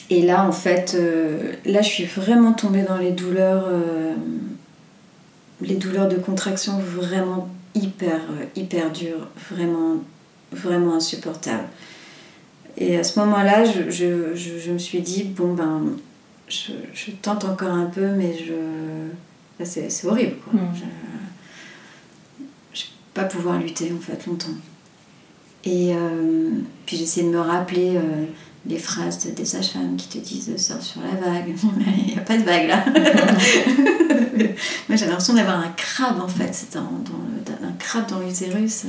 et 0.09 0.21
là, 0.21 0.45
en 0.47 0.51
fait, 0.53 0.97
là, 1.65 1.81
je 1.81 1.87
suis 1.87 2.05
vraiment 2.05 2.53
tombée 2.53 2.83
dans 2.83 2.97
les 2.97 3.11
douleurs, 3.11 3.67
les 5.61 5.75
douleurs 5.75 6.09
de 6.09 6.17
contraction 6.17 6.77
vraiment 6.79 7.47
hyper, 7.73 8.19
hyper 8.57 8.91
dures, 8.91 9.29
vraiment, 9.49 9.97
vraiment 10.51 10.95
insupportables. 10.95 11.69
Et 12.77 12.97
à 12.97 13.03
ce 13.03 13.19
moment-là, 13.19 13.63
je, 13.63 13.89
je, 13.89 14.35
je, 14.35 14.71
me 14.71 14.77
suis 14.77 14.99
dit, 14.99 15.23
bon, 15.23 15.53
ben, 15.53 15.83
je, 16.49 16.73
je 16.93 17.11
tente 17.11 17.45
encore 17.45 17.71
un 17.71 17.85
peu, 17.85 18.07
mais 18.07 18.37
je 18.37 18.53
c'est 19.65 20.05
horrible. 20.05 20.37
Quoi. 20.43 20.59
Mm. 20.59 20.73
Je 20.73 20.81
ne 22.81 22.85
vais 22.85 22.89
pas 23.13 23.25
pouvoir 23.25 23.59
lutter 23.59 23.91
en 23.91 23.99
fait 23.99 24.25
longtemps. 24.25 24.55
Et 25.63 25.93
euh, 25.93 26.49
puis 26.85 26.97
j'essaie 26.97 27.23
de 27.23 27.29
me 27.29 27.39
rappeler 27.39 27.95
euh, 27.95 28.25
les 28.65 28.79
phrases 28.79 29.27
des 29.27 29.45
sages-femmes 29.45 29.95
qui 29.95 30.07
te 30.07 30.17
disent 30.17 30.57
sors 30.57 30.81
sur 30.81 31.01
la 31.01 31.11
vague. 31.19 31.55
il 32.07 32.13
n'y 32.13 32.17
a 32.17 32.21
pas 32.21 32.37
de 32.37 32.43
vague 32.43 32.67
là. 32.67 32.83
Moi 34.89 34.97
j'avais 34.97 35.07
l'impression 35.07 35.35
d'avoir 35.35 35.59
un 35.59 35.69
crabe 35.69 36.19
en 36.19 36.27
fait, 36.27 36.53
c'est 36.53 36.75
un, 36.77 36.89
un, 37.63 37.71
crabe 37.77 38.09
dans 38.09 38.19
l'utérus. 38.19 38.85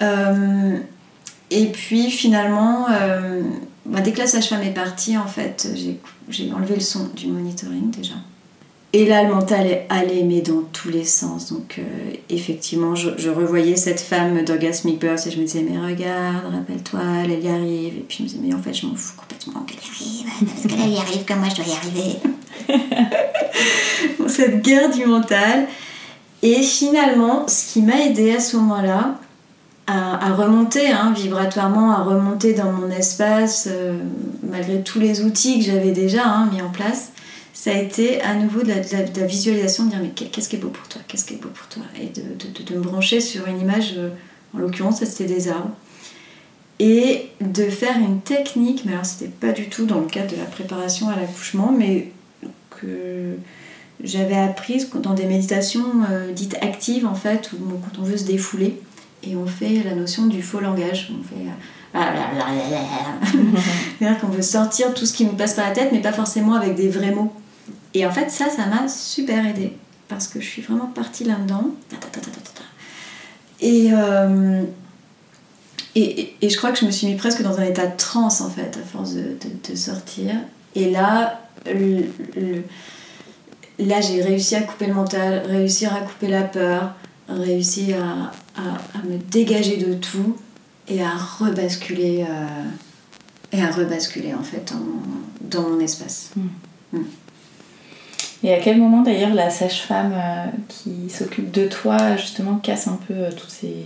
Euh, 0.00 0.78
et 1.50 1.66
puis 1.66 2.10
finalement, 2.10 2.86
bah, 3.84 4.00
dès 4.00 4.12
que 4.12 4.18
la 4.18 4.26
sage-femme 4.26 4.62
est 4.62 4.72
partie, 4.72 5.18
en 5.18 5.26
fait, 5.26 5.68
j'ai 6.28 6.52
enlevé 6.52 6.76
le 6.76 6.80
son 6.80 7.08
du 7.14 7.26
monitoring 7.26 7.90
déjà. 7.90 8.14
Et 8.94 9.06
là, 9.06 9.22
le 9.22 9.34
mental 9.34 9.66
allait 9.88 10.22
mais 10.22 10.42
dans 10.42 10.62
tous 10.72 10.90
les 10.90 11.04
sens. 11.04 11.50
Donc, 11.50 11.76
euh, 11.78 11.82
effectivement, 12.28 12.94
je, 12.94 13.30
revoyais 13.30 13.76
cette 13.76 14.00
femme 14.00 14.44
d'Orgasmic 14.44 15.00
Birth 15.00 15.26
et 15.26 15.30
je 15.30 15.38
me 15.38 15.44
disais, 15.44 15.64
mais 15.66 15.78
regarde, 15.78 16.44
rappelle-toi, 16.52 17.00
elle, 17.24 17.42
y 17.42 17.48
arrive. 17.48 17.96
Et 17.96 18.04
puis, 18.06 18.18
je 18.18 18.22
me 18.22 18.28
disais, 18.28 18.40
mais 18.42 18.54
en 18.54 18.60
fait, 18.60 18.74
je 18.74 18.86
m'en 18.86 18.94
fous 18.94 19.14
complètement 19.16 19.62
qu'elle 19.62 19.78
y 19.78 19.88
arrive. 19.88 20.46
Parce 20.46 20.66
qu'elle 20.66 20.92
y 20.92 20.98
arrive 20.98 21.24
comme 21.24 21.38
moi, 21.38 21.48
je 21.48 21.56
dois 21.56 21.64
y 21.66 21.72
arriver. 21.72 22.18
cette 24.28 24.62
guerre 24.62 24.90
du 24.90 25.06
mental. 25.06 25.66
Et 26.42 26.62
finalement, 26.62 27.46
ce 27.46 27.72
qui 27.72 27.82
m'a 27.82 28.00
aidé 28.00 28.34
à 28.34 28.40
ce 28.40 28.56
moment-là, 28.56 29.18
à, 29.86 30.32
remonter 30.34 30.90
hein, 30.90 31.12
vibratoirement, 31.14 31.92
à 31.92 32.02
remonter 32.02 32.54
dans 32.54 32.72
mon 32.72 32.90
espace, 32.90 33.68
euh, 33.70 33.98
malgré 34.42 34.80
tous 34.82 34.98
les 34.98 35.22
outils 35.22 35.58
que 35.58 35.66
j'avais 35.66 35.90
déjà 35.90 36.24
hein, 36.24 36.48
mis 36.52 36.62
en 36.62 36.70
place, 36.70 37.12
ça 37.52 37.70
a 37.70 37.74
été 37.74 38.20
à 38.22 38.34
nouveau 38.34 38.62
de 38.62 38.68
la, 38.68 39.26
visualisation, 39.26 39.84
de 39.84 39.90
dire 39.90 39.98
mais 40.00 40.08
qu'est-ce 40.08 40.48
qui 40.48 40.56
est 40.56 40.60
beau 40.60 40.68
pour 40.68 40.88
toi, 40.88 41.00
qu'est-ce 41.06 41.24
qui 41.24 41.34
est 41.34 41.42
beau 41.42 41.50
pour 41.50 41.66
toi, 41.68 41.82
et 42.00 42.08
de, 42.08 42.74
me 42.74 42.80
brancher 42.80 43.20
sur 43.20 43.46
une 43.46 43.60
image, 43.60 43.94
euh, 43.96 44.08
en 44.54 44.58
l'occurrence 44.58 45.04
c'était 45.04 45.32
des 45.32 45.48
arbres, 45.48 45.70
et 46.78 47.28
de 47.40 47.64
faire 47.64 47.96
une 47.98 48.20
technique, 48.20 48.84
mais 48.84 48.92
alors 48.92 49.04
c'était 49.04 49.30
pas 49.30 49.52
du 49.52 49.68
tout 49.68 49.84
dans 49.84 50.00
le 50.00 50.06
cadre 50.06 50.32
de 50.32 50.38
la 50.38 50.46
préparation 50.46 51.08
à 51.08 51.16
l'accouchement, 51.16 51.72
mais 51.76 52.10
que 52.70 53.36
j'avais 54.02 54.36
apprise 54.36 54.88
dans 54.90 55.14
des 55.14 55.26
méditations 55.26 55.84
euh, 56.10 56.32
dites 56.32 56.56
actives 56.62 57.06
en 57.06 57.14
fait, 57.14 57.50
où 57.52 57.56
quand 57.78 58.00
on 58.00 58.04
veut 58.04 58.16
se 58.16 58.24
défouler, 58.24 58.80
et 59.24 59.36
on 59.36 59.46
fait 59.46 59.82
la 59.84 59.94
notion 59.94 60.26
du 60.26 60.42
faux 60.42 60.60
langage, 60.60 61.12
on 61.12 61.22
fait... 61.22 61.42
Euh, 61.42 62.00
C'est-à-dire 63.98 64.18
qu'on 64.18 64.28
veut 64.28 64.42
sortir 64.42 64.94
tout 64.94 65.04
ce 65.04 65.12
qui 65.12 65.26
nous 65.26 65.34
passe 65.34 65.54
par 65.54 65.68
la 65.68 65.72
tête, 65.72 65.90
mais 65.92 66.00
pas 66.00 66.12
forcément 66.12 66.54
avec 66.54 66.74
des 66.74 66.88
vrais 66.88 67.12
mots. 67.12 67.30
Et 67.94 68.06
en 68.06 68.10
fait, 68.10 68.30
ça, 68.30 68.48
ça 68.48 68.66
m'a 68.66 68.88
super 68.88 69.46
aidé 69.46 69.72
parce 70.08 70.28
que 70.28 70.40
je 70.40 70.46
suis 70.46 70.62
vraiment 70.62 70.86
partie 70.86 71.24
là-dedans. 71.24 71.70
Euh, 73.62 74.62
et, 75.94 76.34
et, 76.40 76.50
je 76.50 76.56
crois 76.56 76.72
que 76.72 76.78
je 76.78 76.84
me 76.84 76.90
suis 76.90 77.06
mis 77.06 77.16
presque 77.16 77.42
dans 77.42 77.58
un 77.58 77.64
état 77.64 77.86
de 77.86 77.96
transe 77.96 78.40
en 78.40 78.50
fait, 78.50 78.76
à 78.76 78.84
force 78.84 79.14
de, 79.14 79.36
de, 79.68 79.76
sortir. 79.76 80.34
Et 80.74 80.90
là, 80.90 81.40
là 83.78 84.00
j'ai 84.00 84.22
réussi 84.22 84.56
à 84.56 84.62
couper 84.62 84.86
le 84.86 84.94
mental, 84.94 85.44
réussir 85.46 85.94
à 85.94 86.00
couper 86.00 86.28
la 86.28 86.42
peur, 86.42 86.94
réussi 87.28 87.92
à, 87.92 88.32
à, 88.60 89.06
me 89.06 89.18
dégager 89.18 89.76
de 89.76 89.94
tout 89.94 90.36
et 90.88 91.02
à 91.02 91.12
rebasculer, 91.12 92.24
euh, 92.28 93.56
et 93.56 93.62
à 93.62 93.70
rebasculer 93.70 94.34
en 94.34 94.42
fait 94.42 94.72
dans, 94.72 95.60
dans 95.62 95.68
mon 95.68 95.80
espace. 95.80 96.30
Mm. 96.36 96.98
Mm. 96.98 97.04
Et 98.44 98.52
à 98.52 98.58
quel 98.58 98.78
moment 98.78 99.02
d'ailleurs 99.02 99.34
la 99.34 99.50
sage-femme 99.50 100.12
euh, 100.14 100.46
qui 100.68 101.08
s'occupe 101.10 101.50
de 101.50 101.66
toi 101.66 102.16
justement 102.16 102.56
casse 102.56 102.88
un 102.88 102.98
peu 103.06 103.14
euh, 103.14 103.30
toutes, 103.30 103.50
ces, 103.50 103.84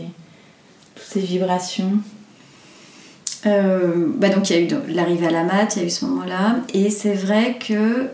toutes 0.95 1.05
ces 1.05 1.21
vibrations? 1.21 1.93
Euh, 3.45 4.07
bah 4.17 4.29
donc 4.29 4.49
il 4.51 4.57
y 4.57 4.59
a 4.59 4.63
eu 4.63 4.69
l'arrivée 4.89 5.27
à 5.27 5.31
la 5.31 5.45
mat, 5.45 5.77
il 5.77 5.83
y 5.83 5.85
a 5.85 5.87
eu 5.87 5.91
ce 5.91 6.05
moment-là, 6.07 6.57
et 6.75 6.91
c'est 6.91 7.13
vrai 7.13 7.59
que 7.61 8.09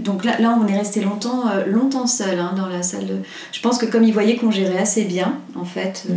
donc 0.00 0.24
là, 0.24 0.38
là 0.38 0.58
on 0.60 0.66
est 0.66 0.76
resté 0.76 1.00
longtemps 1.00 1.44
longtemps 1.66 2.06
seul 2.06 2.38
hein, 2.38 2.52
dans 2.54 2.66
la 2.66 2.82
salle. 2.82 3.06
De... 3.06 3.16
Je 3.52 3.60
pense 3.60 3.78
que 3.78 3.86
comme 3.86 4.02
ils 4.02 4.12
voyaient 4.12 4.36
qu'on 4.36 4.50
gérait 4.50 4.76
assez 4.76 5.04
bien, 5.04 5.38
en 5.54 5.64
fait, 5.64 6.04
mm. 6.08 6.14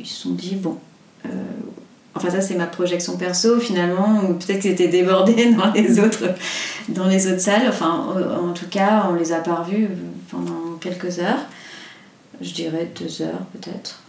ils 0.00 0.06
se 0.06 0.22
sont 0.22 0.30
dit 0.30 0.56
bon, 0.56 0.78
Enfin, 2.20 2.30
ça, 2.30 2.42
c'est 2.42 2.54
ma 2.54 2.66
projection 2.66 3.16
perso, 3.16 3.58
finalement, 3.58 4.34
peut-être 4.34 4.60
qu'ils 4.60 4.72
étaient 4.72 4.88
débordés 4.88 5.52
dans 5.58 5.72
les 5.72 5.98
autres, 5.98 6.34
dans 6.88 7.06
les 7.06 7.26
autres 7.26 7.40
salles. 7.40 7.66
Enfin, 7.66 8.14
en 8.42 8.52
tout 8.52 8.68
cas, 8.70 9.06
on 9.10 9.14
les 9.14 9.32
a 9.32 9.38
pas 9.38 9.56
revus 9.56 9.88
pendant 10.30 10.76
quelques 10.80 11.18
heures. 11.18 11.46
Je 12.42 12.52
dirais 12.52 12.90
deux 12.98 13.22
heures, 13.22 13.46
peut-être. 13.52 14.02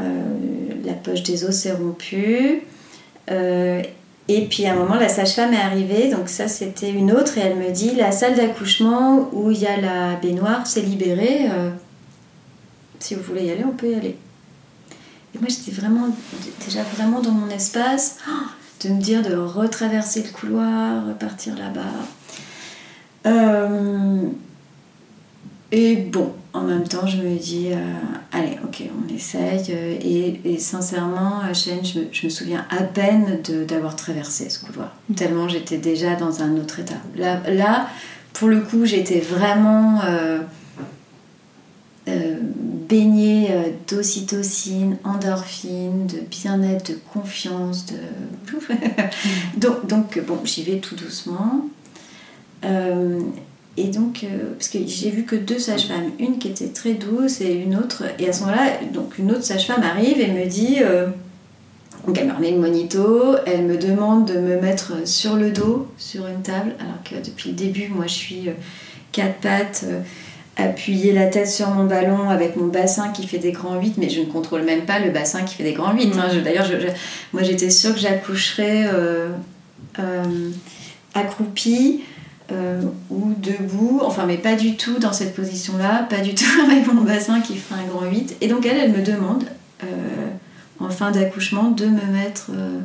Euh, 0.00 0.04
la 0.84 0.92
poche 0.92 1.22
des 1.22 1.44
os 1.44 1.54
s'est 1.54 1.72
rompue. 1.72 2.62
Euh, 3.30 3.82
et 4.28 4.46
puis 4.46 4.66
à 4.66 4.72
un 4.72 4.76
moment, 4.76 4.96
la 4.96 5.08
sage-femme 5.08 5.54
est 5.54 5.60
arrivée, 5.60 6.10
donc 6.10 6.28
ça 6.28 6.48
c'était 6.48 6.90
une 6.90 7.12
autre, 7.12 7.38
et 7.38 7.40
elle 7.40 7.56
me 7.56 7.70
dit 7.70 7.94
la 7.94 8.12
salle 8.12 8.34
d'accouchement 8.36 9.28
où 9.32 9.50
il 9.50 9.58
y 9.58 9.66
a 9.66 9.80
la 9.80 10.16
baignoire 10.16 10.66
s'est 10.66 10.82
libérée. 10.82 11.50
Euh, 11.50 11.70
si 13.00 13.14
vous 13.14 13.22
voulez 13.22 13.46
y 13.46 13.50
aller, 13.50 13.64
on 13.64 13.72
peut 13.72 13.90
y 13.90 13.94
aller. 13.94 14.16
Et 15.34 15.38
moi, 15.38 15.48
j'étais 15.48 15.70
vraiment, 15.72 16.08
déjà 16.64 16.82
vraiment 16.82 17.20
dans 17.20 17.32
mon 17.32 17.48
espace, 17.48 18.18
de 18.82 18.88
me 18.90 19.00
dire 19.00 19.22
de 19.22 19.34
retraverser 19.34 20.22
le 20.22 20.30
couloir, 20.30 21.06
repartir 21.06 21.56
là-bas. 21.56 21.80
Euh, 23.26 24.22
et 25.70 25.96
bon, 25.96 26.32
en 26.52 26.62
même 26.62 26.86
temps, 26.86 27.06
je 27.06 27.16
me 27.16 27.38
dis, 27.38 27.68
euh, 27.70 27.76
allez, 28.32 28.58
ok, 28.64 28.82
on 29.04 29.14
essaye. 29.14 29.72
Et, 29.72 30.40
et 30.44 30.58
sincèrement, 30.58 31.42
Shane, 31.54 31.84
je 31.84 32.00
me, 32.00 32.04
je 32.12 32.26
me, 32.26 32.30
souviens 32.30 32.66
à 32.70 32.82
peine 32.82 33.40
d'avoir 33.66 33.96
traversé 33.96 34.50
ce 34.50 34.64
couloir, 34.64 34.94
mm. 35.08 35.14
tellement 35.14 35.48
j'étais 35.48 35.78
déjà 35.78 36.14
dans 36.16 36.42
un 36.42 36.56
autre 36.56 36.80
état. 36.80 37.00
Là, 37.16 37.40
là 37.48 37.88
pour 38.32 38.48
le 38.48 38.60
coup, 38.60 38.84
j'étais 38.84 39.20
vraiment. 39.20 40.00
Euh, 40.04 40.40
baignée 42.06 43.48
d'ocytocine, 43.88 44.96
endorphine, 45.04 46.06
de 46.06 46.18
bien-être, 46.18 46.92
de 46.92 46.98
confiance, 47.12 47.86
de... 47.86 47.96
donc, 49.56 49.86
donc, 49.86 50.20
bon, 50.26 50.38
j'y 50.44 50.64
vais 50.64 50.78
tout 50.78 50.96
doucement. 50.96 51.68
Euh, 52.64 53.20
et 53.76 53.88
donc, 53.88 54.24
euh, 54.24 54.52
parce 54.52 54.68
que 54.68 54.78
j'ai 54.86 55.10
vu 55.10 55.24
que 55.24 55.36
deux 55.36 55.58
sages-femmes, 55.58 56.10
une 56.18 56.38
qui 56.38 56.48
était 56.48 56.68
très 56.68 56.92
douce 56.92 57.40
et 57.40 57.52
une 57.54 57.76
autre, 57.76 58.04
et 58.18 58.28
à 58.28 58.32
ce 58.32 58.40
moment-là, 58.42 58.80
donc 58.92 59.18
une 59.18 59.30
autre 59.30 59.44
sage-femme 59.44 59.82
arrive 59.82 60.20
et 60.20 60.30
me 60.30 60.46
dit, 60.46 60.78
euh, 60.82 61.06
donc 62.06 62.18
elle 62.18 62.28
me 62.28 62.34
remet 62.34 62.50
le 62.50 62.58
monito, 62.58 63.36
elle 63.46 63.64
me 63.64 63.78
demande 63.78 64.26
de 64.26 64.38
me 64.38 64.60
mettre 64.60 65.06
sur 65.08 65.36
le 65.36 65.50
dos, 65.50 65.88
sur 65.96 66.26
une 66.26 66.42
table, 66.42 66.74
alors 66.80 67.02
que 67.02 67.26
depuis 67.26 67.50
le 67.50 67.56
début, 67.56 67.88
moi 67.88 68.06
je 68.06 68.14
suis 68.14 68.50
quatre 69.10 69.40
pattes, 69.40 69.86
appuyer 70.56 71.12
la 71.12 71.26
tête 71.26 71.48
sur 71.48 71.70
mon 71.70 71.84
ballon 71.84 72.28
avec 72.28 72.56
mon 72.56 72.66
bassin 72.66 73.08
qui 73.08 73.26
fait 73.26 73.38
des 73.38 73.52
grands 73.52 73.80
8, 73.80 73.94
mais 73.96 74.10
je 74.10 74.20
ne 74.20 74.26
contrôle 74.26 74.62
même 74.62 74.82
pas 74.82 74.98
le 74.98 75.10
bassin 75.10 75.42
qui 75.42 75.54
fait 75.54 75.64
des 75.64 75.72
grands 75.72 75.94
8. 75.94 76.12
Hein. 76.18 76.28
D'ailleurs, 76.44 76.68
moi 77.32 77.42
j'étais 77.42 77.70
sûre 77.70 77.94
que 77.94 78.00
j'accoucherais 78.00 78.88
accroupie 81.14 82.02
euh, 82.50 82.82
ou 83.08 83.32
debout, 83.38 84.00
enfin 84.02 84.26
mais 84.26 84.36
pas 84.36 84.54
du 84.54 84.76
tout 84.76 84.98
dans 84.98 85.12
cette 85.12 85.34
position-là, 85.34 86.06
pas 86.10 86.20
du 86.20 86.34
tout 86.34 86.44
avec 86.70 86.92
mon 86.92 87.02
bassin 87.02 87.40
qui 87.40 87.56
fait 87.56 87.74
un 87.74 87.86
grand 87.86 88.06
8. 88.06 88.36
Et 88.40 88.48
donc 88.48 88.66
elle, 88.66 88.78
elle 88.78 88.92
me 88.92 89.02
demande, 89.02 89.44
euh, 89.84 89.86
en 90.80 90.90
fin 90.90 91.10
d'accouchement, 91.10 91.70
de 91.70 91.86
me 91.86 92.04
mettre, 92.12 92.50
euh, 92.50 92.80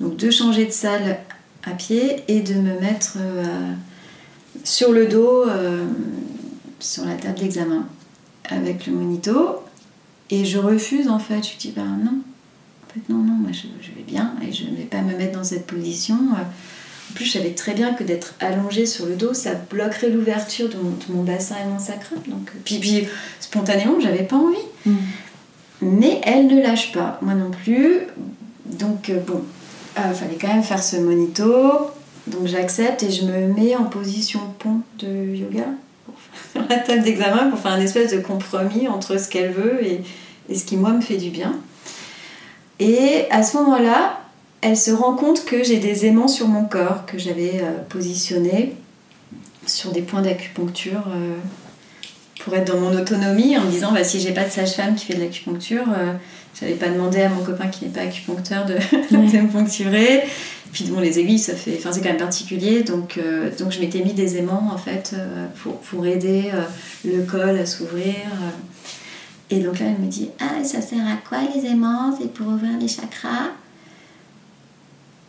donc 0.00 0.16
de 0.16 0.30
changer 0.30 0.66
de 0.66 0.72
salle 0.72 1.18
à 1.64 1.70
pied 1.70 2.22
et 2.28 2.40
de 2.40 2.54
me 2.54 2.78
mettre 2.78 3.16
sur 4.62 4.92
le 4.92 5.06
dos, 5.06 5.46
sur 6.80 7.04
la 7.04 7.14
table 7.14 7.38
d'examen, 7.38 7.86
avec 8.48 8.86
le 8.86 8.92
monito. 8.92 9.62
Et 10.30 10.44
je 10.44 10.58
refuse 10.58 11.08
en 11.08 11.18
fait, 11.18 11.42
je 11.42 11.56
dis 11.58 11.72
ben 11.74 11.98
non, 12.04 12.18
en 12.84 12.92
fait 12.92 13.08
non, 13.08 13.18
non, 13.18 13.34
moi 13.34 13.52
je, 13.52 13.68
je 13.80 13.92
vais 13.92 14.02
bien 14.06 14.34
et 14.46 14.52
je 14.52 14.64
ne 14.64 14.76
vais 14.76 14.84
pas 14.84 15.02
me 15.02 15.16
mettre 15.16 15.38
dans 15.38 15.44
cette 15.44 15.66
position. 15.66 16.16
En 17.10 17.14
plus, 17.14 17.24
je 17.24 17.32
savais 17.32 17.50
très 17.50 17.74
bien 17.74 17.94
que 17.94 18.02
d'être 18.02 18.34
allongée 18.40 18.86
sur 18.86 19.06
le 19.06 19.14
dos, 19.14 19.32
ça 19.32 19.54
bloquerait 19.54 20.10
l'ouverture 20.10 20.68
de, 20.68 20.76
mon, 21.12 21.22
bassin 21.22 21.54
et 21.64 21.68
mon 21.68 21.78
sacrum. 21.78 22.18
Donc, 22.26 22.50
puis, 22.64 22.78
puis 22.78 23.06
spontanément, 23.40 24.00
j'avais 24.00 24.24
pas 24.24 24.36
envie. 24.36 24.56
Mm. 24.84 24.94
Mais 25.82 26.20
elle 26.24 26.46
ne 26.48 26.60
lâche 26.60 26.92
pas, 26.92 27.18
moi 27.22 27.34
non 27.34 27.50
plus. 27.50 28.00
Donc, 28.64 29.10
euh, 29.10 29.20
bon, 29.20 29.42
euh, 29.98 30.12
fallait 30.14 30.38
quand 30.40 30.48
même 30.48 30.62
faire 30.62 30.82
ce 30.82 30.96
monito. 30.96 31.90
Donc, 32.26 32.46
j'accepte 32.46 33.02
et 33.04 33.10
je 33.10 33.24
me 33.24 33.46
mets 33.54 33.76
en 33.76 33.84
position 33.84 34.40
pont 34.58 34.80
de 34.98 35.36
yoga 35.36 35.66
pour 36.56 36.68
la 36.68 36.78
table 36.78 37.02
d'examen 37.02 37.50
pour 37.50 37.58
faire 37.58 37.72
un 37.72 37.80
espèce 37.80 38.12
de 38.12 38.18
compromis 38.18 38.88
entre 38.88 39.18
ce 39.18 39.28
qu'elle 39.28 39.52
veut 39.52 39.84
et, 39.84 40.02
ce 40.54 40.64
qui, 40.64 40.76
moi, 40.76 40.90
me 40.90 41.00
fait 41.00 41.16
du 41.16 41.30
bien. 41.30 41.54
Et 42.78 43.26
à 43.30 43.42
ce 43.42 43.56
moment-là, 43.56 44.20
elle 44.60 44.76
se 44.76 44.90
rend 44.90 45.14
compte 45.14 45.44
que 45.44 45.64
j'ai 45.64 45.78
des 45.78 46.06
aimants 46.06 46.28
sur 46.28 46.48
mon 46.48 46.64
corps 46.64 47.06
que 47.06 47.18
j'avais 47.18 47.60
euh, 47.62 47.78
positionnés 47.88 48.74
sur 49.66 49.92
des 49.92 50.02
points 50.02 50.22
d'acupuncture 50.22 51.04
euh, 51.08 51.34
pour 52.40 52.54
être 52.54 52.72
dans 52.72 52.78
mon 52.78 52.96
autonomie 52.96 53.56
en 53.56 53.62
me 53.62 53.70
disant 53.70 53.92
bah, 53.92 54.04
si 54.04 54.20
j'ai 54.20 54.32
pas 54.32 54.44
de 54.44 54.50
sage-femme 54.50 54.94
qui 54.94 55.06
fait 55.06 55.14
de 55.14 55.20
l'acupuncture, 55.20 55.84
euh, 55.96 56.12
j'avais 56.58 56.74
pas 56.74 56.88
demandé 56.88 57.22
à 57.22 57.28
mon 57.28 57.42
copain 57.42 57.66
qui 57.68 57.84
n'est 57.84 57.90
pas 57.90 58.02
acupuncteur 58.02 58.66
de, 58.66 58.74
me 59.16 59.50
poncturer. 59.50 60.22
Puis 60.76 60.84
bon, 60.90 61.00
les 61.00 61.18
aiguilles, 61.18 61.38
ça 61.38 61.54
fait, 61.54 61.76
enfin 61.78 61.90
c'est 61.90 62.02
quand 62.02 62.10
même 62.10 62.18
particulier, 62.18 62.82
donc, 62.82 63.18
donc 63.58 63.72
je 63.72 63.80
m'étais 63.80 64.04
mis 64.04 64.12
des 64.12 64.36
aimants 64.36 64.70
en 64.70 64.76
fait 64.76 65.16
pour, 65.62 65.78
pour 65.78 66.04
aider 66.04 66.50
le 67.02 67.22
col 67.22 67.58
à 67.58 67.64
s'ouvrir. 67.64 68.14
Et 69.50 69.60
donc 69.60 69.78
là, 69.78 69.86
elle 69.86 70.04
me 70.04 70.10
dit 70.10 70.30
Ah, 70.40 70.64
ça 70.64 70.80
sert 70.80 71.06
à 71.06 71.16
quoi 71.16 71.38
les 71.54 71.66
aimants? 71.66 72.16
C'est 72.18 72.32
pour 72.32 72.48
ouvrir 72.48 72.78
les 72.78 72.88
chakras? 72.88 73.50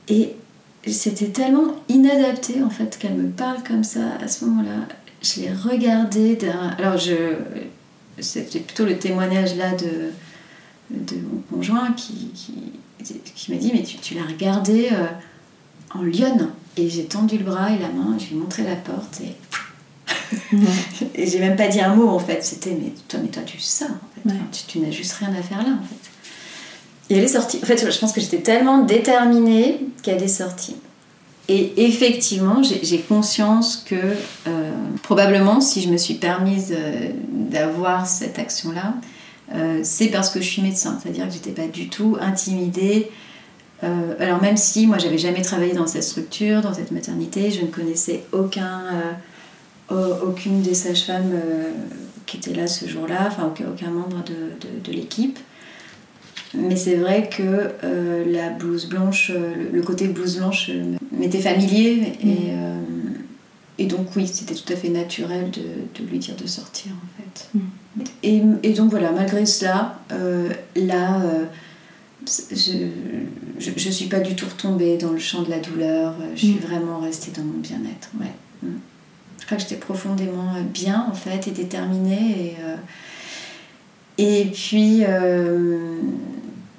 Et 0.08 0.36
c'était 0.88 1.28
tellement 1.28 1.76
inadapté 1.90 2.64
en 2.64 2.70
fait 2.70 2.98
qu'elle 2.98 3.14
me 3.14 3.30
parle 3.30 3.62
comme 3.64 3.84
ça 3.84 4.16
à 4.22 4.28
ce 4.28 4.46
moment-là. 4.46 4.88
Je 5.22 5.42
l'ai 5.42 5.52
regardée. 5.52 6.38
Alors 6.78 6.98
je. 6.98 7.36
C'était 8.20 8.60
plutôt 8.60 8.86
le 8.86 8.98
témoignage 8.98 9.56
là 9.56 9.74
de, 9.76 10.12
mon 10.90 11.42
conjoint 11.52 11.92
qui, 11.92 12.32
qui, 12.34 13.52
m'a 13.52 13.58
dit 13.58 13.72
Mais 13.74 13.84
tu, 13.84 14.16
l'as 14.16 14.24
regardée 14.24 14.90
euh, 14.92 15.06
en 15.98 16.04
lionne. 16.04 16.50
Et 16.78 16.90
j'ai 16.90 17.06
tendu 17.06 17.38
le 17.38 17.44
bras 17.44 17.72
et 17.72 17.80
la 17.80 17.90
main, 17.90 18.18
je 18.20 18.28
lui 18.28 18.36
ai 18.36 18.40
montré 18.40 18.64
la 18.64 18.76
porte 18.76 19.22
et. 19.22 19.36
et 21.16 21.28
j'ai 21.28 21.40
même 21.40 21.56
pas 21.56 21.68
dit 21.68 21.82
un 21.82 21.96
mot 21.96 22.10
en 22.10 22.20
fait. 22.20 22.44
C'était 22.44 22.72
Mais 22.72 22.92
toi, 23.08 23.20
mais 23.24 23.30
toi 23.30 23.44
tu 23.46 23.60
sais 23.60 23.86
ça 23.86 23.92
en 23.92 24.30
fait. 24.30 24.36
Tu, 24.52 24.64
tu 24.68 24.80
n'as 24.80 24.92
juste 24.92 25.14
rien 25.14 25.34
à 25.34 25.42
faire 25.42 25.64
là 25.64 25.70
en 25.82 25.86
fait. 25.86 26.12
Et 27.10 27.18
elle 27.18 27.24
est 27.24 27.30
sortie. 27.30 27.60
En 27.64 27.66
fait, 27.66 27.90
je 27.90 28.00
pense 28.00 28.12
que 28.12 28.22
j'étais 28.22 28.42
tellement 28.42 28.84
déterminée 28.84 29.80
qu'elle 30.04 30.22
est 30.22 30.28
sortie. 30.28 30.76
Et 31.50 31.86
effectivement, 31.86 32.62
j'ai 32.62 33.00
conscience 33.00 33.78
que 33.78 33.96
euh, 33.96 34.72
probablement, 35.02 35.62
si 35.62 35.82
je 35.82 35.88
me 35.88 35.96
suis 35.96 36.16
permise 36.16 36.76
euh, 36.78 37.12
d'avoir 37.32 38.06
cette 38.06 38.38
action-là, 38.38 38.96
euh, 39.56 39.80
c'est 39.84 40.08
parce 40.08 40.30
que 40.30 40.42
je 40.42 40.50
suis 40.50 40.62
médecin. 40.62 41.00
C'est-à-dire 41.02 41.26
que 41.28 41.34
j'étais 41.34 41.52
pas 41.52 41.68
du 41.68 41.88
tout 41.88 42.18
intimidée. 42.20 43.10
Alors 43.82 44.42
même 44.42 44.58
si 44.58 44.88
moi, 44.88 44.98
j'avais 44.98 45.18
jamais 45.18 45.42
travaillé 45.42 45.74
dans 45.74 45.88
cette 45.88 46.04
structure, 46.04 46.62
dans 46.62 46.74
cette 46.74 46.92
maternité, 46.92 47.52
je 47.52 47.62
ne 47.62 47.68
connaissais 47.68 48.24
aucun, 48.32 48.82
aucune 49.90 50.62
des 50.62 50.74
sages-femmes 50.74 51.34
qui 52.26 52.38
étaient 52.38 52.54
là 52.54 52.68
ce 52.68 52.88
jour-là, 52.88 53.28
enfin 53.28 53.48
aucun, 53.48 53.66
aucun 53.70 53.90
membre 53.90 54.24
de, 54.24 54.34
de, 54.34 54.84
de 54.84 54.92
l'équipe. 54.92 55.40
Mais 56.54 56.76
c'est 56.76 56.96
vrai 56.96 57.30
que 57.30 57.72
euh, 57.84 58.24
la 58.26 58.50
blouse 58.50 58.88
blanche, 58.88 59.32
euh, 59.36 59.54
le, 59.72 59.82
côté 59.82 60.08
blouse 60.08 60.38
blanche 60.38 60.70
euh, 60.70 60.96
m'était 61.12 61.42
familier 61.42 62.14
et, 62.24 62.26
mm. 62.26 62.84
et, 63.80 63.86
donc 63.86 64.16
oui, 64.16 64.28
c'était 64.28 64.56
tout 64.56 64.72
à 64.72 64.76
fait 64.76 64.90
naturel 64.90 65.52
de, 65.52 66.02
de, 66.02 66.10
lui 66.10 66.20
dire 66.20 66.36
de 66.36 66.48
sortir 66.48 66.92
en 66.94 67.22
fait. 67.22 67.50
Mm. 67.54 68.04
Et, 68.24 68.70
et, 68.70 68.74
donc 68.74 68.92
voilà, 68.92 69.12
malgré 69.12 69.46
cela, 69.46 70.00
là, 70.76 71.22
je, 72.52 72.88
je, 73.60 73.90
suis 73.90 74.06
pas 74.08 74.20
du 74.20 74.36
tout 74.36 74.46
retombée 74.46 74.98
dans 74.98 75.12
le 75.12 75.20
champ 75.20 75.44
de 75.44 75.50
la 75.50 75.60
douleur, 75.60 76.16
je 76.36 76.40
suis 76.40 76.56
mm. 76.56 76.68
vraiment 76.68 77.00
restée 77.00 77.32
dans 77.32 77.44
mon 77.44 77.60
bien-être. 77.60 78.10
Ouais. 78.20 78.32
Je 79.40 79.46
crois 79.46 79.58
que 79.58 79.64
j'étais 79.64 79.76
profondément 79.76 80.54
bien 80.74 81.08
en 81.10 81.14
fait 81.14 81.48
et 81.48 81.52
déterminée 81.52 82.56
et 82.56 82.56
et 84.20 84.46
puis, 84.46 85.04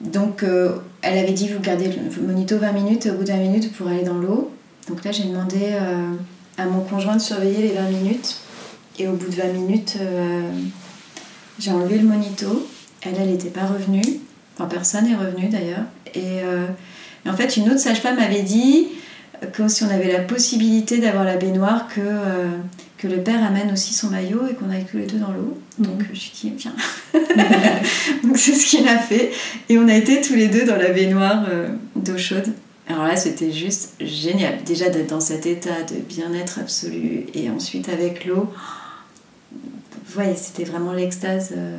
donc, 0.00 0.42
euh, 0.42 0.76
elle 1.02 1.18
avait 1.18 1.32
dit 1.32 1.48
vous 1.48 1.60
gardez 1.60 1.88
le 1.88 2.22
monito 2.26 2.56
20 2.56 2.72
minutes, 2.72 3.08
au 3.12 3.16
bout 3.16 3.24
de 3.24 3.32
20 3.32 3.36
minutes 3.38 3.72
pour 3.72 3.88
aller 3.88 4.04
dans 4.04 4.18
l'eau. 4.18 4.52
Donc 4.88 5.04
là, 5.04 5.12
j'ai 5.12 5.24
demandé 5.24 5.58
euh, 5.62 6.12
à 6.56 6.66
mon 6.66 6.80
conjoint 6.80 7.16
de 7.16 7.20
surveiller 7.20 7.68
les 7.68 7.74
20 7.74 7.90
minutes. 7.90 8.36
Et 8.98 9.06
au 9.06 9.12
bout 9.12 9.28
de 9.28 9.36
20 9.36 9.52
minutes, 9.52 9.96
euh, 10.00 10.50
j'ai 11.58 11.70
enlevé 11.70 11.98
le 11.98 12.06
monito. 12.06 12.66
Elle, 13.02 13.14
elle 13.20 13.30
n'était 13.30 13.50
pas 13.50 13.66
revenue. 13.66 14.02
Enfin, 14.58 14.68
personne 14.68 15.04
n'est 15.04 15.14
revenu 15.14 15.48
d'ailleurs. 15.48 15.84
Et, 16.14 16.38
et, 17.24 17.30
en 17.30 17.36
fait, 17.36 17.56
une 17.56 17.70
autre 17.70 17.78
sage-femme 17.78 18.16
m'avait 18.16 18.42
dit 18.42 18.88
que 19.52 19.68
si 19.68 19.84
on 19.84 19.90
avait 19.90 20.12
la 20.12 20.20
possibilité 20.20 20.98
d'avoir 20.98 21.24
la 21.24 21.36
baignoire, 21.36 21.86
que 21.88 22.00
que 22.98 23.06
le 23.06 23.22
père 23.22 23.42
amène 23.44 23.72
aussi 23.72 23.94
son 23.94 24.10
maillot 24.10 24.48
et 24.50 24.54
qu'on 24.54 24.70
aille 24.70 24.84
tous 24.84 24.98
les 24.98 25.06
deux 25.06 25.18
dans 25.18 25.30
l'eau. 25.30 25.56
Donc 25.78 26.02
je 26.12 26.18
suis 26.18 26.32
dit, 26.34 26.52
viens. 26.56 26.74
Donc 28.24 28.36
c'est 28.36 28.54
ce 28.54 28.66
qu'il 28.66 28.86
a 28.88 28.98
fait. 28.98 29.30
Et 29.68 29.78
on 29.78 29.88
a 29.88 29.94
été 29.94 30.20
tous 30.20 30.34
les 30.34 30.48
deux 30.48 30.64
dans 30.64 30.76
la 30.76 30.90
baignoire 30.90 31.46
euh, 31.48 31.68
d'eau 31.94 32.18
chaude. 32.18 32.52
Alors 32.88 33.04
là, 33.04 33.16
c'était 33.16 33.52
juste 33.52 33.94
génial. 34.00 34.64
Déjà 34.64 34.88
d'être 34.88 35.10
dans 35.10 35.20
cet 35.20 35.46
état 35.46 35.82
de 35.88 36.00
bien-être 36.00 36.58
absolu 36.58 37.26
et 37.34 37.48
ensuite 37.50 37.88
avec 37.88 38.24
l'eau. 38.24 38.52
Vous 39.52 40.14
voyez, 40.14 40.34
c'était 40.36 40.64
vraiment 40.64 40.92
l'extase. 40.92 41.52
Euh, 41.56 41.78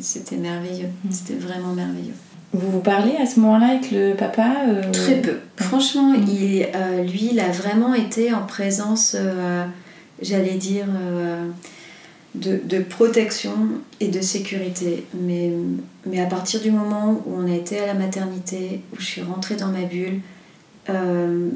c'était 0.00 0.36
merveilleux. 0.36 0.88
Mm. 1.04 1.10
C'était 1.10 1.34
vraiment 1.34 1.72
merveilleux. 1.72 2.14
Vous 2.52 2.70
vous 2.70 2.80
parlez 2.80 3.16
à 3.16 3.26
ce 3.26 3.40
moment-là 3.40 3.66
avec 3.68 3.90
le 3.90 4.14
papa 4.14 4.56
euh, 4.66 4.90
Très 4.90 5.20
peu. 5.20 5.38
Franchement, 5.56 6.10
mm. 6.10 6.24
il, 6.28 6.66
lui, 7.10 7.28
il 7.32 7.40
a 7.40 7.50
vraiment 7.50 7.94
été 7.94 8.32
en 8.32 8.46
présence 8.46 9.16
j'allais 10.20 10.56
dire, 10.56 10.86
euh, 10.88 11.48
de, 12.34 12.78
protection 12.80 13.54
et 14.00 14.08
de 14.08 14.20
sécurité. 14.20 15.04
Mais, 15.14 15.52
mais 16.06 16.20
à 16.20 16.26
partir 16.26 16.60
du 16.60 16.70
moment 16.70 17.22
où 17.26 17.34
on 17.34 17.50
a 17.50 17.54
été 17.54 17.78
à 17.80 17.86
la 17.86 17.94
maternité, 17.94 18.82
où 18.92 18.96
je 19.00 19.04
suis 19.04 19.22
rentrée 19.22 19.56
dans 19.56 19.68
ma 19.68 19.82
bulle, 19.82 20.20
euh, 20.90 21.48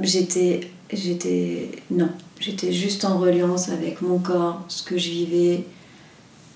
j'étais, 0.00 0.60
j'étais, 0.92 1.70
non, 1.90 2.10
j'étais 2.40 2.72
juste 2.72 3.04
en 3.04 3.18
reliance 3.18 3.68
avec 3.68 4.02
mon 4.02 4.18
corps, 4.18 4.64
ce 4.68 4.82
que 4.82 4.98
je 4.98 5.10
vivais, 5.10 5.64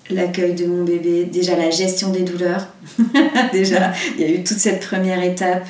l'accueil 0.09 0.53
de 0.53 0.65
mon 0.65 0.83
bébé, 0.83 1.25
déjà 1.25 1.55
la 1.55 1.69
gestion 1.69 2.09
des 2.09 2.21
douleurs. 2.21 2.67
déjà, 3.51 3.93
il 4.17 4.21
y 4.21 4.23
a 4.25 4.29
eu 4.29 4.43
toute 4.43 4.57
cette 4.57 4.85
première 4.85 5.23
étape 5.23 5.67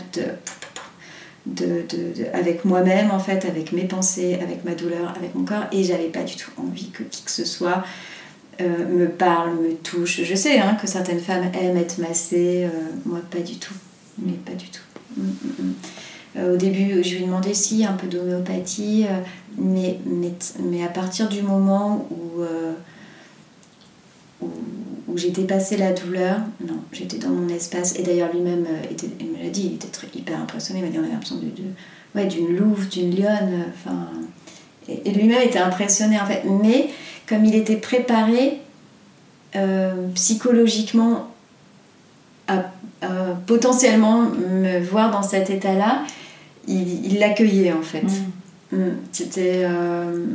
avec 2.34 2.66
moi-même, 2.66 3.12
en 3.12 3.20
fait, 3.20 3.46
avec 3.46 3.72
mes 3.72 3.86
pensées, 3.86 4.38
avec 4.42 4.66
ma 4.66 4.76
douleur, 4.76 5.14
avec 5.16 5.34
mon 5.36 5.46
corps, 5.46 5.66
et 5.72 5.84
j'avais 5.84 6.10
pas 6.10 6.24
du 6.24 6.36
tout 6.36 6.52
envie 6.58 6.90
que 6.90 7.04
qui 7.04 7.24
que 7.24 7.32
ce 7.32 7.46
soit 7.46 7.84
euh, 8.60 8.88
me 8.88 9.08
parle, 9.08 9.52
me 9.56 9.74
touche. 9.76 10.22
Je 10.24 10.36
sais 10.36 10.60
hein, 10.60 10.78
que 10.82 10.88
certaines 10.88 11.20
femmes 11.20 11.52
aiment 11.60 11.78
être 11.78 12.00
massées, 12.00 12.66
euh, 12.66 12.70
moi 13.06 13.20
pas 13.30 13.40
du 13.40 13.58
tout, 13.58 13.76
mais 14.18 14.34
pas 14.34 14.54
du 14.54 14.66
tout. 14.70 14.82
Mm, 15.16 15.22
mm, 15.22 15.66
mm. 15.68 15.74
Euh, 16.38 16.54
au 16.54 16.58
début, 16.58 17.04
je 17.04 17.16
lui 17.16 17.24
ai 17.24 17.26
demandé 17.26 17.54
si 17.54 17.86
un 17.86 17.94
peu 17.94 18.08
d'homéopathie, 18.08 19.06
mais, 19.58 20.00
mais, 20.06 20.34
mais, 20.60 20.84
à 20.84 20.90
partir 20.90 21.30
du 21.30 21.42
moment 21.42 22.08
où, 22.12 22.42
où, 24.42 24.50
où 25.08 25.18
j'étais 25.18 25.44
passée 25.44 25.78
la 25.78 25.94
douleur, 25.94 26.38
non, 26.66 26.80
j'étais 26.92 27.18
dans 27.18 27.30
mon 27.30 27.50
espace. 27.50 27.98
Et 27.98 28.04
d'ailleurs, 28.04 28.32
lui-même, 28.34 28.66
il 29.20 29.28
me 29.28 29.44
l'a 29.44 29.50
dit, 29.50 29.68
il 29.68 29.74
était 29.76 29.88
très, 29.88 30.08
hyper 30.14 30.40
impressionné, 30.40 30.80
il 30.80 30.86
m'a 30.86 30.92
dit 30.92 30.98
on 31.00 31.04
avait 31.04 31.12
l'impression 31.12 31.38
de, 31.38 31.46
de, 31.46 31.64
ouais, 32.16 32.26
d'une 32.26 32.56
louve, 32.56 32.88
d'une 32.90 33.16
lionne. 33.16 33.66
Enfin, 33.74 34.08
et, 34.88 35.10
et 35.10 35.12
lui-même 35.14 35.42
était 35.42 35.60
impressionné 35.60 36.20
en 36.20 36.26
fait. 36.26 36.44
Mais 36.46 36.90
comme 37.28 37.46
il 37.46 37.56
était 37.56 37.78
préparé 37.78 38.60
euh, 39.56 40.08
psychologiquement 40.16 41.28
à, 42.48 42.72
potentiellement 43.46 44.22
me 44.22 44.80
voir 44.80 45.12
dans 45.12 45.22
cet 45.22 45.50
état-là, 45.50 46.04
il 46.68 47.20
l'accueillait 47.20 47.72
en 47.72 47.82
fait. 47.82 48.04
Mm. 48.72 48.78
Mm. 48.78 48.98
C'était, 49.12 49.64
euh, 49.66 50.26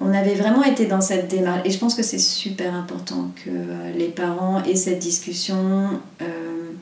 on 0.00 0.12
avait 0.12 0.34
vraiment 0.34 0.64
été 0.64 0.86
dans 0.86 1.00
cette 1.00 1.28
démarche 1.28 1.62
et 1.64 1.70
je 1.70 1.78
pense 1.78 1.94
que 1.94 2.02
c'est 2.02 2.18
super 2.18 2.74
important 2.74 3.30
que 3.44 3.50
les 3.96 4.08
parents 4.08 4.62
aient 4.64 4.76
cette 4.76 4.98
discussion. 4.98 6.00
Euh, 6.20 6.72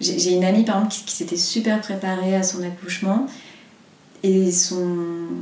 j'ai 0.00 0.32
une 0.32 0.44
amie 0.44 0.64
par 0.64 0.76
exemple 0.76 0.94
qui, 0.94 1.04
qui 1.04 1.14
s'était 1.14 1.36
super 1.36 1.80
préparée 1.80 2.34
à 2.34 2.42
son 2.42 2.62
accouchement 2.62 3.26
et 4.22 4.52
son, 4.52 4.96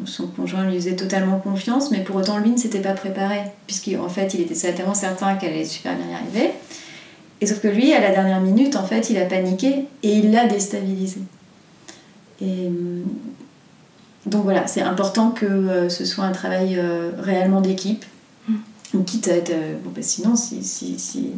son, 0.05 0.29
conjoint 0.29 0.65
lui 0.65 0.77
faisait 0.77 0.97
totalement 0.97 1.39
confiance, 1.41 1.91
mais 1.91 2.05
pour 2.05 2.17
autant 2.17 2.39
lui 2.39 2.51
ne 2.51 2.57
s'était 2.57 2.81
pas 2.81 2.93
préparé, 2.93 3.41
puisqu'en 3.67 4.09
fait 4.09 4.35
il 4.35 4.41
était 4.41 4.55
tellement 4.73 4.95
certain 4.95 5.35
qu'elle 5.35 5.53
allait 5.53 5.65
super 5.65 5.97
bien 5.97 6.07
y 6.07 6.15
arriver. 6.15 6.53
Et 7.41 7.47
sauf 7.47 7.61
que 7.61 7.69
lui, 7.69 7.93
à 7.93 8.01
la 8.01 8.11
dernière 8.11 8.41
minute, 8.41 8.75
en 8.77 8.85
fait, 8.85 9.11
il 9.11 9.19
a 9.19 9.25
paniqué 9.25 9.87
et 10.03 10.13
il 10.13 10.33
l'a 10.33 10.47
déstabilisé. 10.47 11.21
Et 12.41 12.67
euh, 12.67 13.03
donc 14.29 14.45
voilà, 14.45 14.67
c'est 14.67 14.83
important 14.83 15.31
que 15.31 15.47
euh, 15.47 15.89
ce 15.89 16.05
soit 16.05 16.25
un 16.25 16.33
travail 16.33 16.77
euh, 16.79 17.11
réellement 17.19 17.61
d'équipe, 17.61 18.05
mm. 18.49 19.05
quitte 19.05 19.29
à 19.29 19.37
être. 19.37 19.53
bon, 19.85 19.91
bah, 19.95 20.03
sinon, 20.03 20.37
si, 20.37 20.63
si, 20.63 20.99
si, 20.99 21.33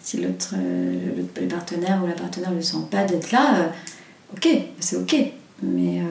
si 0.00 0.20
l'autre, 0.20 0.54
le, 0.56 1.22
le, 1.42 1.48
partenaire 1.48 2.00
ou 2.02 2.06
la 2.06 2.14
partenaire 2.14 2.52
ne 2.52 2.60
sent 2.60 2.86
pas 2.90 3.04
d'être 3.04 3.32
là, 3.32 3.72
ok, 4.34 4.48
c'est 4.80 4.96
ok. 4.96 5.16
Mais 5.62 6.02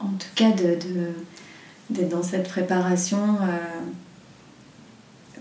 en 0.00 0.08
tout 0.18 0.28
cas 0.34 0.50
d'être 0.50 0.86
de, 1.90 2.04
dans 2.04 2.22
cette 2.22 2.48
préparation 2.48 3.18
euh, 3.42 3.56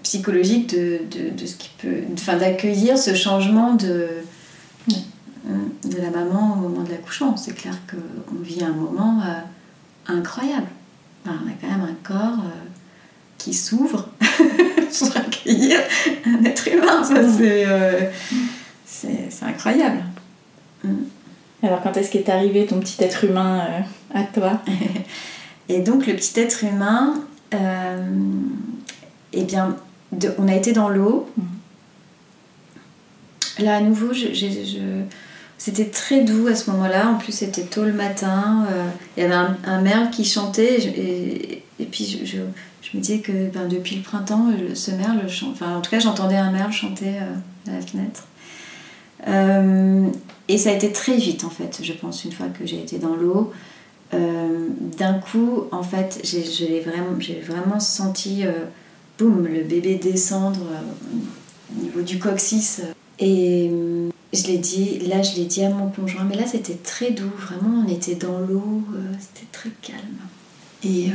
psychologique 0.01 0.69
de, 0.69 0.99
de, 1.09 1.45
ce 1.45 1.55
qui 1.55 1.69
peut 1.82 2.01
enfin 2.13 2.38
d'accueillir 2.38 2.97
ce 2.97 3.13
changement 3.13 3.74
de 3.74 4.07
de 5.84 5.97
la 5.97 6.09
maman 6.09 6.53
au 6.53 6.55
moment 6.55 6.84
de 6.84 6.89
l'accouchement 6.89 7.36
c'est 7.36 7.53
clair 7.53 7.78
qu'on 7.89 8.41
vit 8.41 8.63
un 8.63 8.71
moment 8.71 9.19
euh, 9.21 9.41
incroyable 10.08 10.68
on 11.26 11.32
a 11.32 11.54
quand 11.62 11.68
même 11.68 11.82
un 11.82 11.95
corps 12.04 12.39
euh, 12.39 12.70
qui 13.38 13.54
s'ouvre 13.54 14.10
pour 14.99 15.18
accueillir 15.18 15.80
un 16.26 16.43
être 16.43 16.68
humain 16.68 17.04
c'est 18.86 19.45
incroyable 19.45 20.04
mm. 20.84 21.04
Alors 21.64 21.82
quand 21.82 21.95
est-ce 21.95 22.12
qu'est 22.12 22.30
arrivé 22.30 22.66
ton 22.66 22.80
petit 22.82 23.01
être 23.01 23.24
humain 23.24 23.62
euh, 23.62 23.80
à 24.20 24.24
toi? 24.24 24.62
Et 25.70 25.80
donc 25.80 26.06
le 26.08 26.14
petit 26.14 26.38
être 26.41 26.66
humain, 26.66 27.24
euh, 27.54 28.06
eh 29.32 29.43
bien, 29.45 29.78
on 30.38 30.49
a 30.49 30.56
été 30.56 30.74
dans 30.74 30.89
l'eau. 30.89 31.30
Mm. 31.38 31.43
Là 33.64 33.78
à 33.78 33.82
nouveau, 33.82 34.12
c'était 35.58 35.86
très 35.86 36.22
doux 36.22 36.47
à 36.47 36.56
ce 36.56 36.70
moment-là. 36.72 37.10
En 37.10 37.16
plus, 37.16 37.32
c'était 37.32 37.64
tôt 37.64 37.86
le 37.86 37.93
matin. 37.93 38.66
Euh, 38.72 38.88
il 39.16 39.24
y 39.24 39.26
avait 39.26 39.36
un, 39.66 39.82
merle 39.82 40.10
qui 40.10 40.26
chantait. 40.26 40.80
Et, 41.80 41.86
puis, 41.86 42.26
je, 42.26 42.38
me 42.97 43.01
disais 43.01 43.20
que 43.20 43.49
ben, 43.49 43.68
depuis 43.68 43.95
le 43.95 44.01
printemps, 44.04 44.47
ce 44.74 44.91
merle, 44.91 45.22
enfin, 45.51 45.78
en 45.78 45.82
tout 45.82 45.89
cas, 45.89 45.99
j'entendais 45.99 46.38
un 46.38 46.51
merle 46.51 46.72
chanter 46.72 47.18
à 47.68 47.72
la 47.72 47.82
fenêtre. 47.82 48.28
Et 50.47 50.58
ça 50.58 50.70
a 50.70 50.74
été 50.74 50.91
très 50.91 51.16
vite 51.16 51.43
en 51.43 51.49
fait, 51.49 51.80
je 51.82 51.93
pense, 51.93 52.26
une 52.26 52.32
fois 52.32 52.47
que 52.47 52.66
j'ai 52.66 52.80
été 52.80 52.97
dans 52.99 53.16
l'eau. 53.16 53.51
Euh, 54.14 54.68
d'un 54.97 55.14
coup, 55.14 55.64
en 55.72 55.84
fait, 55.84 56.22
j'ai 56.24 56.82
vraiment, 56.82 57.18
vraiment 57.43 57.80
senti, 57.80 58.45
euh, 58.45 58.51
boum, 59.18 59.47
le 59.47 59.64
bébé 59.64 59.95
descendre 59.95 60.60
euh, 60.60 61.76
au 61.76 61.84
niveau 61.84 62.01
du 62.01 62.20
coccyx. 62.20 62.82
Et 63.20 63.72
je 64.34 64.47
l'ai 64.47 64.57
dit, 64.57 64.99
là 64.99 65.21
je 65.21 65.36
l'ai 65.36 65.45
dit 65.45 65.63
à 65.63 65.69
mon 65.69 65.89
conjoint, 65.89 66.23
mais 66.23 66.36
là 66.36 66.45
c'était 66.45 66.75
très 66.75 67.11
doux, 67.11 67.31
vraiment 67.38 67.86
on 67.86 67.91
était 67.91 68.15
dans 68.15 68.39
l'eau, 68.39 68.84
c'était 69.19 69.47
très 69.51 69.69
calme. 69.81 69.99
Et 70.84 71.11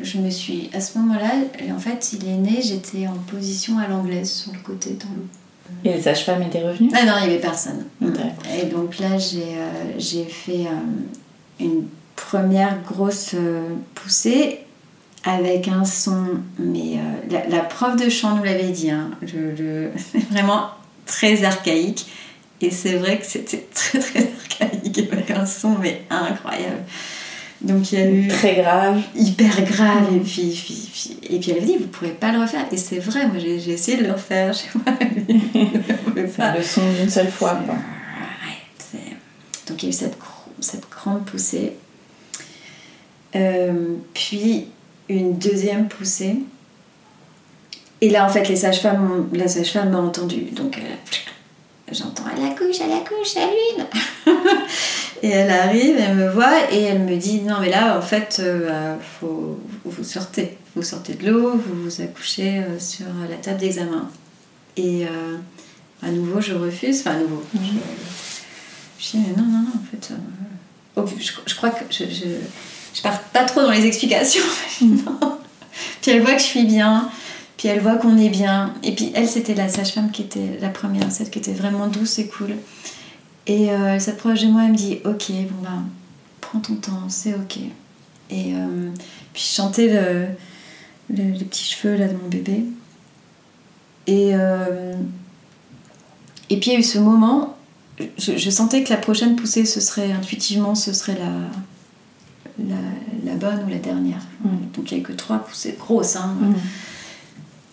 je 0.00 0.18
me 0.18 0.30
suis, 0.30 0.70
à 0.72 0.80
ce 0.80 0.98
moment-là, 0.98 1.32
en 1.74 1.78
fait 1.78 2.12
il 2.12 2.28
est 2.28 2.36
né, 2.36 2.60
j'étais 2.62 3.06
en 3.06 3.16
position 3.30 3.78
à 3.78 3.88
l'anglaise 3.88 4.30
sur 4.30 4.52
le 4.52 4.58
côté 4.60 4.90
dans 4.90 5.08
l'eau. 5.08 5.26
Et 5.84 5.92
les 5.92 6.00
sages-femmes 6.00 6.42
étaient 6.42 6.62
revenues? 6.62 6.90
Ah 6.94 7.04
non, 7.04 7.12
il 7.22 7.28
n'y 7.28 7.34
avait 7.34 7.40
personne. 7.40 7.84
Et 8.54 8.66
donc 8.66 8.98
là, 8.98 9.18
j'ai 9.18 9.56
euh, 9.56 10.24
fait 10.28 10.66
euh, 10.66 11.60
une 11.60 11.86
première 12.14 12.82
grosse 12.82 13.32
euh, 13.34 13.68
poussée 13.94 14.60
avec 15.24 15.68
un 15.68 15.84
son, 15.84 16.24
mais 16.58 16.98
la, 17.50 17.60
prof 17.60 17.96
de 17.96 18.08
chant 18.08 18.36
nous 18.36 18.44
l'avait 18.44 18.70
dit, 18.70 18.90
hein, 18.92 19.10
le, 19.22 19.90
vraiment 20.30 20.68
très 21.06 21.44
archaïque. 21.44 22.06
Et 22.60 22.70
c'est 22.70 22.94
vrai 22.94 23.18
que 23.18 23.26
c'était 23.26 23.66
très 23.74 23.98
très 23.98 24.28
archaïque 24.38 24.98
avec 25.12 25.30
un 25.30 25.46
son 25.46 25.76
mais 25.80 26.02
incroyable. 26.10 26.84
Donc 27.62 27.90
il 27.92 27.98
y 27.98 28.02
a 28.02 28.10
eu. 28.10 28.28
Très 28.28 28.56
grave. 28.56 29.00
Hyper 29.14 29.64
grave. 29.64 30.14
Et, 30.14 30.20
puis, 30.20 31.20
et 31.30 31.38
puis 31.38 31.50
elle 31.50 31.56
avait 31.56 31.66
dit, 31.66 31.76
vous 31.76 31.84
ne 31.84 31.88
pourrez 31.88 32.10
pas 32.10 32.32
le 32.32 32.40
refaire. 32.40 32.66
Et 32.70 32.76
c'est 32.76 32.98
vrai, 32.98 33.26
moi 33.26 33.38
j'ai 33.38 33.70
essayé 33.70 33.96
de 33.96 34.04
le 34.04 34.12
refaire 34.12 34.52
chez 34.52 34.68
moi. 34.74 34.94
c'est 36.14 36.56
le 36.58 36.62
son 36.62 36.92
d'une 36.92 37.08
seule 37.08 37.30
fois. 37.30 37.58
Quoi. 37.64 37.76
Donc 39.66 39.82
il 39.82 39.86
y 39.86 39.88
a 39.88 39.90
eu 39.90 39.92
cette, 39.92 40.16
cette 40.60 40.88
grande 40.90 41.24
poussée. 41.24 41.72
Euh, 43.34 43.96
puis 44.14 44.68
une 45.08 45.38
deuxième 45.38 45.88
poussée. 45.88 46.36
Et 48.00 48.10
là, 48.10 48.26
en 48.26 48.28
fait, 48.28 48.48
les 48.48 48.56
sages-femmes, 48.56 49.28
la 49.32 49.48
sage-femme 49.48 49.90
m'a 49.90 49.98
entendu. 49.98 50.42
Donc, 50.52 50.78
euh, 50.78 51.92
j'entends, 51.92 52.24
elle 52.36 52.44
accouche, 52.44 52.76
elle 52.80 52.92
accouche, 52.92 53.28
salut 53.28 53.86
Et 55.22 55.30
elle 55.30 55.50
arrive, 55.50 55.96
elle 55.98 56.14
me 56.14 56.28
voit 56.28 56.70
et 56.70 56.82
elle 56.82 57.00
me 57.00 57.16
dit 57.16 57.40
non 57.40 57.54
mais 57.58 57.70
là 57.70 57.96
en 57.96 58.02
fait 58.02 58.36
euh, 58.38 58.68
bah, 58.68 59.02
faut, 59.18 59.58
vous 59.86 60.04
sortez, 60.04 60.58
vous 60.74 60.82
sortez 60.82 61.14
de 61.14 61.30
l'eau, 61.30 61.52
vous 61.52 61.84
vous 61.84 62.02
accouchez 62.02 62.58
euh, 62.58 62.78
sur 62.78 63.06
la 63.28 63.36
table 63.36 63.58
d'examen. 63.58 64.10
Et 64.76 65.06
à 66.02 66.10
nouveau 66.10 66.42
je 66.42 66.52
refuse, 66.52 67.00
enfin 67.00 67.12
à 67.12 67.18
nouveau. 67.20 67.42
Mhm. 67.54 67.62
Je, 68.98 69.10
dis 69.12 69.24
mais 69.26 69.42
non 69.42 69.48
non 69.48 69.60
non 69.60 71.02
en 71.02 71.06
fait 71.06 71.22
je, 71.46 71.54
crois 71.54 71.70
que 71.70 71.84
je, 71.90 72.04
je, 72.04 72.26
je, 72.92 73.00
pars 73.02 73.18
pas 73.18 73.44
trop 73.44 73.62
dans 73.62 73.70
les 73.70 73.86
explications. 73.86 74.44
Mhm. 74.82 75.02
puis 76.02 76.10
elle 76.10 76.20
voit 76.20 76.34
que 76.34 76.40
je 76.40 76.46
suis 76.46 76.64
bien. 76.64 77.10
Puis 77.56 77.68
elle 77.68 77.80
voit 77.80 77.96
qu'on 77.96 78.18
est 78.18 78.28
bien. 78.28 78.74
Et 78.82 78.94
puis 78.94 79.12
elle, 79.14 79.28
c'était 79.28 79.54
la 79.54 79.68
sage-femme 79.68 80.10
qui 80.10 80.22
était 80.22 80.58
la 80.60 80.68
première, 80.68 81.10
celle 81.10 81.30
qui 81.30 81.38
était 81.38 81.54
vraiment 81.54 81.86
douce 81.86 82.18
et 82.18 82.26
cool. 82.26 82.56
Et 83.46 83.70
euh, 83.70 83.94
elle 83.94 84.00
s'approche 84.00 84.42
de 84.42 84.48
moi, 84.48 84.64
elle 84.64 84.72
me 84.72 84.76
dit 84.76 84.98
Ok, 85.04 85.30
bon 85.30 85.62
ben, 85.62 85.84
prends 86.40 86.60
ton 86.60 86.74
temps, 86.74 87.08
c'est 87.08 87.34
ok. 87.34 87.58
Et 88.28 88.54
euh, 88.54 88.90
puis 89.32 89.42
je 89.42 89.54
chantais 89.54 89.88
le, 89.88 90.28
les 91.10 91.44
petits 91.44 91.64
cheveux 91.64 91.96
là 91.96 92.08
de 92.08 92.14
mon 92.14 92.28
bébé. 92.28 92.64
Et, 94.06 94.30
euh, 94.34 94.94
et 96.50 96.58
puis 96.58 96.70
il 96.70 96.74
y 96.74 96.76
a 96.76 96.80
eu 96.80 96.84
ce 96.84 96.98
moment, 96.98 97.56
je, 98.18 98.50
sentais 98.50 98.82
que 98.84 98.90
la 98.90 98.98
prochaine 98.98 99.36
poussée, 99.36 99.64
ce 99.64 99.80
serait 99.80 100.12
intuitivement, 100.12 100.74
ce 100.74 100.92
serait 100.92 101.18
la, 102.58 102.74
la, 103.24 103.34
bonne 103.34 103.64
ou 103.64 103.68
la 103.68 103.78
dernière. 103.78 104.22
Mm. 104.44 104.48
Donc 104.74 104.90
il 104.90 104.98
n'y 104.98 105.04
a 105.04 105.06
que 105.06 105.12
trois 105.12 105.38
poussées 105.38 105.76
grosses. 105.78 106.16
Hein. 106.16 106.36
Mm. 106.40 106.54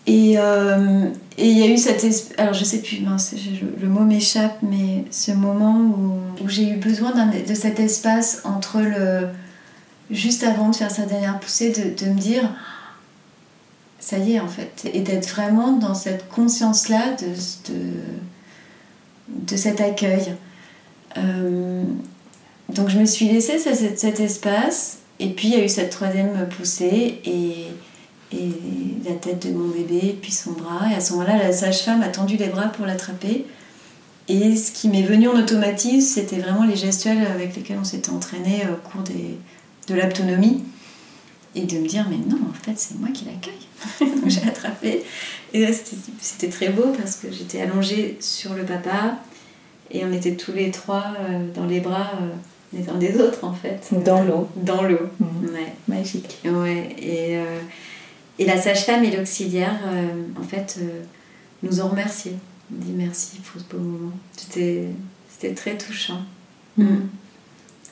Et 0.06 0.34
euh, 0.38 1.06
et 1.38 1.48
il 1.48 1.58
y 1.58 1.62
a 1.62 1.66
eu 1.66 1.78
cette. 1.78 2.34
Alors 2.38 2.54
je 2.54 2.64
sais 2.64 2.80
plus, 2.80 2.98
le, 3.80 3.88
mot 3.88 4.00
m'échappe, 4.00 4.58
mais 4.62 5.04
ce 5.10 5.32
moment 5.32 5.76
où, 5.76 6.44
où 6.44 6.48
j'ai 6.48 6.68
eu 6.68 6.76
besoin 6.76 7.12
de 7.12 7.54
cet 7.54 7.80
espace 7.80 8.42
entre 8.44 8.80
le. 8.80 9.28
Juste 10.10 10.44
avant 10.44 10.68
de 10.68 10.76
faire 10.76 10.90
sa 10.90 11.06
dernière 11.06 11.40
poussée, 11.40 11.70
de, 11.70 12.04
de 12.04 12.10
me 12.10 12.18
dire 12.18 12.50
ça 14.04 14.18
y 14.18 14.34
est 14.34 14.40
en 14.40 14.48
fait. 14.48 14.88
Et 14.92 15.00
d'être 15.00 15.28
vraiment 15.28 15.72
dans 15.72 15.94
cette 15.94 16.28
conscience-là 16.28 17.16
de, 17.18 17.72
de, 17.72 17.80
de, 19.28 19.56
cet 19.56 19.80
accueil. 19.80 20.34
Euh, 21.16 21.84
donc 22.68 22.90
je 22.90 22.98
me 22.98 23.06
suis 23.06 23.28
laissée 23.28 23.58
cet, 23.58 23.98
cet 23.98 24.20
espace, 24.20 24.98
et 25.20 25.30
puis 25.30 25.48
il 25.48 25.54
y 25.54 25.56
a 25.56 25.64
eu 25.64 25.68
cette 25.68 25.90
troisième 25.90 26.48
poussée, 26.50 27.20
et 27.24 27.68
et 28.34 29.08
la 29.08 29.14
tête 29.14 29.46
de 29.46 29.52
mon 29.52 29.68
bébé, 29.68 30.16
puis 30.20 30.32
son 30.32 30.52
bras. 30.52 30.90
Et 30.90 30.94
à 30.94 31.00
ce 31.00 31.12
moment-là, 31.12 31.38
la 31.38 31.52
sage-femme 31.52 32.02
a 32.02 32.08
tendu 32.08 32.36
les 32.36 32.48
bras 32.48 32.68
pour 32.68 32.86
l'attraper. 32.86 33.44
Et 34.28 34.56
ce 34.56 34.72
qui 34.72 34.88
m'est 34.88 35.02
venu 35.02 35.28
en 35.28 35.36
automatisme, 35.38 36.00
c'était 36.00 36.38
vraiment 36.38 36.64
les 36.64 36.76
gestuels 36.76 37.26
avec 37.26 37.54
lesquels 37.56 37.76
on 37.80 37.84
s'était 37.84 38.10
entraîné 38.10 38.62
au 38.72 38.88
cours 38.88 39.02
des, 39.02 39.36
de 39.88 40.00
l'autonomie. 40.00 40.62
Et 41.56 41.66
de 41.66 41.78
me 41.78 41.86
dire, 41.86 42.06
mais 42.10 42.16
non, 42.16 42.38
en 42.50 42.52
fait, 42.64 42.72
c'est 42.76 42.98
moi 42.98 43.10
qui 43.14 43.26
l'accueille. 43.26 43.54
Donc 44.20 44.28
j'ai 44.28 44.42
attrapé. 44.48 45.04
Et 45.52 45.60
là, 45.60 45.68
c'était 46.20 46.48
très 46.48 46.70
beau 46.70 46.86
parce 46.98 47.16
que 47.16 47.30
j'étais 47.30 47.60
allongée 47.60 48.16
sur 48.20 48.54
le 48.54 48.64
papa 48.64 49.18
et 49.90 50.04
on 50.04 50.12
était 50.12 50.34
tous 50.34 50.50
les 50.52 50.72
trois 50.72 51.12
euh, 51.20 51.46
dans 51.54 51.66
les 51.66 51.78
bras 51.80 52.10
euh, 52.20 52.26
les 52.76 52.88
uns 52.88 52.94
des 52.98 53.20
autres, 53.20 53.44
en 53.44 53.52
fait. 53.52 53.88
Dans 54.04 54.24
l'eau. 54.24 54.48
Dans 54.56 54.82
l'eau, 54.82 54.98
Mhm. 55.20 55.50
ouais. 55.54 55.72
Magique. 55.86 56.38
Ouais, 56.44 56.96
et, 56.98 57.36
euh, 57.36 57.60
et 58.38 58.44
la 58.44 58.60
sage-femme 58.60 59.04
et 59.04 59.10
l'auxiliaire, 59.10 59.78
euh, 59.86 60.40
en 60.40 60.42
fait, 60.42 60.78
euh, 60.80 61.02
nous 61.62 61.80
ont 61.80 61.88
remerciés. 61.88 62.34
On 62.72 62.82
dit 62.84 62.92
merci 62.92 63.38
pour 63.38 63.60
ce 63.60 63.66
beau 63.66 63.82
moment. 63.82 64.12
C'était 64.36 65.54
très 65.54 65.76
touchant. 65.76 66.22
Mhm. 66.76 67.08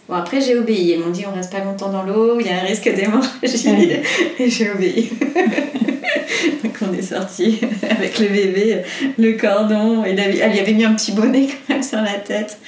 Bon, 0.08 0.14
après, 0.14 0.40
j'ai 0.40 0.56
obéi. 0.56 0.92
Ils 0.92 1.00
m'ont 1.00 1.10
dit 1.10 1.24
on 1.26 1.34
reste 1.34 1.52
pas 1.52 1.62
longtemps 1.62 1.90
dans 1.90 2.02
l'eau, 2.02 2.40
il 2.40 2.46
y 2.46 2.50
a 2.50 2.60
un 2.60 2.64
risque 2.64 2.92
d'hémorragie. 2.92 3.68
Ouais. 3.68 4.02
Et 4.38 4.50
j'ai 4.50 4.70
obéi. 4.70 5.10
Donc, 6.64 6.76
on 6.80 6.92
est 6.92 7.02
sorti 7.02 7.60
avec 7.90 8.18
le 8.18 8.28
bébé, 8.28 8.82
le 9.18 9.32
cordon. 9.34 10.04
Il 10.04 10.18
avait, 10.18 10.38
elle 10.38 10.56
y 10.56 10.60
avait 10.60 10.72
mis 10.72 10.84
un 10.84 10.94
petit 10.94 11.12
bonnet 11.12 11.46
quand 11.46 11.74
même 11.74 11.82
sur 11.82 12.00
la 12.00 12.14
tête. 12.14 12.58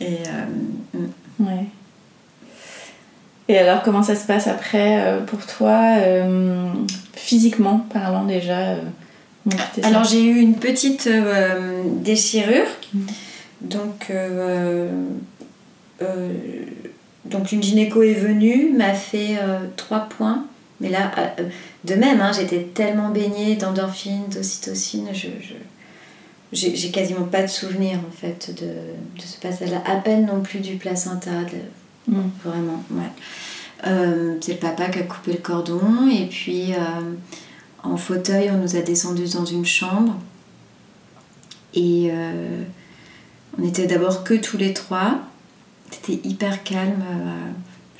Et 0.00 0.18
euh, 0.26 0.98
Ouais. 1.40 1.66
Et 3.48 3.56
alors, 3.58 3.82
comment 3.82 4.02
ça 4.02 4.14
se 4.14 4.26
passe 4.26 4.46
après 4.46 5.00
euh, 5.02 5.20
pour 5.24 5.44
toi, 5.46 5.96
euh, 5.98 6.66
physiquement 7.14 7.78
parlant 7.92 8.24
déjà 8.24 8.58
euh, 8.58 8.80
Alors 9.82 10.04
j'ai 10.04 10.22
eu 10.22 10.36
une 10.38 10.56
petite 10.56 11.08
déchirure. 12.02 12.66
Mhm. 12.94 13.06
Donc, 13.62 14.12
donc 17.24 17.52
une 17.52 17.62
gynéco 17.62 18.02
est 18.02 18.14
venue, 18.14 18.72
m'a 18.76 18.94
fait 18.94 19.36
trois 19.76 20.00
points. 20.08 20.44
Mais 20.80 20.90
là, 20.90 21.10
de 21.84 21.94
même, 21.94 22.20
hein, 22.20 22.30
j'étais 22.32 22.68
tellement 22.72 23.08
baignée 23.08 23.56
d'endorphine, 23.56 24.28
d'ocytocine, 24.32 25.08
je, 25.12 25.26
je- 25.40 25.54
j'ai 26.52 26.76
j'ai 26.76 26.90
quasiment 26.90 27.24
pas 27.26 27.42
de 27.42 27.48
souvenir 27.48 27.98
en 27.98 28.12
fait 28.12 28.54
de, 28.54 28.66
de 28.66 29.22
ce 29.26 29.38
passage-là. 29.40 29.82
À 29.84 29.96
peine 29.96 30.26
non 30.26 30.40
plus 30.40 30.60
du 30.60 30.76
placenta, 30.76 31.30
de- 31.30 31.58
Mhm. 32.08 32.30
vraiment, 32.44 32.82
ouais. 32.90 33.10
Euh, 33.86 34.36
c'est 34.40 34.54
le 34.54 34.58
papa 34.58 34.88
qui 34.88 34.98
a 34.98 35.02
coupé 35.02 35.32
le 35.32 35.38
cordon 35.38 36.08
et 36.10 36.26
puis 36.26 36.72
euh, 36.72 37.14
en 37.84 37.96
fauteuil, 37.96 38.50
on 38.50 38.58
nous 38.58 38.74
a 38.76 38.80
descendus 38.80 39.34
dans 39.34 39.44
une 39.44 39.64
chambre 39.64 40.16
et 41.74 42.08
euh, 42.10 42.62
on 43.56 43.64
était 43.64 43.86
d'abord 43.86 44.24
que 44.24 44.34
tous 44.34 44.56
les 44.56 44.72
trois. 44.72 45.20
C'était 45.90 46.28
hyper 46.28 46.64
calme. 46.64 47.02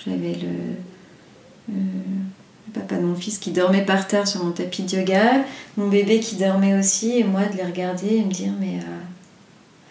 J'avais 0.04 0.34
le, 0.34 1.74
le 1.74 2.72
papa 2.74 2.96
de 2.96 3.02
mon 3.02 3.14
fils 3.14 3.38
qui 3.38 3.50
dormait 3.50 3.84
par 3.84 4.06
terre 4.06 4.28
sur 4.28 4.44
mon 4.44 4.50
tapis 4.50 4.82
de 4.82 4.96
yoga, 4.98 5.44
mon 5.76 5.88
bébé 5.88 6.20
qui 6.20 6.36
dormait 6.36 6.78
aussi 6.78 7.18
et 7.18 7.24
moi 7.24 7.46
de 7.46 7.56
les 7.56 7.64
regarder 7.64 8.16
et 8.16 8.24
me 8.24 8.30
dire 8.30 8.52
mais 8.60 8.78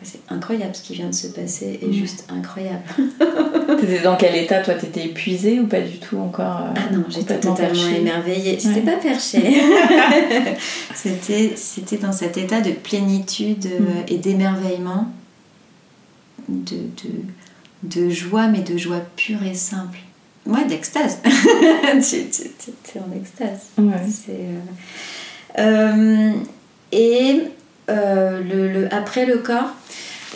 c'est 0.04 0.20
incroyable 0.30 0.76
ce 0.76 0.82
qui 0.84 0.94
vient 0.94 1.08
de 1.10 1.16
se 1.16 1.28
passer 1.28 1.80
et 1.82 1.86
Ouais. 1.88 1.94
juste 1.94 2.26
incroyable. 2.30 2.84
T'étais 3.80 4.02
dans 4.04 4.16
quel 4.16 4.36
état 4.36 4.62
Toi, 4.62 4.76
t'étais 4.76 5.06
épuisée 5.06 5.60
ou 5.60 5.68
pas 5.68 5.82
du 5.82 5.98
tout 6.00 6.18
encore 6.18 6.62
euh, 6.62 6.74
Ah 6.76 6.94
non, 6.94 7.04
j'étais 7.10 7.36
totalement 7.40 7.56
perchée? 7.56 7.98
émerveillée. 7.98 8.58
J'étais 8.60 8.80
Ouais. 8.82 8.82
pas 8.94 8.98
perchée. 8.98 9.62
c'était, 10.96 11.54
c'était 11.56 11.98
dans 11.98 12.12
cet 12.12 12.38
état 12.38 12.62
de 12.62 12.72
plénitude 12.72 13.66
euh, 13.66 13.80
Mm. 13.80 14.06
et 14.08 14.18
d'émerveillement, 14.18 15.08
de, 16.50 16.76
de, 16.78 17.12
de 18.06 18.10
joie, 18.10 18.48
mais 18.48 18.62
de 18.62 18.78
joie 18.78 19.02
pure 19.16 19.44
et 19.44 19.54
simple. 19.54 20.00
Ouais, 20.46 20.66
d'extase. 20.66 21.20
tu, 21.24 21.30
tu, 22.30 22.44
tu- 22.58 22.72
t'es 22.84 23.00
en 23.00 23.12
extase. 23.18 23.60
Ouais. 23.78 23.94
C'est, 24.10 24.40
euh, 25.60 25.60
euh, 25.60 26.32
et 26.94 27.42
euh, 27.90 28.42
le, 28.42 28.72
le- 28.72 28.94
après 28.94 29.26
le 29.26 29.38
corps, 29.40 29.74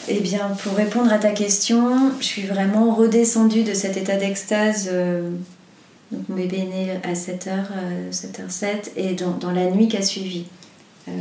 eh 0.07 0.19
bien, 0.19 0.49
pour 0.63 0.73
répondre 0.73 1.11
à 1.11 1.19
ta 1.19 1.31
question, 1.31 2.11
je 2.19 2.25
suis 2.25 2.43
vraiment 2.43 2.93
redescendue 2.93 3.63
de 3.63 3.73
cet 3.73 3.97
état 3.97 4.15
d'extase. 4.15 4.89
euh, 4.91 5.29
donc 6.11 6.27
mon 6.27 6.35
bébé 6.35 6.57
est 6.57 6.65
né 6.65 6.91
à 7.03 7.13
7h, 7.13 7.47
euh, 7.49 8.11
7h07, 8.11 8.91
et 8.97 9.13
dans, 9.13 9.51
la 9.51 9.69
nuit 9.69 9.87
qui 9.87 9.97
a 9.97 10.01
suivi. 10.01 10.45
Euh, 11.07 11.11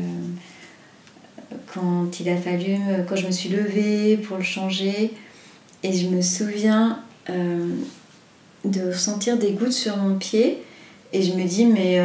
quand 1.73 2.19
il 2.19 2.29
a 2.29 2.37
fallu, 2.37 2.77
quand 3.09 3.17
je 3.17 3.27
me 3.27 3.31
suis 3.31 3.49
levée 3.49 4.17
pour 4.17 4.37
le 4.37 4.43
changer, 4.43 5.13
et 5.83 5.93
je 5.93 6.09
me 6.09 6.21
souviens 6.21 7.01
de 8.65 8.93
sentir 8.93 9.37
des 9.37 9.53
gouttes 9.53 9.73
sur 9.73 9.97
mon 9.97 10.17
pied, 10.17 10.63
et 11.13 11.23
je 11.23 11.33
me 11.33 11.45
dis, 11.45 11.67
mais 11.67 12.01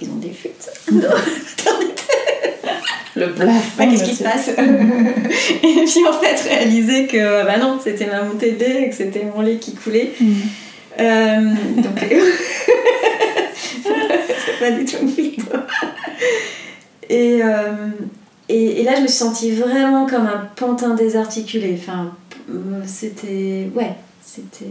ils 0.00 0.08
ont 0.08 0.16
des 0.16 0.30
fuites. 0.30 0.70
Le 3.16 3.32
plafond. 3.32 3.90
Qu'est-ce 3.90 4.04
qui 4.04 4.14
se 4.14 4.22
passe 4.22 4.48
Et 4.58 5.84
puis 5.84 6.06
en 6.06 6.12
fait, 6.12 6.48
réaliser 6.48 7.06
que 7.06 7.44
bah 7.44 7.56
non, 7.58 7.78
c'était 7.82 8.06
ma 8.06 8.22
montée 8.22 8.52
de 8.52 8.58
lait 8.60 8.82
et 8.82 8.90
que 8.90 8.94
c'était 8.94 9.24
mon 9.24 9.40
lait 9.40 9.56
qui 9.56 9.74
coulait. 9.74 10.12
Mhm. 10.20 10.34
Euh, 10.98 11.40
donc, 11.76 11.98
c'est 13.82 14.58
pas 14.58 14.70
du 14.70 14.84
tout 14.84 14.96
une 15.02 15.10
fuite. 15.10 15.40
Et, 17.08 17.42
euh, 17.42 17.88
et, 18.48 18.80
et 18.80 18.84
là, 18.84 18.96
je 18.96 19.02
me 19.02 19.06
suis 19.06 19.16
sentie 19.18 19.50
vraiment 19.52 20.06
comme 20.06 20.26
un 20.26 20.48
pantin 20.56 20.94
désarticulé. 20.94 21.78
Enfin, 21.78 22.14
c'était. 22.86 23.70
Ouais, 23.74 23.94
c'était. 24.22 24.64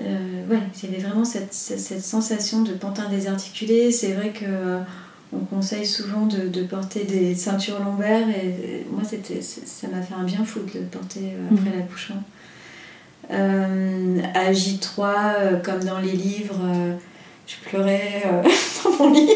euh, 0.00 0.46
ouais, 0.50 0.60
j'avais 0.80 0.98
vraiment 0.98 1.24
cette, 1.24 1.52
cette, 1.52 1.80
cette 1.80 2.04
sensation 2.04 2.62
de 2.62 2.72
pantin 2.72 3.08
désarticulé. 3.08 3.90
C'est 3.90 4.12
vrai 4.12 4.30
que 4.30 4.44
on 5.32 5.40
conseille 5.40 5.86
souvent 5.86 6.26
de, 6.26 6.48
de 6.48 6.62
porter 6.62 7.04
des 7.04 7.34
ceintures 7.34 7.80
lombaires 7.80 8.28
et, 8.28 8.48
et 8.48 8.86
moi, 8.90 9.02
c'était, 9.04 9.42
ça 9.42 9.88
m'a 9.88 10.02
fait 10.02 10.14
un 10.14 10.24
bien 10.24 10.44
fou 10.44 10.60
de 10.60 10.78
le 10.78 10.86
porter 10.86 11.20
euh, 11.20 11.54
après 11.54 11.76
l'accouchement. 11.76 12.22
Euh, 13.30 14.20
à 14.34 14.52
J3, 14.52 15.34
euh, 15.38 15.56
comme 15.58 15.84
dans 15.84 15.98
les 15.98 16.12
livres, 16.12 16.60
euh, 16.64 16.94
je 17.46 17.56
pleurais 17.68 18.22
dans 18.84 19.04
mon 19.04 19.12
lit. 19.12 19.28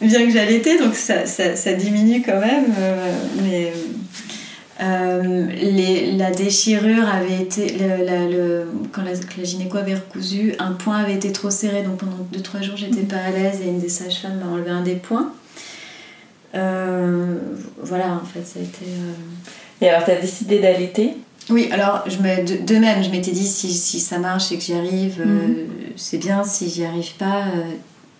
Bien 0.00 0.26
que 0.26 0.32
j'allaitais, 0.32 0.78
donc 0.78 0.94
ça, 0.94 1.26
ça, 1.26 1.56
ça 1.56 1.72
diminue 1.72 2.22
quand 2.24 2.38
même. 2.38 2.72
mais 3.42 3.72
euh, 4.80 5.46
les- 5.60 6.12
la 6.12 6.30
déchirure 6.30 7.08
avait 7.08 7.42
été. 7.42 7.76
le- 7.78 8.04
la- 8.04 8.26
le- 8.26 8.66
quand, 8.92 9.02
la, 9.02 9.12
la 9.12 9.44
gynéco 9.44 9.76
avait 9.78 9.94
recousu, 9.96 10.54
un 10.58 10.72
point 10.72 10.98
avait 10.98 11.14
été 11.14 11.32
trop 11.32 11.50
serré, 11.50 11.82
donc 11.82 11.96
pendant 11.98 12.16
2-3 12.32 12.62
jours 12.62 12.76
j'étais 12.76 13.02
pas 13.02 13.16
à 13.16 13.30
l'aise 13.30 13.60
et 13.64 13.68
une 13.68 13.80
des 13.80 13.88
sages-femmes 13.88 14.38
m'a 14.38 14.46
enlevé 14.52 14.70
un 14.70 14.82
des 14.82 14.94
points. 14.94 15.32
Euh, 16.54 17.36
voilà, 17.82 18.12
en 18.22 18.24
fait, 18.24 18.44
ça 18.46 18.58
a 18.58 18.62
été. 18.62 18.84
euh, 18.86 19.12
Et 19.84 19.88
alors, 19.90 20.04
t'as 20.04 20.16
décidé 20.16 20.58
d'allaiter? 20.60 21.14
Oui, 21.50 21.68
alors 21.72 22.04
je 22.06 22.18
me, 22.18 22.44
de, 22.44 22.64
de 22.66 22.78
même, 22.78 23.02
je 23.02 23.10
m'étais 23.10 23.30
dit 23.30 23.46
si, 23.46 23.68
si 23.72 24.00
ça 24.00 24.18
marche 24.18 24.52
et 24.52 24.56
que 24.56 24.62
j'y 24.62 24.74
arrive, 24.74 25.20
Mhm. 25.24 25.56
c'est 25.96 26.18
bien. 26.18 26.44
Si 26.44 26.68
j'y 26.68 26.84
arrive 26.84 27.14
pas, 27.18 27.44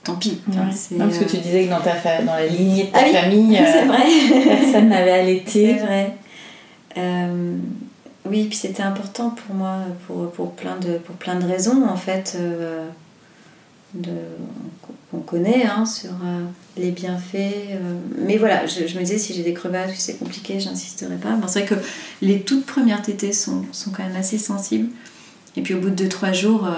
tant 0.05 0.15
pis. 0.15 0.39
Enfin, 0.49 0.61
Ouais. 0.61 0.73
c'est, 0.75 0.95
Non, 0.97 1.07
parce 1.07 1.19
que 1.19 1.25
tu 1.25 1.37
disais 1.39 1.65
que 1.65 1.71
dans, 1.71 1.81
ta 1.81 1.95
fa- 1.95 2.23
dans 2.23 2.35
la 2.35 2.47
lignée 2.47 2.85
de 2.85 2.91
ta 2.91 3.01
Ah 3.01 3.05
oui, 3.07 3.13
famille, 3.13 3.59
c'est 3.73 3.85
vrai. 3.85 4.05
personne 4.45 4.89
n'avait 4.89 5.07
c'est 5.11 5.21
allaité. 5.21 5.75
vrai. 5.75 6.15
Euh, 6.97 7.57
oui, 8.25 8.47
puis 8.47 8.57
c'était 8.57 8.83
important 8.83 9.31
pour 9.31 9.55
moi 9.55 9.79
pour, 10.07 10.31
pour, 10.31 10.53
plein 10.53 10.77
de, 10.77 10.99
pour 10.99 11.17
plein 11.17 11.39
de 11.39 11.47
raisons 11.47 11.87
en 11.87 11.97
fait. 11.97 12.37
euh, 12.37 12.89
connaît 15.27 15.65
hein, 15.65 15.85
sur 15.85 16.11
euh, 16.11 16.45
les 16.77 16.91
bienfaits. 16.91 17.79
mais 18.19 18.39
voilà, 18.39 18.67
je, 18.67 18.83
me 18.83 19.01
disais 19.01 19.19
si 19.19 19.35
j'ai 19.35 19.43
des 19.43 19.55
crevasses, 19.55 19.95
si 19.95 20.01
c'est 20.01 20.19
compliqué, 20.19 20.61
j'insisterai 20.61 21.17
pas. 21.17 21.39
C'est 21.49 21.65
vrai 21.65 21.77
que 21.77 21.83
les 22.23 22.41
toutes 22.43 22.67
premières 22.67 23.03
tétées 23.03 23.33
sont, 23.33 23.65
sont 23.73 23.91
quand 23.91 24.05
même 24.05 24.17
assez 24.17 24.39
sensibles. 24.39 24.89
Et 25.57 25.63
puis 25.63 25.75
au 25.75 25.81
bout 25.81 25.91
de 25.91 26.07
2-3 26.07 26.33
jours, 26.33 26.69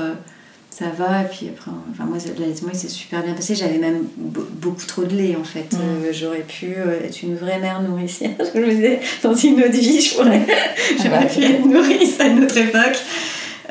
ça 0.80 0.86
va. 0.96 1.22
Et 1.22 1.26
puis 1.26 1.48
après, 1.48 1.70
enfin, 1.92 2.04
moi, 2.04 2.16
l'allaitement, 2.38 2.70
il 2.72 2.78
s'est 2.78 2.88
super 2.88 3.22
bien 3.22 3.34
passé. 3.34 3.54
J'avais 3.54 3.78
même 3.78 4.04
be- 4.18 4.48
beaucoup 4.60 4.86
trop 4.86 5.04
de 5.04 5.14
lait 5.14 5.36
en 5.36 5.44
fait. 5.44 5.72
Mm. 5.72 5.78
Euh, 5.80 6.12
J'aurais 6.12 6.40
pu 6.42 6.74
euh, 6.76 7.04
être 7.04 7.22
une 7.22 7.36
vraie 7.36 7.58
mère 7.58 7.82
nourricière. 7.82 8.30
Je 8.54 8.58
me 8.60 8.70
disais, 8.70 9.00
dans 9.22 9.34
une 9.34 9.58
autre 9.60 9.70
vie, 9.78 10.00
je 10.00 10.14
pourrais. 10.16 10.40
J'aurais 11.02 11.28
pu 11.28 11.42
être 11.44 11.66
nourrice 11.66 12.18
à 12.20 12.26
une 12.26 12.44
autre 12.44 12.56
époque. 12.56 12.98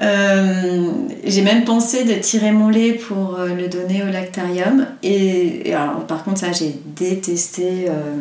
Euh, 0.01 0.91
j'ai 1.25 1.41
même 1.41 1.65
pensé 1.65 2.05
de 2.05 2.13
tirer 2.13 2.51
mon 2.53 2.69
lait 2.69 2.93
pour 2.93 3.37
le 3.39 3.67
donner 3.67 4.01
au 4.03 4.07
lactarium. 4.07 4.87
Et, 5.03 5.67
et 5.69 5.73
alors, 5.73 6.07
par 6.07 6.23
contre, 6.23 6.39
ça, 6.39 6.53
j'ai 6.53 6.73
détesté 6.95 7.89
euh, 7.89 8.15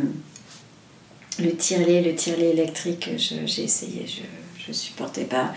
le 1.40 1.52
tire-lait, 1.52 2.02
le 2.02 2.14
tire-lait 2.16 2.50
électrique. 2.50 3.10
J'ai 3.16 3.62
essayé, 3.62 4.04
je, 4.06 4.22
je 4.66 4.72
supportais 4.72 5.24
pas. 5.24 5.52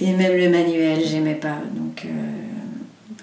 Et 0.00 0.12
même 0.12 0.36
le 0.36 0.48
manuel, 0.48 1.00
j'aimais 1.04 1.34
pas. 1.34 1.58
Donc, 1.74 2.04
euh, 2.04 2.08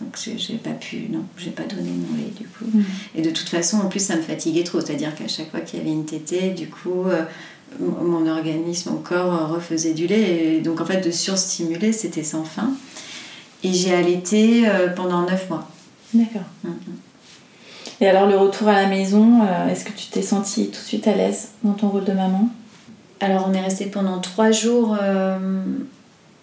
Donc 0.02 0.18
j'ai 0.18 0.56
pas 0.56 0.72
pu, 0.72 1.08
non, 1.10 1.24
j'ai 1.38 1.52
pas 1.52 1.64
donné 1.64 1.90
mon 1.90 2.18
lait 2.18 2.32
du 2.38 2.48
coup. 2.48 2.66
Mm. 2.74 2.84
Et 3.16 3.22
de 3.22 3.30
toute 3.30 3.50
façon, 3.50 3.78
en 3.78 3.88
plus, 3.88 4.00
ça 4.00 4.16
me 4.16 4.22
fatiguait 4.22 4.64
trop. 4.64 4.82
C'est-à-dire 4.82 5.14
qu'à 5.16 5.28
chaque 5.28 5.52
fois 5.52 5.62
qu'il 5.62 5.80
y 5.80 5.82
avait 5.82 5.92
une 5.92 6.06
tétée, 6.06 6.50
du 6.50 6.68
coup, 6.68 7.06
euh, 7.06 7.24
mon 7.80 8.28
organisme, 8.28 8.92
mon 8.92 8.98
corps 8.98 9.50
refaisait 9.50 9.94
du 9.94 10.08
lait. 10.08 10.56
Et 10.56 10.62
donc 10.62 10.82
en 10.82 10.86
fait, 10.86 11.02
de 11.02 11.12
surstimuler, 11.12 11.92
c'était 11.92 12.24
sans 12.24 12.44
fin. 12.44 12.72
Et 13.64 13.74
j'ai 13.74 13.94
allaité 13.94 14.68
euh, 14.68 14.90
pendant 14.90 15.22
9 15.22 15.50
mois. 15.50 15.68
D'accord. 16.14 16.42
Mhm. 16.64 16.74
Et 18.02 18.08
alors 18.08 18.28
le 18.28 18.36
retour 18.36 18.68
à 18.68 18.74
la 18.74 18.88
maison, 18.88 19.44
euh, 19.44 19.68
est-ce 19.68 19.86
que 19.86 19.92
tu 19.92 20.08
t'es 20.08 20.24
sentie 20.24 20.68
tout 20.70 20.82
de 20.82 20.86
suite 20.86 21.08
à 21.08 21.14
l'aise 21.14 21.50
dans 21.64 21.74
ton 21.74 21.90
rôle 21.90 22.04
de 22.04 22.14
maman? 22.14 22.50
Alors 23.20 23.48
on 23.48 23.54
est 23.54 23.62
resté 23.62 23.86
pendant 23.86 24.20
3 24.20 24.50
jours 24.50 24.98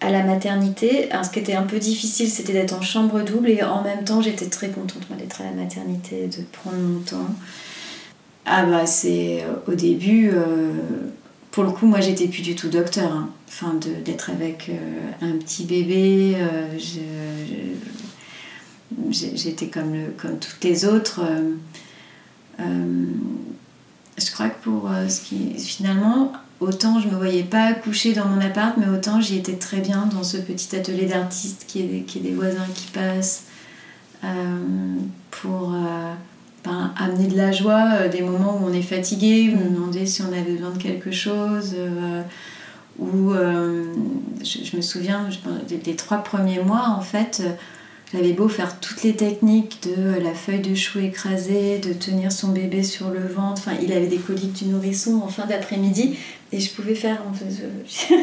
à 0.01 0.11
la 0.11 0.23
maternité. 0.23 1.11
Alors 1.11 1.25
ce 1.25 1.29
qui 1.31 1.39
était 1.39 1.55
un 1.55 1.63
peu 1.63 1.79
difficile, 1.79 2.29
c'était 2.29 2.53
d'être 2.53 2.73
en 2.73 2.81
chambre 2.81 3.21
double 3.21 3.49
et 3.49 3.63
en 3.63 3.83
même 3.83 4.03
temps, 4.03 4.21
j'étais 4.21 4.47
très 4.47 4.69
contente 4.69 5.03
d'être 5.17 5.41
à 5.41 5.45
la 5.45 5.51
maternité, 5.51 6.27
de 6.27 6.43
prendre 6.51 6.77
mon 6.77 6.99
temps. 7.01 7.29
Ah 8.45 8.65
bah 8.65 8.85
c'est 8.87 9.43
euh, 9.43 9.71
au 9.71 9.75
début, 9.75 10.31
euh, 10.33 10.71
pour 11.51 11.63
le 11.63 11.71
coup, 11.71 11.85
moi 11.85 11.99
j'étais 12.01 12.27
plus 12.27 12.41
du 12.41 12.55
tout 12.55 12.69
docteur. 12.69 13.11
hein. 13.11 13.29
Enfin, 13.47 13.75
d'être 14.05 14.29
avec 14.29 14.69
euh, 14.69 14.73
un 15.21 15.37
petit 15.37 15.65
bébé, 15.65 16.35
j'étais 19.09 19.67
comme, 19.67 19.93
le, 19.93 20.11
comme 20.17 20.37
toutes 20.39 20.63
les 20.63 20.85
autres. 20.85 21.21
je 22.59 24.31
crois 24.31 24.49
que 24.49 24.63
pour 24.63 24.89
ce 25.09 25.21
qui 25.21 25.53
finalement, 25.57 26.31
autant 26.59 26.99
je 26.99 27.07
me 27.07 27.15
voyais 27.15 27.43
pas 27.43 27.63
accoucher 27.65 28.13
dans 28.13 28.25
mon 28.25 28.41
appart, 28.41 28.75
mais 28.77 28.87
autant 28.87 29.21
j'y 29.21 29.37
étais 29.37 29.55
très 29.55 29.79
bien 29.81 30.07
dans 30.13 30.23
ce 30.23 30.37
petit 30.37 30.75
atelier 30.75 31.05
d'artiste 31.05 31.65
qui 31.67 31.81
est, 31.81 31.87
des- 31.87 32.01
qui 32.01 32.19
est 32.19 32.21
des 32.21 32.33
voisins 32.33 32.67
qui 32.75 32.87
passent 32.91 33.43
euh, 34.23 34.57
pour 35.31 35.73
euh, 35.73 36.13
ben, 36.65 36.91
amener 36.99 37.27
de 37.27 37.37
la 37.37 37.51
joie, 37.53 37.87
euh, 37.93 38.09
des 38.09 38.21
moments 38.21 38.57
où 38.61 38.67
on 38.69 38.73
est 38.73 38.81
fatigué, 38.81 39.53
vous 39.55 39.63
nous 39.63 39.75
demandez 39.75 40.05
si 40.05 40.21
on 40.21 40.27
avait 40.33 40.51
besoin 40.53 40.71
de 40.71 40.77
quelque 40.81 41.11
chose. 41.11 41.75
ou 42.99 43.31
je, 43.33 44.65
je 44.65 44.75
me 44.75 44.81
souviens, 44.81 45.29
je 45.29 45.37
pense, 45.37 45.65
des, 45.67 45.77
des 45.77 45.95
trois 45.95 46.17
premiers 46.17 46.59
mois, 46.61 46.89
en 46.97 47.01
fait, 47.01 47.41
j'avais 48.11 48.33
beau 48.33 48.47
faire 48.47 48.79
toutes 48.79 49.03
les 49.03 49.15
techniques 49.15 49.83
de 49.83 50.19
la 50.19 50.33
feuille 50.33 50.61
de 50.61 50.73
chou 50.73 50.99
écrasée, 50.99 51.77
de 51.77 51.93
tenir 51.93 52.31
son 52.31 52.49
bébé 52.49 52.83
sur 52.83 53.09
le 53.09 53.19
ventre. 53.19 53.61
Enfin, 53.65 53.77
il 53.81 53.91
avait 53.93 54.07
des 54.07 54.17
coliques 54.17 54.63
du 54.63 54.65
nourrisson 54.65 55.21
en 55.23 55.27
fin 55.27 55.45
d'après-midi 55.45 56.17
et 56.51 56.59
je 56.59 56.71
pouvais 56.71 56.95
faire. 56.95 57.21
En 57.29 57.33
fait, 57.33 57.45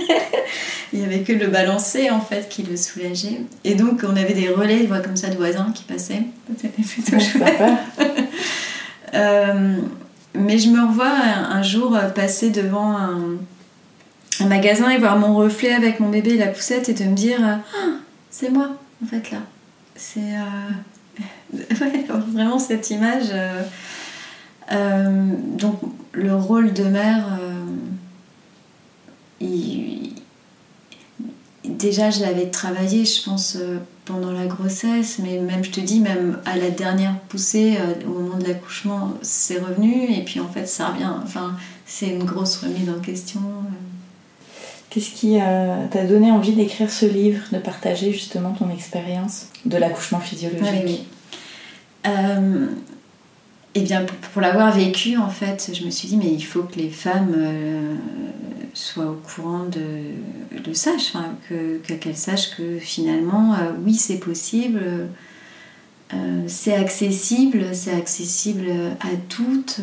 il 0.93 0.99
n'y 0.99 1.05
avait 1.05 1.21
que 1.21 1.33
le 1.33 1.47
balancer 1.47 2.11
en 2.11 2.21
fait 2.21 2.49
qui 2.49 2.65
le 2.65 2.77
soulageait. 2.77 3.43
Et 3.63 3.77
donc, 3.77 4.03
on 4.03 4.17
avait 4.17 4.35
des 4.35 4.49
relais, 4.49 4.81
je 4.81 4.87
vois 4.87 5.01
comme 5.01 5.17
ça, 5.17 5.29
de 5.29 5.37
voisins 5.37 5.71
qui 5.73 5.85
passaient. 5.85 6.23
C'était 6.57 6.83
plutôt 6.83 7.19
chouette. 7.19 7.63
Euh, 9.15 9.77
mais 10.35 10.59
je 10.59 10.69
me 10.69 10.85
revois 10.85 11.07
un, 11.07 11.51
un 11.53 11.63
jour 11.63 11.97
passer 12.15 12.51
devant 12.51 12.91
un, 12.91 13.37
un 14.41 14.47
magasin 14.47 14.91
et 14.91 14.99
voir 14.99 15.17
mon 15.17 15.37
reflet 15.37 15.73
avec 15.73 16.01
mon 16.01 16.09
bébé 16.09 16.33
et 16.33 16.37
la 16.37 16.49
poussette 16.49 16.89
et 16.89 16.93
de 16.93 17.05
me 17.05 17.15
dire 17.15 17.39
Ah, 17.41 17.61
c'est 18.31 18.51
moi 18.51 18.71
en 19.03 19.07
fait 19.07 19.31
là. 19.31 19.39
C'est 19.97 20.37
euh, 20.37 21.59
vraiment 22.33 22.59
cette 22.59 22.91
image. 22.91 23.29
euh, 23.33 23.63
euh, 24.73 25.31
donc 25.59 25.81
le 26.13 26.35
rôle 26.35 26.73
de 26.73 26.85
mère, 26.85 27.27
il- 29.41 30.13
déjà 31.65 32.11
je 32.11 32.21
l'avais 32.21 32.51
travaillé, 32.51 33.05
je 33.05 33.23
pense, 33.25 33.59
pendant 34.05 34.33
la 34.33 34.47
grossesse, 34.47 35.19
mais 35.23 35.39
même 35.39 35.63
je 35.65 35.71
te 35.71 35.81
dis, 35.81 36.01
même 36.01 36.39
à 36.45 36.57
la 36.57 36.71
dernière 36.71 37.19
poussée, 37.29 37.77
au 38.07 38.11
moment 38.11 38.39
de 38.39 38.45
l'accouchement, 38.47 39.13
c'est 39.23 39.59
revenu 39.59 40.11
et 40.13 40.25
puis 40.25 40.41
en 40.41 40.49
fait 40.49 40.67
ça 40.67 40.89
revient. 40.89 41.11
Enfin, 41.23 41.57
c'est 41.87 42.09
une 42.09 42.25
grosse 42.25 42.57
remise 42.57 42.89
en 42.91 43.01
question. 43.01 43.41
Qu'est-ce 44.97 45.11
qui 45.11 45.39
euh, 45.39 45.87
t'a 45.91 46.05
donné 46.07 46.33
envie 46.33 46.53
d'écrire 46.53 46.91
ce 46.91 47.05
livre, 47.05 47.43
de 47.53 47.59
partager 47.59 48.13
justement 48.15 48.53
ton 48.53 48.71
expérience 48.71 49.49
de 49.67 49.77
l'accouchement 49.77 50.21
physiologique? 50.21 51.07
Euh, 52.07 52.67
eh 53.75 53.81
bien, 53.83 54.07
pour, 54.33 54.41
l'avoir 54.41 54.75
vécu, 54.75 55.19
en 55.19 55.29
fait, 55.29 55.71
je 55.79 55.85
me 55.85 55.91
suis 55.91 56.09
dit, 56.09 56.17
mais 56.17 56.33
il 56.33 56.41
faut 56.41 56.63
que 56.63 56.77
les 56.79 56.89
femmes 56.89 57.35
euh, 57.37 57.95
soient 58.73 59.11
au 59.11 59.21
courant 59.35 59.65
de, 59.67 60.15
que, 61.47 61.77
que- 61.87 61.93
qu'elles 61.93 62.17
sachent 62.17 62.57
que 62.57 62.79
finalement, 62.79 63.55
oui, 63.85 63.93
c'est 63.93 64.17
possible, 64.17 64.81
c'est 66.47 66.75
accessible, 66.75 67.67
c'est 67.75 67.93
accessible 67.93 68.71
à 69.03 69.15
toutes. 69.29 69.79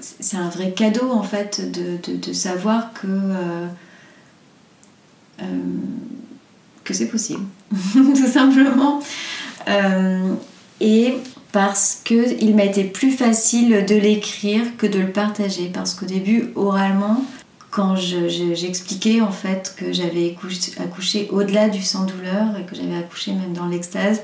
C'est 0.00 0.36
un 0.36 0.48
vrai 0.48 0.72
cadeau, 0.72 1.10
en 1.10 1.22
fait, 1.22 1.60
de, 1.72 2.32
savoir 2.32 2.92
que. 2.92 3.06
euh, 3.06 3.66
euh, 5.42 5.44
que 6.84 6.92
c'est 6.92 7.08
possible, 7.08 7.42
tout 7.92 8.26
simplement. 8.26 9.00
Euh, 9.68 10.34
et 10.80 11.14
parce 11.50 12.02
que 12.04 12.40
il 12.42 12.54
m'a 12.54 12.64
été 12.64 12.84
plus 12.84 13.10
facile 13.10 13.86
de 13.86 13.94
l'écrire 13.94 14.76
que 14.76 14.86
de 14.86 14.98
le 14.98 15.10
partager. 15.10 15.70
Parce 15.72 15.94
qu'au 15.94 16.04
début, 16.06 16.50
oralement, 16.56 17.24
quand 17.70 17.96
je- 17.96 18.28
je- 18.28 18.54
j'expliquais 18.54 19.20
en 19.22 19.30
fait 19.32 19.74
que 19.78 19.92
j'avais 19.92 20.36
accouché, 20.78 21.28
au-delà 21.30 21.68
du 21.70 21.82
sans-douleur 21.82 22.56
et 22.60 22.64
que 22.66 22.76
j'avais 22.76 22.96
accouché 22.98 23.32
même 23.32 23.54
dans 23.54 23.66
l'extase, 23.66 24.20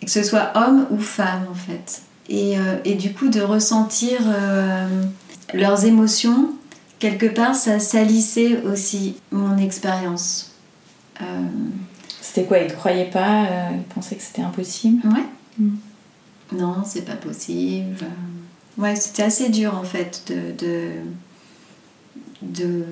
que 0.00 0.10
ce 0.10 0.22
soit 0.22 0.52
homme 0.56 0.86
ou 0.90 0.98
femme 0.98 1.44
en 1.50 1.54
fait. 1.54 2.02
Et, 2.28 2.58
euh, 2.58 2.76
et 2.84 2.94
du 2.94 3.12
coup, 3.12 3.28
de 3.28 3.40
ressentir 3.40 4.20
euh, 4.26 4.86
leurs 5.54 5.84
émotions, 5.84 6.50
quelque 6.98 7.26
part, 7.26 7.54
ça 7.54 7.78
salissait 7.78 8.62
aussi 8.62 9.16
mon 9.30 9.58
expérience. 9.58 10.52
Euh, 11.20 11.24
C'était 12.20 12.44
quoi 12.44 12.58
Ils 12.58 12.68
ne 12.68 12.72
croyaient 12.74 13.10
pas 13.10 13.44
euh, 13.44 13.68
Ils 13.74 13.94
pensaient 13.94 14.16
que 14.16 14.22
c'était 14.22 14.42
impossible? 14.42 15.06
Ouais. 15.08 15.24
Mm. 15.58 15.76
Non, 16.56 16.76
c'est 16.84 17.04
pas 17.04 17.16
possible. 17.16 17.96
Euh, 18.02 18.06
Ouais, 18.78 18.96
c'était 18.96 19.24
assez 19.24 19.50
dur 19.50 19.74
en 19.76 19.82
fait 19.84 20.22
de. 20.28 20.66
de, 20.66 20.88
de- 22.40 22.84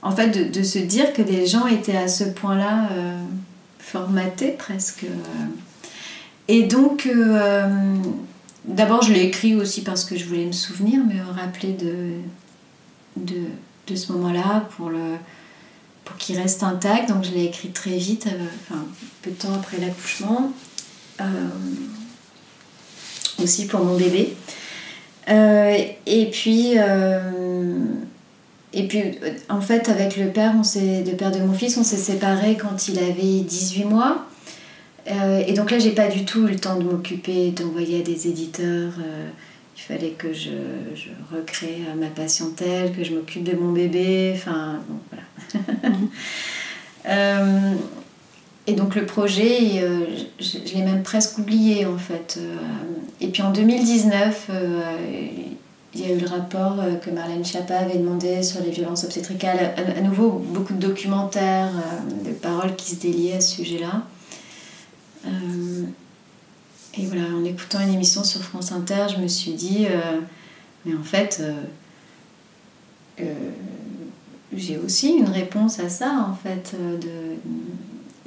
en 0.00 0.10
fait, 0.12 0.28
de, 0.30 0.44
de 0.50 0.62
se 0.62 0.78
dire 0.78 1.12
que 1.12 1.20
les 1.20 1.46
gens 1.46 1.66
étaient 1.66 1.96
à 1.98 2.08
ce 2.08 2.24
point-là 2.24 2.88
formatés 3.78 4.52
presque. 4.52 5.04
Et 6.48 6.62
donc, 6.62 7.06
d'abord, 8.64 9.02
je 9.02 9.12
l'ai 9.12 9.22
écrit 9.22 9.54
aussi 9.54 9.82
parce 9.82 10.04
que 10.04 10.16
je 10.16 10.24
voulais 10.24 10.44
me 10.44 10.52
souvenir, 10.52 11.00
me 11.04 11.22
rappeler 11.32 11.76
de, 13.16 13.94
ce 13.94 14.12
moment-là 14.12 14.68
pour 14.76 14.90
qu'il 16.18 16.38
reste 16.38 16.62
intact. 16.62 17.08
Donc, 17.08 17.24
je 17.24 17.30
l'ai 17.30 17.44
écrit 17.44 17.70
très 17.70 17.96
vite, 17.96 18.26
euh, 18.26 18.74
peu 19.22 19.30
de 19.30 19.36
temps 19.36 19.54
après 19.54 19.78
l'accouchement. 19.78 20.52
Euh, 21.20 21.24
aussi 23.42 23.66
pour 23.66 23.84
mon 23.84 23.96
bébé. 23.96 24.34
Euh, 25.28 25.76
et 26.06 26.26
puis, 26.30 26.72
et 28.72 28.88
puis 28.88 29.18
en 29.48 29.60
fait, 29.60 29.88
avec 29.88 30.16
le 30.16 30.28
père, 30.28 30.54
on 30.56 30.62
le 30.62 31.12
père 31.14 31.30
de 31.30 31.38
mon 31.38 31.52
fils, 31.52 31.76
on 31.76 31.84
s'est 31.84 31.96
séparés 31.96 32.56
quand 32.56 32.88
il 32.88 32.98
avait 32.98 33.40
18 33.40 33.84
mois. 33.84 34.26
Euh, 35.10 35.42
et 35.46 35.52
donc 35.54 35.70
là, 35.70 35.78
j'ai 35.78 35.92
pas 35.92 36.08
du 36.08 36.24
tout 36.24 36.46
eu 36.46 36.50
le 36.50 36.58
temps 36.58 36.76
de 36.76 36.84
m'occuper, 36.84 37.50
d'envoyer 37.52 38.00
à 38.00 38.02
des 38.02 38.28
éditeurs. 38.28 38.92
euh, 39.00 39.28
il 39.78 39.82
fallait 39.82 40.10
que 40.10 40.32
je, 40.32 40.50
je 40.94 41.08
recrée 41.34 41.78
euh, 41.88 41.94
ma 41.94 42.08
patientèle, 42.08 42.92
que 42.92 43.04
je 43.04 43.14
m'occupe 43.14 43.44
de 43.44 43.56
mon 43.56 43.70
bébé. 43.72 44.32
Enfin, 44.34 44.80
bon, 44.88 44.98
voilà. 45.10 45.96
Euh, 47.06 47.72
et 48.66 48.74
donc 48.74 48.94
le 48.94 49.06
projet, 49.06 49.80
je, 50.40 50.58
je 50.66 50.74
l'ai 50.74 50.82
même 50.82 51.02
presque 51.02 51.38
oublié 51.38 51.86
en 51.86 51.96
fait. 51.96 52.38
Et 53.22 53.28
puis 53.28 53.40
en 53.40 53.50
2019, 53.50 54.48
euh, 54.50 54.82
il 55.94 56.00
y 56.00 56.04
a 56.04 56.14
eu 56.14 56.18
le 56.18 56.26
rapport 56.26 56.76
que 57.00 57.08
Marlène 57.08 57.46
Schiappa 57.46 57.78
avait 57.78 57.96
demandé 57.96 58.42
sur 58.42 58.60
les 58.62 58.70
violences 58.70 59.04
obstétricales. 59.04 59.72
À, 59.76 59.98
à 59.98 60.00
nouveau, 60.02 60.32
beaucoup 60.52 60.74
de 60.74 60.80
documentaires, 60.86 61.72
de 62.26 62.32
paroles 62.32 62.76
qui 62.76 62.90
se 62.90 63.00
déliaient 63.00 63.36
à 63.36 63.40
ce 63.40 63.56
sujet-là. 63.56 64.02
Euh, 65.28 65.84
et 66.96 67.06
voilà, 67.06 67.24
en 67.34 67.44
écoutant 67.44 67.80
une 67.80 67.92
émission 67.92 68.24
sur 68.24 68.42
France 68.42 68.72
Inter, 68.72 69.06
je 69.14 69.22
me 69.22 69.28
suis 69.28 69.52
dit, 69.52 69.86
euh, 69.88 70.20
mais 70.84 70.94
en 70.94 71.02
fait, 71.02 71.42
euh, 73.20 73.24
j'ai 74.54 74.78
aussi 74.78 75.10
une 75.10 75.28
réponse 75.28 75.78
à 75.80 75.88
ça 75.88 76.26
en 76.30 76.34
fait. 76.34 76.74
de, 76.74 77.36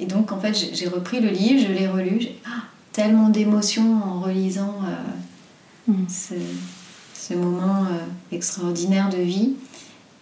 et 0.00 0.06
donc, 0.06 0.32
en 0.32 0.40
fait, 0.40 0.54
j'ai 0.72 0.88
repris 0.88 1.20
le 1.20 1.28
livre, 1.28 1.64
je 1.68 1.72
l'ai 1.72 1.86
relu. 1.86 2.18
J'ai 2.20 2.40
ah, 2.44 2.64
tellement 2.92 3.28
d'émotions 3.28 4.02
en 4.02 4.20
relisant 4.20 4.80
Mm. 5.88 6.08
ce, 6.08 6.34
ce 7.14 7.34
moment 7.34 7.86
extraordinaire 8.30 9.10
de 9.10 9.16
vie. 9.16 9.54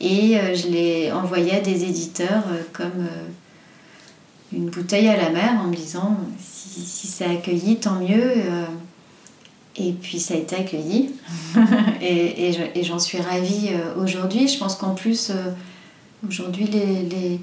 Et 0.00 0.38
je 0.54 0.68
l'ai 0.68 1.12
envoyé 1.12 1.52
à 1.52 1.60
des 1.60 1.84
éditeurs 1.84 2.44
comme, 2.72 3.06
une 4.52 4.70
bouteille 4.70 5.08
à 5.08 5.16
la 5.16 5.30
mer 5.30 5.60
en 5.60 5.68
me 5.68 5.74
disant 5.74 6.16
si, 6.38 6.80
si 6.80 7.06
c'est 7.06 7.26
accueilli, 7.26 7.76
tant 7.76 8.00
mieux. 8.00 8.32
et 9.76 9.92
puis 9.92 10.18
ça 10.18 10.34
a 10.34 10.36
été 10.36 10.56
accueilli. 10.56 11.14
et, 12.00 12.50
et 12.74 12.82
j'en 12.82 12.98
suis 12.98 13.20
ravie 13.20 13.70
aujourd'hui. 13.96 14.48
Je 14.48 14.58
pense 14.58 14.76
qu'en 14.76 14.94
plus, 14.94 15.32
aujourd'hui, 16.26 16.66
les, 16.66 17.02
les, 17.02 17.40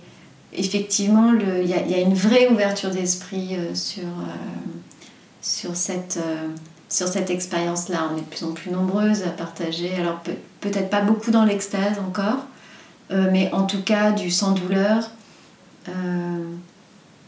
effectivement, 0.54 1.34
il 1.34 1.66
y, 1.66 1.92
y, 1.92 1.96
a 1.96 2.00
une 2.00 2.14
vraie 2.14 2.50
ouverture 2.50 2.90
d'esprit 2.90 3.56
sur, 3.74 4.04
sur 5.42 5.76
cette 5.76 6.20
sur 6.90 7.08
cette 7.08 7.30
expérience-là. 7.30 8.10
On 8.12 8.18
est 8.18 8.22
de 8.22 8.26
plus 8.26 8.44
en 8.44 8.52
plus 8.52 8.72
nombreuses 8.72 9.24
à 9.24 9.30
partager. 9.30 9.94
Alors 9.96 10.20
peut-être 10.62 10.90
pas 10.90 11.02
beaucoup 11.02 11.32
dans 11.32 11.44
l'extase 11.44 12.00
encore, 12.00 12.46
euh, 13.12 13.30
mais 13.32 13.52
en 13.54 13.66
tout 13.66 13.82
cas 13.82 14.12
du 14.12 14.32
sans 14.32 14.52
douleur. 14.52 15.10
Euh, 15.90 16.44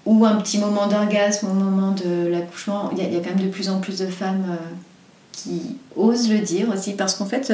ou 0.05 0.25
un 0.25 0.35
petit 0.35 0.57
moment 0.57 0.87
d'orgasme 0.87 1.47
au 1.47 1.53
moment 1.53 1.91
de 1.91 2.27
l'accouchement. 2.27 2.89
Il 2.91 2.97
y, 2.97 3.15
a 3.15 3.19
quand 3.19 3.35
même 3.35 3.45
de 3.45 3.51
plus 3.51 3.69
en 3.69 3.79
plus 3.79 3.99
de 3.99 4.07
femmes 4.07 4.45
euh, 4.49 4.55
qui 5.31 5.77
osent 5.95 6.29
le 6.29 6.39
dire 6.39 6.69
aussi, 6.69 6.93
parce 6.93 7.15
qu'en 7.15 7.25
fait, 7.25 7.53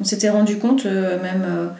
on 0.00 0.04
s'était 0.04 0.30
rendu 0.30 0.58
compte, 0.58 0.84
même 0.84 1.70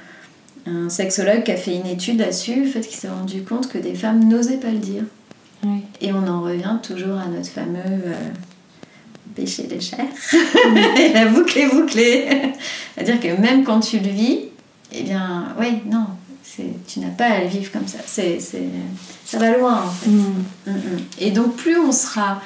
un 0.67 0.89
sexologue 0.89 1.43
qui 1.43 1.53
a 1.53 1.57
fait 1.57 1.75
une 1.75 1.87
étude 1.87 2.19
là-dessus, 2.21 2.67
fait, 2.67 2.83
qui 2.83 2.97
s'est 2.97 3.09
rendu 3.09 3.43
compte 3.43 3.69
que 3.69 3.79
des 3.79 3.95
femmes 3.95 4.29
n'osaient 4.29 4.59
pas 4.59 4.71
le 4.71 4.79
dire. 4.79 5.03
Et 6.01 6.13
on 6.13 6.27
en 6.29 6.43
revient 6.43 6.77
toujours 6.83 7.19
à 7.19 7.27
notre 7.27 7.49
fameux 7.49 8.03
péché 9.35 9.65
de 9.65 9.81
chair. 9.81 10.07
la 11.15 11.27
boucle 11.27 11.59
est 11.59 11.69
bouclée. 11.69 12.29
C'est-à-dire 12.95 13.21
que 13.21 13.41
même 13.41 13.65
quand 13.65 13.81
tu 13.81 13.99
le 13.99 14.11
vis, 14.11 14.41
eh 14.93 15.03
bien, 15.03 15.55
oui, 15.59 15.79
non, 15.87 16.07
tu 16.87 17.01
n'as 17.01 17.09
pas 17.09 17.27
à 17.27 17.41
le 17.43 17.49
vivre 17.49 17.71
comme 17.73 17.87
ça. 17.87 17.99
C'est, 18.07 18.39
ça 18.41 19.39
va 19.39 19.57
loin, 19.57 19.83
en 19.85 19.91
fait. 19.91 20.11
Mm. 20.11 20.45
Mm, 20.67 20.71
mm. 20.73 20.99
Et 21.19 21.31
donc, 21.31 21.57
plus 21.57 21.79
on 21.79 21.93
sera 21.93 22.41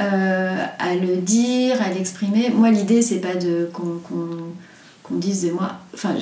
euh, 0.00 0.64
à 0.78 0.94
le 0.94 1.16
dire, 1.16 1.80
à 1.82 1.90
l'exprimer, 1.90 2.50
moi, 2.50 2.70
l'idée, 2.70 3.02
c'est 3.02 3.20
pas 3.20 3.34
de 3.34 3.70
qu'on, 3.72 5.16
dise 5.16 5.44
de 5.44 5.50
moi, 5.50 5.72
enfin, 5.92 6.14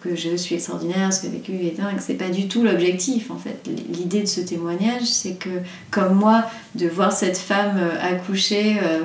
que 0.00 0.16
je 0.16 0.36
suis 0.36 0.56
extraordinaire, 0.56 1.12
ce 1.12 1.20
que 1.20 1.28
j'ai 1.28 1.32
vécu 1.34 1.52
est 1.66 1.78
dingue. 1.78 1.98
C'est 2.00 2.14
pas 2.14 2.28
du 2.28 2.48
tout 2.48 2.64
l'objectif, 2.64 3.30
en 3.30 3.38
fait. 3.38 3.68
L'idée 3.90 4.22
de 4.22 4.26
ce 4.26 4.40
témoignage, 4.40 5.04
c'est 5.04 5.34
que, 5.34 5.50
comme 5.90 6.14
moi, 6.14 6.44
de 6.74 6.88
voir 6.88 7.12
cette 7.12 7.38
femme 7.38 7.78
euh, 7.78 8.14
accoucher. 8.14 8.78
Euh, 8.82 9.04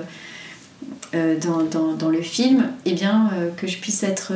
dans, 1.40 1.62
dans, 1.62 1.94
dans, 1.94 2.10
le 2.10 2.24
film, 2.24 2.72
eh 2.86 2.94
bien, 2.94 3.30
que 3.56 3.68
je 3.68 3.78
puisse 3.78 4.02
être 4.02 4.34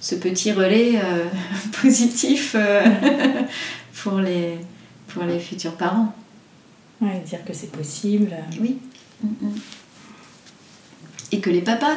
ce 0.00 0.14
petit 0.14 0.52
relais 0.52 1.00
euh, 1.02 1.24
positif 1.82 2.54
euh, 2.54 2.84
pour, 4.02 4.18
les, 4.18 4.58
pour 5.08 5.24
les 5.24 5.38
futurs 5.38 5.76
parents. 5.76 6.14
Ouais, 7.00 7.20
dire 7.26 7.44
que 7.44 7.52
c'est 7.52 7.72
possible. 7.72 8.34
Oui. 8.60 8.78
Mm, 9.22 9.28
mm. 9.28 9.54
Et 11.32 11.40
que 11.40 11.50
les 11.50 11.60
papas 11.60 11.96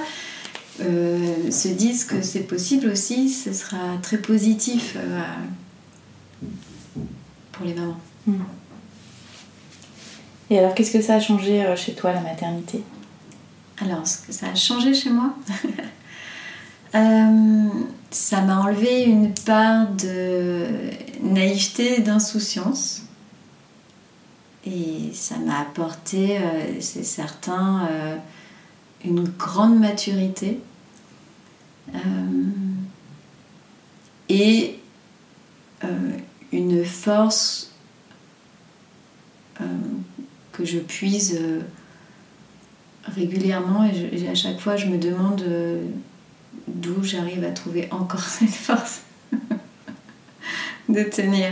euh, 0.81 1.51
se 1.51 1.67
disent 1.67 2.03
que 2.03 2.21
c'est 2.21 2.47
possible 2.47 2.87
aussi, 2.89 3.29
ce 3.29 3.53
sera 3.53 3.97
très 4.01 4.17
positif 4.17 4.97
pour 7.51 7.65
les 7.65 7.73
mamans. 7.73 7.99
Mm. 8.25 8.41
Et 10.49 10.57
alors, 10.57 10.73
qu'est-ce 10.73 10.91
que 10.91 11.01
ça 11.01 11.15
a 11.15 11.19
changé 11.19 11.63
chez 11.75 11.93
toi, 11.93 12.11
la 12.11 12.21
maternité? 12.21 12.81
Alors, 13.81 14.05
ce 14.07 14.17
que 14.25 14.33
ça 14.33 14.47
a 14.47 14.55
changé 14.55 14.93
chez 14.95 15.11
moi? 15.11 15.35
Euh, 16.95 17.69
ça 18.09 18.41
m'a 18.41 18.61
enlevé 18.61 19.03
une 19.03 19.33
part 19.33 19.87
de 19.89 20.65
naïveté 21.21 21.99
d'insouciance. 22.01 23.03
Et 24.65 25.11
ça 25.13 25.37
m'a 25.37 25.59
apporté, 25.59 26.37
euh, 26.37 26.81
c'est 26.81 27.03
certain, 27.03 27.87
euh, 27.89 28.17
une 29.05 29.23
grande 29.23 29.79
maturité. 29.79 30.59
et 34.31 34.79
une 36.51 36.85
force 36.85 37.71
que 40.51 40.65
je 40.65 40.77
puise 40.77 41.39
régulièrement. 43.05 43.85
Et, 43.85 44.21
et, 44.21 44.29
à 44.29 44.35
chaque 44.35 44.59
fois, 44.59 44.75
je 44.75 44.85
me 44.85 44.99
demande 44.99 45.43
d'où 46.75 47.03
j'arrive 47.03 47.43
à 47.43 47.51
trouver 47.51 47.87
encore 47.91 48.23
cette 48.27 48.49
force 48.49 49.01
de 50.89 51.03
tenir, 51.03 51.51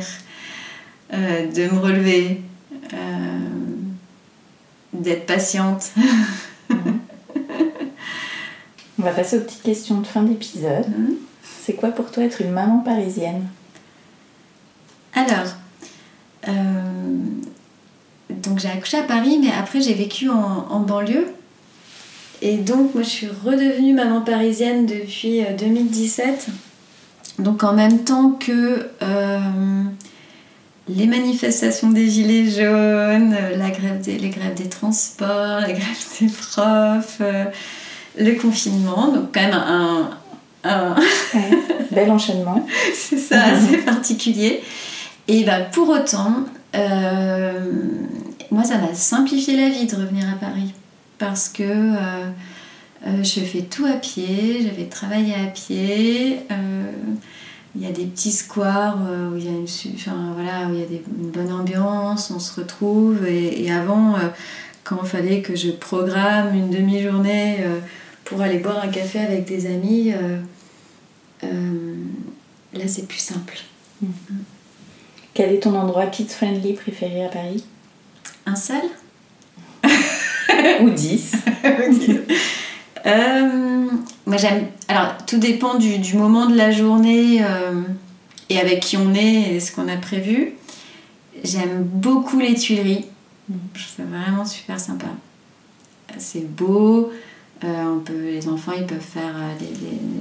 euh, 1.14 1.52
de 1.52 1.74
me 1.74 1.80
relever, 1.80 2.42
euh, 2.94 3.40
d'être 4.94 5.26
patiente. 5.26 5.92
On 9.00 9.04
va 9.04 9.12
passer 9.12 9.38
aux 9.38 9.42
petites 9.42 9.62
questions 9.62 10.02
de 10.02 10.08
fin 10.08 10.24
d'épisode. 10.24 10.88
Mhm. 10.88 11.16
C'est 11.44 11.74
quoi 11.74 11.92
pour 11.92 12.10
toi 12.12 12.24
être 12.24 12.42
une 12.42 12.52
maman 12.52 12.80
parisienne? 12.80 13.46
Alors, 15.14 15.54
euh, 16.48 16.52
donc 18.30 18.58
j'ai 18.60 18.70
accouché 18.70 18.98
à 18.98 19.04
Paris, 19.04 19.38
mais 19.40 19.52
après 19.52 19.82
j'ai 19.82 19.94
vécu 19.94 20.30
en 20.30 20.80
banlieue. 20.80 21.28
Et 22.42 22.58
donc, 22.58 22.94
moi, 22.94 23.04
je 23.04 23.10
suis 23.10 23.28
redevenue 23.28 23.94
maman 23.94 24.22
parisienne 24.22 24.86
depuis 24.86 25.42
2017. 25.58 26.48
Euh, 26.48 27.44
donc, 27.44 27.64
en 27.64 27.74
même 27.74 28.04
temps 28.04 28.32
que 28.32 28.88
euh, 29.02 29.40
les 30.88 31.08
manifestations 31.08 31.90
des 31.90 32.10
Gilets 32.10 32.50
jaunes, 32.50 33.36
la 33.58 33.70
grève 33.72 34.02
des, 34.02 34.18
les 34.20 34.30
grèves 34.30 34.54
des 34.54 34.70
transports, 34.70 35.62
la 35.62 35.72
grève 35.72 36.06
des 36.20 36.28
profs, 36.28 37.18
euh, 37.22 37.46
le 38.20 38.34
confinement. 38.34 39.12
Donc, 39.12 39.34
quand 39.34 39.42
même 39.42 39.54
un. 39.54 40.10
bel 41.92 42.12
enchaînement. 42.12 42.68
C'est 42.94 43.18
ça, 43.18 43.42
assez 43.42 43.78
particulier. 43.78 44.62
Et 45.30 45.46
bah, 45.46 45.62
pour 45.62 45.88
autant, 45.88 46.44
moi, 46.74 48.64
ça 48.66 48.78
m'a 48.78 48.94
simplifié 48.94 49.56
la 49.56 49.70
vie 49.70 49.86
de 49.86 49.96
revenir 49.96 50.26
à 50.26 50.38
Paris 50.38 50.74
parce 51.18 51.50
que 51.50 51.64
euh, 51.64 52.30
euh, 53.06 53.24
je 53.24 53.40
fais 53.42 53.62
tout 53.62 53.86
à 53.86 53.94
pied, 53.94 54.62
j'avais 54.64 54.86
travaillé 54.86 55.34
à 55.36 55.48
pied. 55.48 56.40
Euh, 56.52 56.92
il 57.76 57.84
y 57.84 57.86
a 57.86 57.92
des 57.92 58.06
petits 58.06 58.32
squares 58.32 58.98
où 58.98 59.38
il 59.38 59.46
y 59.46 59.50
a 59.50 59.52
une, 59.52 59.68
enfin, 59.94 60.34
voilà, 60.34 60.68
où 60.68 60.74
il 60.74 60.80
y 60.80 60.84
a 60.84 60.88
une 60.88 61.30
bonne 61.30 61.52
ambiance, 61.52 62.32
on 62.32 62.40
se 62.40 62.60
retrouve. 62.60 63.28
Et, 63.28 63.72
avant, 63.72 64.16
quand 64.84 64.98
il 65.04 65.08
fallait 65.08 65.42
que 65.42 65.56
je 65.56 65.70
programme 65.70 66.56
une 66.56 66.72
demi-journée 66.72 67.58
pour 68.26 68.42
aller 68.42 68.58
boire 68.58 68.84
un 68.84 68.88
café 68.88 69.20
avec 69.20 69.46
des 69.46 69.68
amis, 69.68 70.12
là 71.44 72.88
c'est 72.88 73.08
plus 73.08 73.20
simple. 73.20 73.60
Mm. 74.02 74.08
Quel 75.36 75.54
est 75.54 75.60
ton 75.60 75.76
endroit 75.76 76.08
kids-friendly 76.08 76.74
préféré 76.74 77.26
à 77.26 77.30
Paris? 77.30 77.64
Un 78.48 78.56
seul 78.56 78.82
Ou 80.82 80.90
10 80.90 81.36
euh, 83.06 83.88
Moi 84.26 84.38
j'aime. 84.38 84.68
Alors 84.88 85.18
tout 85.26 85.38
dépend 85.38 85.76
du, 85.76 86.16
moment 86.16 86.48
de 86.48 86.56
la 86.56 86.72
journée 86.72 87.44
euh, 87.44 87.82
et 88.50 88.60
avec 88.60 88.80
qui 88.80 88.98
on 88.98 89.14
est 89.14 89.56
et 89.56 89.60
ce 89.60 89.72
qu'on 89.72 89.88
a 89.88 89.98
prévu. 89.98 90.54
J'aime 91.44 91.84
beaucoup 91.84 92.40
les 92.40 92.56
Tuileries. 92.56 93.06
C'est 93.76 94.04
vraiment 94.04 94.46
super 94.46 94.80
sympa. 94.80 95.08
C'est 96.18 96.48
beau. 96.48 97.12
Euh, 97.64 97.96
on 97.96 98.00
peut, 98.00 98.14
les 98.14 98.48
enfants 98.48 98.74
ils 98.78 98.86
peuvent 98.86 99.00
faire 99.00 99.34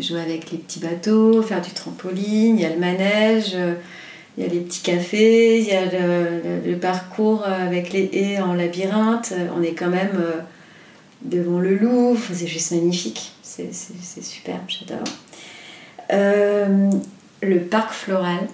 jouer 0.00 0.22
avec 0.22 0.50
les 0.50 0.58
petits 0.58 0.80
bateaux, 0.80 1.42
faire 1.42 1.60
du 1.60 1.70
trampoline, 1.70 2.56
il 2.56 2.62
y 2.62 2.64
a 2.64 2.70
le 2.70 2.78
manège 2.78 3.54
il 4.36 4.44
y 4.44 4.46
a 4.46 4.50
les 4.50 4.60
petits 4.60 4.82
cafés, 4.82 5.60
il 5.60 5.66
y 5.66 5.72
a 5.72 5.84
le, 5.86 6.76
parcours 6.78 7.44
avec 7.46 7.92
les 7.92 8.10
haies 8.12 8.40
en 8.40 8.52
labyrinthe. 8.52 9.32
On 9.56 9.62
est 9.62 9.72
quand 9.72 9.88
même 9.88 10.16
euh, 10.16 10.40
devant 11.22 11.58
le 11.58 11.74
Louvre, 11.76 12.22
c'est 12.32 12.46
juste 12.46 12.72
magnifique. 12.72 13.32
C'est 13.42 13.72
superbe, 14.22 14.64
j'adore. 14.68 15.04
Euh, 16.12 16.90
le 17.42 17.60
parc 17.60 17.92
floral, 17.92 18.46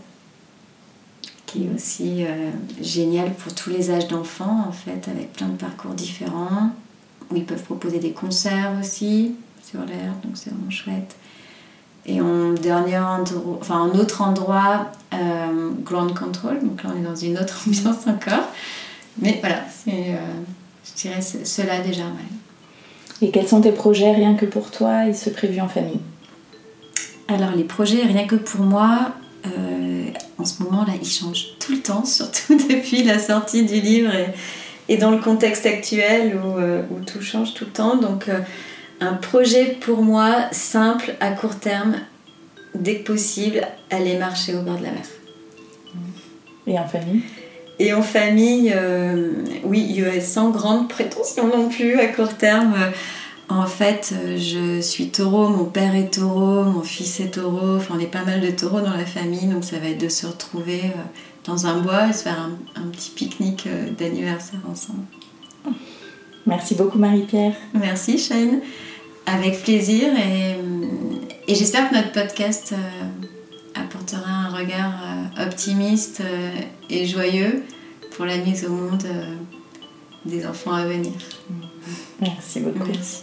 qui 1.47 1.65
est 1.65 1.75
aussi 1.75 2.25
euh, 2.25 2.51
génial 2.81 3.33
pour 3.35 3.53
tous 3.55 3.71
les 3.71 3.91
âges 3.91 4.07
d'enfants, 4.07 4.67
en 4.69 4.73
fait, 4.73 5.09
avec 5.09 5.33
plein 5.33 5.49
de 5.49 5.57
parcours 5.57 5.95
différents, 5.95 6.71
où 7.31 7.37
ils 7.37 7.45
peuvent 7.45 7.63
proposer 7.63 7.99
des 7.99 8.13
concerts 8.13 8.73
aussi 8.81 9.35
sur 9.63 9.81
l'air, 9.81 10.13
donc 10.25 10.37
c'est 10.37 10.51
vraiment 10.51 10.71
chouette. 10.71 11.17
Et 12.05 12.21
en 12.21 12.53
dernier 12.53 12.99
endroit, 12.99 13.59
enfin 13.61 13.81
en 13.81 13.91
autre 13.91 14.23
endroit, 14.23 14.91
euh, 15.15 15.71
ground 15.85 16.15
control. 16.15 16.59
Donc 16.61 16.83
là, 16.83 16.91
on 16.95 17.01
est 17.01 17.05
dans 17.05 17.15
une 17.15 17.39
autre 17.39 17.63
ambiance 17.67 18.07
encore. 18.07 18.49
Mais 19.21 19.39
voilà, 19.41 19.63
c'est, 19.71 20.15
euh, 20.15 20.17
je 20.85 21.01
dirais 21.03 21.21
cela 21.21 21.81
déjà. 21.81 22.05
Et 23.21 23.31
quels 23.31 23.47
sont 23.47 23.61
tes 23.61 23.73
projets 23.73 24.13
rien 24.13 24.35
que 24.35 24.47
pour 24.47 24.71
toi 24.71 25.07
et 25.07 25.15
ce 25.15 25.31
prévu 25.31 25.61
en 25.61 25.69
famille? 25.69 26.01
Alors 27.29 27.53
les 27.55 27.65
projets 27.65 28.03
rien 28.03 28.27
que 28.27 28.35
pour 28.35 28.63
moi, 28.63 29.13
euh, 29.47 30.07
en 30.39 30.45
ce 30.45 30.63
moment-là, 30.65 30.95
il 31.01 31.09
change 31.09 31.55
tout 31.61 31.73
le 31.73 31.81
temps, 31.81 32.05
surtout 32.07 32.57
depuis 32.57 33.05
la 33.05 33.21
sortie 33.21 33.65
du 33.65 33.81
livre 33.81 34.11
et, 34.89 34.97
dans 34.97 35.11
le 35.11 35.19
contexte 35.19 35.65
actuel 35.65 36.37
où, 36.37 37.01
tout 37.07 37.23
change 37.23 37.55
tout 37.55 37.65
le 37.65 37.71
temps. 37.71 37.97
Donc, 37.97 38.29
un 39.03 39.15
projet 39.15 39.77
pour 39.81 40.03
moi 40.03 40.47
simple, 40.53 41.15
à 41.21 41.31
court 41.31 41.57
terme, 41.57 41.97
dès 42.75 42.99
que 42.99 43.13
possible, 43.13 43.63
aller 43.91 44.17
marcher 44.17 44.55
au 44.55 44.63
bord 44.63 44.79
de 44.79 44.85
la 44.85 44.93
mer. 44.93 45.07
Et 46.67 46.79
en 46.79 46.87
famille? 46.87 47.23
Et 47.79 47.93
en 47.93 48.03
famille, 48.03 48.73
euh, 48.75 49.33
oui, 49.65 50.03
sans 50.21 50.51
grande 50.51 50.89
prétention 50.89 51.49
non 51.49 51.69
plus 51.69 51.99
à 51.99 52.07
court 52.07 52.35
terme. 52.35 52.77
En 53.49 53.67
fait, 53.67 54.15
euh, 54.15 54.39
je 54.39 54.81
suis 54.81 55.11
taureau, 55.11 55.49
mon 55.49 55.65
père 55.65 55.95
est 55.95 56.15
taureau, 56.15 56.65
mon 56.65 56.83
fils 56.83 57.21
est 57.21 57.35
taureau, 57.35 57.77
enfin 57.77 57.95
on 57.97 58.01
est 58.01 58.07
pas 58.07 58.25
mal 58.25 58.41
de 58.41 58.51
taureaux 58.51 58.81
dans 58.81 58.97
la 58.97 59.05
famille, 59.05 59.47
donc 59.47 59.65
ça 59.65 59.79
va 59.79 59.89
être 59.89 60.01
de 60.01 60.09
se 60.09 60.27
retrouver 60.27 60.81
euh, 60.85 61.03
dans 61.45 61.67
un 61.67 61.81
bois 61.81 62.09
et 62.09 62.13
se 62.13 62.23
faire 62.23 62.49
un, 62.77 62.87
petit 62.93 63.11
pique-nique 63.11 63.69
d'anniversaire 63.99 64.61
ensemble. 64.71 65.03
Merci 66.47 66.75
beaucoup 66.77 66.99
Marie-Pierre. 66.99 67.53
Merci 67.75 68.17
Shane, 68.17 68.61
avec 69.27 69.63
plaisir 69.63 70.09
et, 70.17 70.57
et 71.51 71.55
j'espère 71.55 71.91
que 71.91 71.95
notre 71.95 72.13
podcast 72.13 72.75
apportera 73.75 74.31
un 74.31 74.49
regard 74.49 74.93
euh, 75.03 75.47
optimiste 75.47 76.21
euh, 76.21 76.51
et 76.91 77.07
joyeux 77.07 77.63
pour 78.17 78.25
la 78.25 78.39
mise 78.39 78.67
au 78.67 78.71
monde 78.71 79.05
euh, 79.05 79.35
des 80.25 80.47
enfants 80.47 80.73
à 80.73 80.85
venir. 80.85 81.13
Merci 82.21 82.61
beaucoup. 82.61 82.87
Merci. 82.87 83.23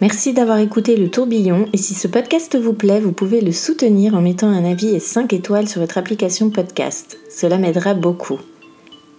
Merci 0.00 0.32
d'avoir 0.34 0.58
écouté 0.58 0.96
le 0.96 1.10
tourbillon 1.10 1.68
et 1.72 1.78
si 1.78 1.94
ce 1.94 2.06
podcast 2.06 2.56
vous 2.58 2.74
plaît, 2.74 3.00
vous 3.00 3.12
pouvez 3.12 3.40
le 3.40 3.52
soutenir 3.52 4.14
en 4.14 4.20
mettant 4.20 4.48
un 4.48 4.64
avis 4.64 4.94
et 4.94 5.00
5 5.00 5.32
étoiles 5.32 5.68
sur 5.68 5.80
votre 5.80 5.96
application 5.96 6.50
podcast. 6.50 7.16
Cela 7.30 7.56
m'aidera 7.56 7.94
beaucoup. 7.94 8.38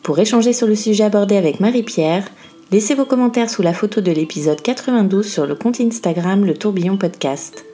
Pour 0.03 0.19
échanger 0.19 0.53
sur 0.53 0.67
le 0.67 0.75
sujet 0.75 1.03
abordé 1.03 1.35
avec 1.35 1.59
Marie-Pierre, 1.59 2.29
laissez 2.71 2.95
vos 2.95 3.05
commentaires 3.05 3.49
sous 3.49 3.61
la 3.61 3.73
photo 3.73 4.01
de 4.01 4.11
l'épisode 4.11 4.61
92 4.61 5.25
sur 5.25 5.45
le 5.45 5.55
compte 5.55 5.79
Instagram 5.79 6.45
Le 6.45 6.53
Tourbillon 6.53 6.97
Podcast. 6.97 7.65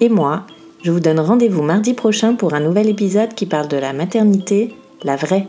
Et 0.00 0.08
moi, 0.08 0.46
je 0.82 0.90
vous 0.90 1.00
donne 1.00 1.20
rendez-vous 1.20 1.62
mardi 1.62 1.94
prochain 1.94 2.34
pour 2.34 2.54
un 2.54 2.60
nouvel 2.60 2.88
épisode 2.88 3.34
qui 3.34 3.46
parle 3.46 3.68
de 3.68 3.76
la 3.76 3.92
maternité, 3.92 4.74
la 5.02 5.16
vraie. 5.16 5.46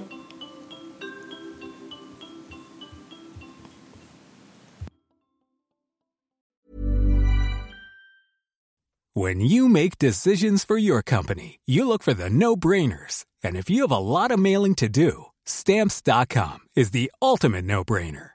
When 9.17 9.39
you 9.39 9.69
make 9.69 9.97
decisions 9.97 10.65
for 10.65 10.77
your 10.77 11.01
company, 11.01 11.59
you 11.65 11.87
look 11.87 12.03
for 12.03 12.13
the 12.13 12.29
no-brainers. 12.29 13.25
And 13.43 13.55
if 13.55 13.69
you 13.69 13.83
have 13.83 13.91
a 13.91 13.97
lot 13.97 14.29
of 14.29 14.39
mailing 14.39 14.75
to 14.75 14.89
do, 14.89 15.27
stamps.com 15.45 16.59
is 16.75 16.91
the 16.91 17.09
ultimate 17.21 17.63
no-brainer. 17.63 18.34